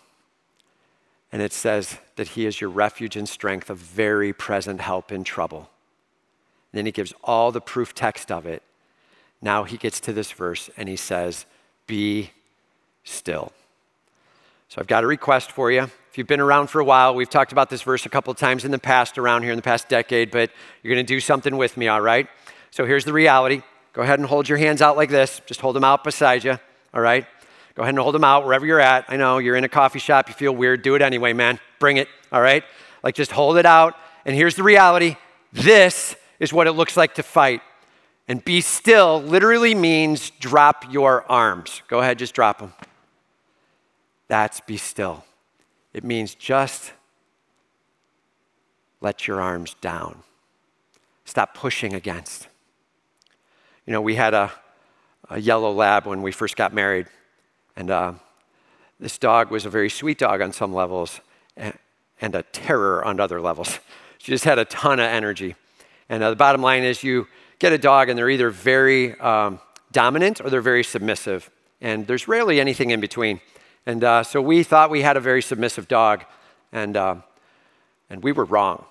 and 1.31 1.41
it 1.41 1.53
says 1.53 1.97
that 2.15 2.29
He 2.29 2.45
is 2.45 2.59
your 2.59 2.69
refuge 2.69 3.15
and 3.15 3.29
strength, 3.29 3.69
a 3.69 3.75
very 3.75 4.33
present 4.33 4.81
help 4.81 5.11
in 5.11 5.23
trouble. 5.23 5.69
And 6.71 6.79
then 6.79 6.85
He 6.85 6.91
gives 6.91 7.13
all 7.23 7.51
the 7.51 7.61
proof 7.61 7.93
text 7.93 8.31
of 8.31 8.45
it 8.45 8.63
now 9.43 9.65
he 9.65 9.75
gets 9.75 9.99
to 9.99 10.13
this 10.13 10.31
verse 10.31 10.69
and 10.77 10.87
he 10.87 10.95
says, 10.95 11.45
Be 11.85 12.31
still. 13.03 13.51
So 14.69 14.79
I've 14.79 14.87
got 14.87 15.03
a 15.03 15.07
request 15.07 15.51
for 15.51 15.69
you. 15.69 15.91
If 16.13 16.19
you've 16.19 16.27
been 16.27 16.39
around 16.39 16.67
for 16.67 16.79
a 16.79 16.85
while, 16.85 17.15
we've 17.15 17.27
talked 17.27 17.53
about 17.53 17.71
this 17.71 17.81
verse 17.81 18.05
a 18.05 18.09
couple 18.09 18.29
of 18.29 18.37
times 18.37 18.65
in 18.65 18.69
the 18.69 18.77
past 18.77 19.17
around 19.17 19.41
here 19.41 19.51
in 19.51 19.55
the 19.55 19.63
past 19.63 19.89
decade, 19.89 20.29
but 20.29 20.51
you're 20.83 20.93
going 20.93 21.03
to 21.03 21.11
do 21.11 21.19
something 21.19 21.57
with 21.57 21.75
me, 21.75 21.87
all 21.87 22.01
right? 22.01 22.27
So 22.69 22.85
here's 22.85 23.03
the 23.03 23.11
reality. 23.11 23.63
Go 23.93 24.03
ahead 24.03 24.19
and 24.19 24.27
hold 24.27 24.47
your 24.47 24.59
hands 24.59 24.79
out 24.79 24.95
like 24.95 25.09
this. 25.09 25.41
Just 25.47 25.59
hold 25.59 25.75
them 25.75 25.83
out 25.83 26.03
beside 26.03 26.43
you, 26.43 26.59
all 26.93 27.01
right? 27.01 27.25
Go 27.73 27.81
ahead 27.81 27.95
and 27.95 27.99
hold 27.99 28.13
them 28.13 28.23
out 28.23 28.45
wherever 28.45 28.63
you're 28.63 28.79
at. 28.79 29.05
I 29.07 29.17
know 29.17 29.39
you're 29.39 29.55
in 29.55 29.63
a 29.63 29.69
coffee 29.69 29.97
shop, 29.97 30.27
you 30.27 30.35
feel 30.35 30.51
weird. 30.51 30.83
Do 30.83 30.93
it 30.93 31.01
anyway, 31.01 31.33
man. 31.33 31.59
Bring 31.79 31.97
it, 31.97 32.07
all 32.31 32.43
right? 32.43 32.63
Like 33.01 33.15
just 33.15 33.31
hold 33.31 33.57
it 33.57 33.65
out. 33.65 33.95
And 34.23 34.35
here's 34.35 34.53
the 34.53 34.61
reality 34.61 35.15
this 35.51 36.15
is 36.39 36.53
what 36.53 36.67
it 36.67 36.73
looks 36.73 36.95
like 36.95 37.15
to 37.15 37.23
fight. 37.23 37.61
And 38.27 38.45
be 38.45 38.61
still 38.61 39.19
literally 39.19 39.73
means 39.73 40.29
drop 40.29 40.85
your 40.93 41.25
arms. 41.27 41.81
Go 41.87 42.01
ahead, 42.01 42.19
just 42.19 42.35
drop 42.35 42.59
them. 42.59 42.71
That's 44.27 44.61
be 44.61 44.77
still. 44.77 45.25
It 45.93 46.03
means 46.03 46.35
just 46.35 46.91
let 49.01 49.27
your 49.27 49.41
arms 49.41 49.75
down. 49.81 50.23
Stop 51.25 51.53
pushing 51.53 51.93
against. 51.93 52.47
You 53.85 53.93
know, 53.93 54.01
we 54.01 54.15
had 54.15 54.33
a, 54.33 54.51
a 55.29 55.39
yellow 55.39 55.71
lab 55.71 56.05
when 56.05 56.21
we 56.21 56.31
first 56.31 56.55
got 56.55 56.73
married, 56.73 57.07
and 57.75 57.91
uh, 57.91 58.13
this 58.99 59.17
dog 59.17 59.51
was 59.51 59.65
a 59.65 59.69
very 59.69 59.89
sweet 59.89 60.17
dog 60.17 60.41
on 60.41 60.53
some 60.53 60.73
levels 60.73 61.19
and, 61.57 61.77
and 62.21 62.33
a 62.35 62.43
terror 62.43 63.03
on 63.03 63.19
other 63.19 63.39
levels. 63.41 63.79
She 64.19 64.31
just 64.31 64.45
had 64.45 64.57
a 64.57 64.63
ton 64.63 65.01
of 65.01 65.05
energy. 65.07 65.53
And 66.07 66.23
uh, 66.23 66.29
the 66.29 66.37
bottom 66.37 66.61
line 66.61 66.85
is, 66.85 67.03
you 67.03 67.27
get 67.59 67.73
a 67.73 67.77
dog 67.77 68.07
and 68.07 68.17
they're 68.17 68.29
either 68.29 68.49
very 68.49 69.19
um, 69.19 69.59
dominant 69.91 70.39
or 70.39 70.49
they're 70.49 70.61
very 70.61 70.85
submissive. 70.85 71.49
And 71.81 72.07
there's 72.07 72.25
rarely 72.25 72.61
anything 72.61 72.91
in 72.91 73.01
between. 73.01 73.41
And 73.85 74.03
uh, 74.03 74.23
so 74.23 74.41
we 74.41 74.63
thought 74.63 74.89
we 74.89 75.01
had 75.01 75.17
a 75.17 75.19
very 75.19 75.41
submissive 75.41 75.87
dog, 75.87 76.23
and, 76.71 76.95
uh, 76.95 77.15
and 78.09 78.23
we 78.23 78.31
were 78.31 78.45
wrong. 78.45 78.85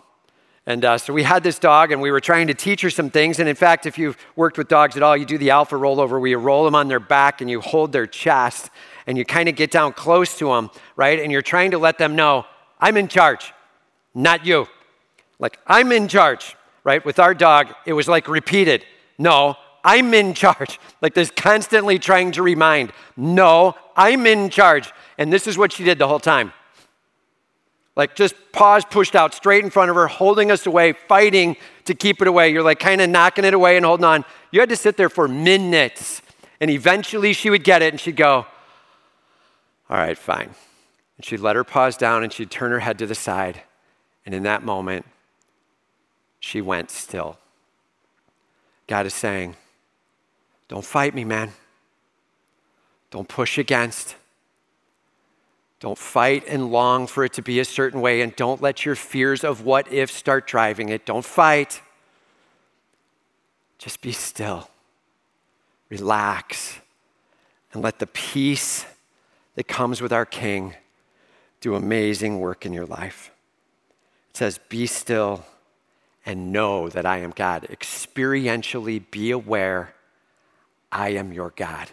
And 0.66 0.84
uh, 0.84 0.98
so 0.98 1.12
we 1.12 1.22
had 1.22 1.42
this 1.42 1.58
dog, 1.58 1.92
and 1.92 2.00
we 2.00 2.10
were 2.10 2.20
trying 2.20 2.46
to 2.46 2.54
teach 2.54 2.82
her 2.82 2.90
some 2.90 3.10
things. 3.10 3.38
And 3.38 3.48
in 3.48 3.56
fact, 3.56 3.86
if 3.86 3.98
you've 3.98 4.16
worked 4.36 4.58
with 4.58 4.68
dogs 4.68 4.96
at 4.96 5.02
all, 5.02 5.16
you 5.16 5.24
do 5.24 5.38
the 5.38 5.50
alpha 5.50 5.74
rollover 5.76 6.20
where 6.20 6.28
you 6.28 6.38
roll 6.38 6.64
them 6.64 6.74
on 6.74 6.88
their 6.88 7.00
back 7.00 7.40
and 7.40 7.50
you 7.50 7.60
hold 7.60 7.92
their 7.92 8.06
chest, 8.06 8.70
and 9.06 9.18
you 9.18 9.24
kind 9.24 9.48
of 9.48 9.56
get 9.56 9.70
down 9.70 9.92
close 9.92 10.38
to 10.38 10.48
them, 10.48 10.70
right? 10.96 11.18
And 11.18 11.32
you're 11.32 11.42
trying 11.42 11.72
to 11.72 11.78
let 11.78 11.98
them 11.98 12.14
know, 12.14 12.46
I'm 12.80 12.96
in 12.96 13.08
charge, 13.08 13.52
not 14.14 14.46
you. 14.46 14.68
Like, 15.38 15.58
I'm 15.66 15.90
in 15.90 16.06
charge 16.06 16.56
right? 16.84 17.04
With 17.04 17.18
our 17.18 17.34
dog, 17.34 17.74
it 17.86 17.92
was 17.92 18.08
like 18.08 18.28
repeated. 18.28 18.84
No, 19.18 19.56
I'm 19.84 20.14
in 20.14 20.34
charge. 20.34 20.78
Like 21.00 21.14
this 21.14 21.30
constantly 21.30 21.98
trying 21.98 22.32
to 22.32 22.42
remind, 22.42 22.92
no, 23.16 23.74
I'm 23.96 24.26
in 24.26 24.50
charge. 24.50 24.92
And 25.18 25.32
this 25.32 25.46
is 25.46 25.58
what 25.58 25.72
she 25.72 25.84
did 25.84 25.98
the 25.98 26.08
whole 26.08 26.20
time. 26.20 26.52
Like 27.94 28.14
just 28.14 28.34
paws 28.52 28.84
pushed 28.84 29.14
out 29.14 29.34
straight 29.34 29.64
in 29.64 29.70
front 29.70 29.90
of 29.90 29.96
her, 29.96 30.06
holding 30.06 30.50
us 30.50 30.66
away, 30.66 30.92
fighting 30.92 31.56
to 31.84 31.94
keep 31.94 32.22
it 32.22 32.28
away. 32.28 32.50
You're 32.50 32.62
like 32.62 32.78
kind 32.78 33.00
of 33.00 33.10
knocking 33.10 33.44
it 33.44 33.54
away 33.54 33.76
and 33.76 33.84
holding 33.84 34.04
on. 34.04 34.24
You 34.50 34.60
had 34.60 34.70
to 34.70 34.76
sit 34.76 34.96
there 34.96 35.10
for 35.10 35.28
minutes. 35.28 36.22
And 36.60 36.70
eventually 36.70 37.32
she 37.32 37.50
would 37.50 37.64
get 37.64 37.82
it 37.82 37.92
and 37.92 38.00
she'd 38.00 38.16
go, 38.16 38.46
All 39.90 39.96
right, 39.96 40.16
fine. 40.16 40.50
And 41.16 41.24
she'd 41.24 41.40
let 41.40 41.56
her 41.56 41.64
paws 41.64 41.96
down 41.96 42.22
and 42.22 42.32
she'd 42.32 42.50
turn 42.50 42.70
her 42.70 42.80
head 42.80 42.98
to 43.00 43.06
the 43.06 43.14
side. 43.14 43.62
And 44.24 44.34
in 44.34 44.44
that 44.44 44.62
moment, 44.62 45.04
she 46.38 46.60
went 46.60 46.90
still. 46.90 47.36
God 48.86 49.06
is 49.06 49.14
saying, 49.14 49.56
Don't 50.68 50.84
fight 50.84 51.14
me, 51.14 51.24
man. 51.24 51.52
Don't 53.10 53.28
push 53.28 53.58
against. 53.58 54.16
Don't 55.80 55.98
fight 55.98 56.44
and 56.46 56.70
long 56.70 57.06
for 57.06 57.24
it 57.24 57.32
to 57.34 57.42
be 57.42 57.58
a 57.60 57.64
certain 57.64 58.00
way, 58.00 58.20
and 58.20 58.34
don't 58.36 58.62
let 58.62 58.84
your 58.84 58.94
fears 58.94 59.42
of 59.42 59.64
what 59.64 59.92
if 59.92 60.10
start 60.10 60.46
driving 60.46 60.88
it. 60.88 61.04
Don't 61.04 61.24
fight. 61.24 61.82
Just 63.78 64.00
be 64.00 64.12
still, 64.12 64.70
relax, 65.90 66.78
and 67.72 67.82
let 67.82 67.98
the 67.98 68.06
peace 68.06 68.86
that 69.56 69.66
comes 69.66 70.00
with 70.00 70.12
our 70.12 70.24
King 70.24 70.74
do 71.60 71.74
amazing 71.74 72.38
work 72.38 72.64
in 72.64 72.72
your 72.72 72.86
life. 72.86 73.32
It 74.30 74.36
says, 74.36 74.58
Be 74.68 74.86
still 74.86 75.44
and 76.24 76.52
know 76.52 76.88
that 76.88 77.04
I 77.04 77.18
am 77.18 77.32
God. 77.32 77.66
Experientially 77.70 79.02
be 79.10 79.30
aware 79.30 79.94
I 80.92 81.08
am 81.10 81.32
your 81.32 81.50
God. 81.56 81.88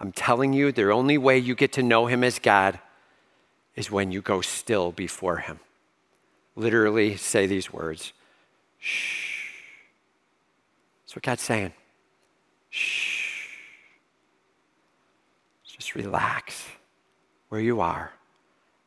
I'm 0.00 0.10
telling 0.10 0.54
you, 0.54 0.72
the 0.72 0.90
only 0.90 1.18
way 1.18 1.38
you 1.38 1.54
get 1.54 1.72
to 1.74 1.82
know 1.82 2.06
Him 2.06 2.24
as 2.24 2.38
God 2.38 2.80
is 3.76 3.90
when 3.90 4.10
you 4.10 4.22
go 4.22 4.40
still 4.40 4.90
before 4.90 5.36
Him. 5.36 5.60
Literally 6.56 7.16
say 7.16 7.46
these 7.46 7.72
words 7.72 8.12
shh. 8.78 9.52
That's 11.04 11.14
what 11.14 11.22
God's 11.22 11.42
saying. 11.42 11.72
Shh. 12.70 13.48
Just 15.64 15.94
relax 15.94 16.66
where 17.48 17.60
you 17.60 17.80
are 17.80 18.12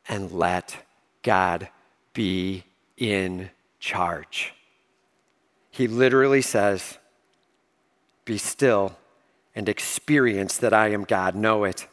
and 0.08 0.32
let 0.32 0.76
God 1.24 1.70
be 2.14 2.64
in 2.98 3.52
charge. 3.80 4.54
He 5.70 5.88
literally 5.88 6.42
says, 6.42 6.98
Be 8.24 8.38
still 8.38 8.98
and 9.56 9.70
experience 9.70 10.58
that 10.58 10.74
I 10.74 10.90
am 10.90 11.04
God. 11.04 11.36
Know 11.36 11.64
it. 11.64 11.88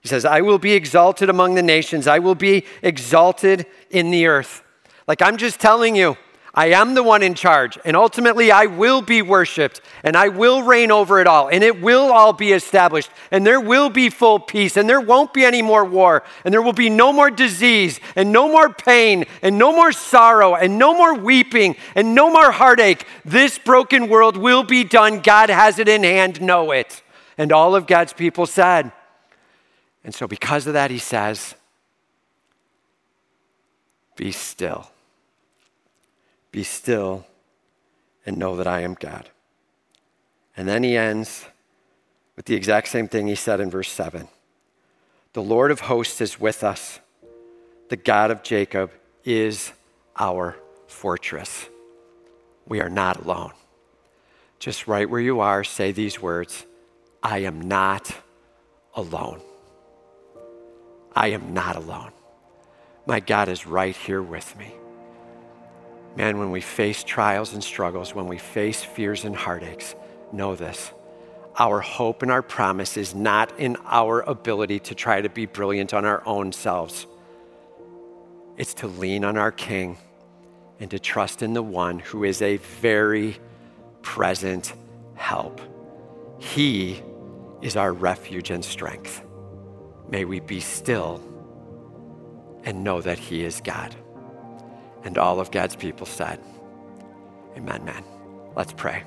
He 0.00 0.08
says, 0.08 0.24
I 0.24 0.42
will 0.42 0.58
be 0.58 0.72
exalted 0.72 1.30
among 1.30 1.54
the 1.54 1.62
nations, 1.62 2.06
I 2.06 2.18
will 2.18 2.34
be 2.34 2.64
exalted 2.82 3.66
in 3.90 4.10
the 4.10 4.26
earth. 4.26 4.62
Like 5.06 5.22
I'm 5.22 5.36
just 5.36 5.60
telling 5.60 5.96
you, 5.96 6.16
I 6.56 6.66
am 6.66 6.94
the 6.94 7.02
one 7.02 7.24
in 7.24 7.34
charge, 7.34 7.78
and 7.84 7.96
ultimately 7.96 8.52
I 8.52 8.66
will 8.66 9.02
be 9.02 9.22
worshiped, 9.22 9.80
and 10.04 10.16
I 10.16 10.28
will 10.28 10.62
reign 10.62 10.92
over 10.92 11.20
it 11.20 11.26
all, 11.26 11.48
and 11.48 11.64
it 11.64 11.82
will 11.82 12.12
all 12.12 12.32
be 12.32 12.52
established, 12.52 13.10
and 13.32 13.44
there 13.44 13.60
will 13.60 13.90
be 13.90 14.08
full 14.08 14.38
peace, 14.38 14.76
and 14.76 14.88
there 14.88 15.00
won't 15.00 15.34
be 15.34 15.44
any 15.44 15.62
more 15.62 15.84
war, 15.84 16.22
and 16.44 16.54
there 16.54 16.62
will 16.62 16.72
be 16.72 16.88
no 16.88 17.12
more 17.12 17.28
disease, 17.28 17.98
and 18.14 18.30
no 18.30 18.46
more 18.46 18.72
pain, 18.72 19.24
and 19.42 19.58
no 19.58 19.72
more 19.72 19.90
sorrow, 19.90 20.54
and 20.54 20.78
no 20.78 20.94
more 20.94 21.14
weeping, 21.14 21.74
and 21.96 22.14
no 22.14 22.30
more 22.30 22.52
heartache. 22.52 23.04
This 23.24 23.58
broken 23.58 24.08
world 24.08 24.36
will 24.36 24.62
be 24.62 24.84
done. 24.84 25.20
God 25.20 25.50
has 25.50 25.80
it 25.80 25.88
in 25.88 26.04
hand, 26.04 26.40
know 26.40 26.70
it. 26.70 27.02
And 27.36 27.50
all 27.50 27.74
of 27.74 27.88
God's 27.88 28.12
people 28.12 28.46
said. 28.46 28.92
And 30.04 30.14
so, 30.14 30.28
because 30.28 30.68
of 30.68 30.74
that, 30.74 30.92
he 30.92 30.98
says, 30.98 31.56
Be 34.14 34.30
still 34.30 34.93
be 36.54 36.62
still 36.62 37.26
and 38.24 38.38
know 38.38 38.54
that 38.54 38.68
I 38.68 38.82
am 38.82 38.94
God. 38.94 39.28
And 40.56 40.68
then 40.68 40.84
he 40.84 40.96
ends 40.96 41.46
with 42.36 42.44
the 42.44 42.54
exact 42.54 42.86
same 42.86 43.08
thing 43.08 43.26
he 43.26 43.34
said 43.34 43.58
in 43.58 43.72
verse 43.72 43.90
7. 43.90 44.28
The 45.32 45.42
Lord 45.42 45.72
of 45.72 45.80
hosts 45.80 46.20
is 46.20 46.38
with 46.38 46.62
us. 46.62 47.00
The 47.88 47.96
God 47.96 48.30
of 48.30 48.44
Jacob 48.44 48.92
is 49.24 49.72
our 50.16 50.56
fortress. 50.86 51.66
We 52.68 52.80
are 52.80 52.88
not 52.88 53.24
alone. 53.24 53.50
Just 54.60 54.86
right 54.86 55.10
where 55.10 55.20
you 55.20 55.40
are, 55.40 55.64
say 55.64 55.90
these 55.90 56.22
words 56.22 56.66
I 57.20 57.38
am 57.38 57.62
not 57.62 58.14
alone. 58.94 59.40
I 61.16 61.28
am 61.28 61.52
not 61.52 61.74
alone. 61.74 62.12
My 63.06 63.18
God 63.18 63.48
is 63.48 63.66
right 63.66 63.96
here 63.96 64.22
with 64.22 64.56
me. 64.56 64.72
Man, 66.16 66.38
when 66.38 66.50
we 66.50 66.60
face 66.60 67.02
trials 67.02 67.54
and 67.54 67.62
struggles, 67.62 68.14
when 68.14 68.28
we 68.28 68.38
face 68.38 68.82
fears 68.84 69.24
and 69.24 69.34
heartaches, 69.34 69.94
know 70.32 70.54
this. 70.54 70.92
Our 71.58 71.80
hope 71.80 72.22
and 72.22 72.30
our 72.30 72.42
promise 72.42 72.96
is 72.96 73.14
not 73.14 73.58
in 73.58 73.76
our 73.84 74.20
ability 74.20 74.80
to 74.80 74.94
try 74.94 75.20
to 75.20 75.28
be 75.28 75.46
brilliant 75.46 75.92
on 75.92 76.04
our 76.04 76.22
own 76.26 76.52
selves. 76.52 77.06
It's 78.56 78.74
to 78.74 78.86
lean 78.86 79.24
on 79.24 79.36
our 79.36 79.52
King 79.52 79.96
and 80.78 80.90
to 80.90 80.98
trust 80.98 81.42
in 81.42 81.52
the 81.52 81.62
one 81.62 81.98
who 81.98 82.24
is 82.24 82.42
a 82.42 82.56
very 82.56 83.38
present 84.02 84.72
help. 85.14 85.60
He 86.38 87.02
is 87.62 87.76
our 87.76 87.92
refuge 87.92 88.50
and 88.50 88.64
strength. 88.64 89.22
May 90.08 90.24
we 90.24 90.40
be 90.40 90.60
still 90.60 91.20
and 92.64 92.84
know 92.84 93.00
that 93.00 93.18
He 93.18 93.44
is 93.44 93.60
God. 93.60 93.94
And 95.04 95.18
all 95.18 95.38
of 95.38 95.50
God's 95.50 95.76
people 95.76 96.06
said, 96.06 96.40
Amen, 97.56 97.84
man. 97.84 98.04
Let's 98.56 98.72
pray. 98.72 99.04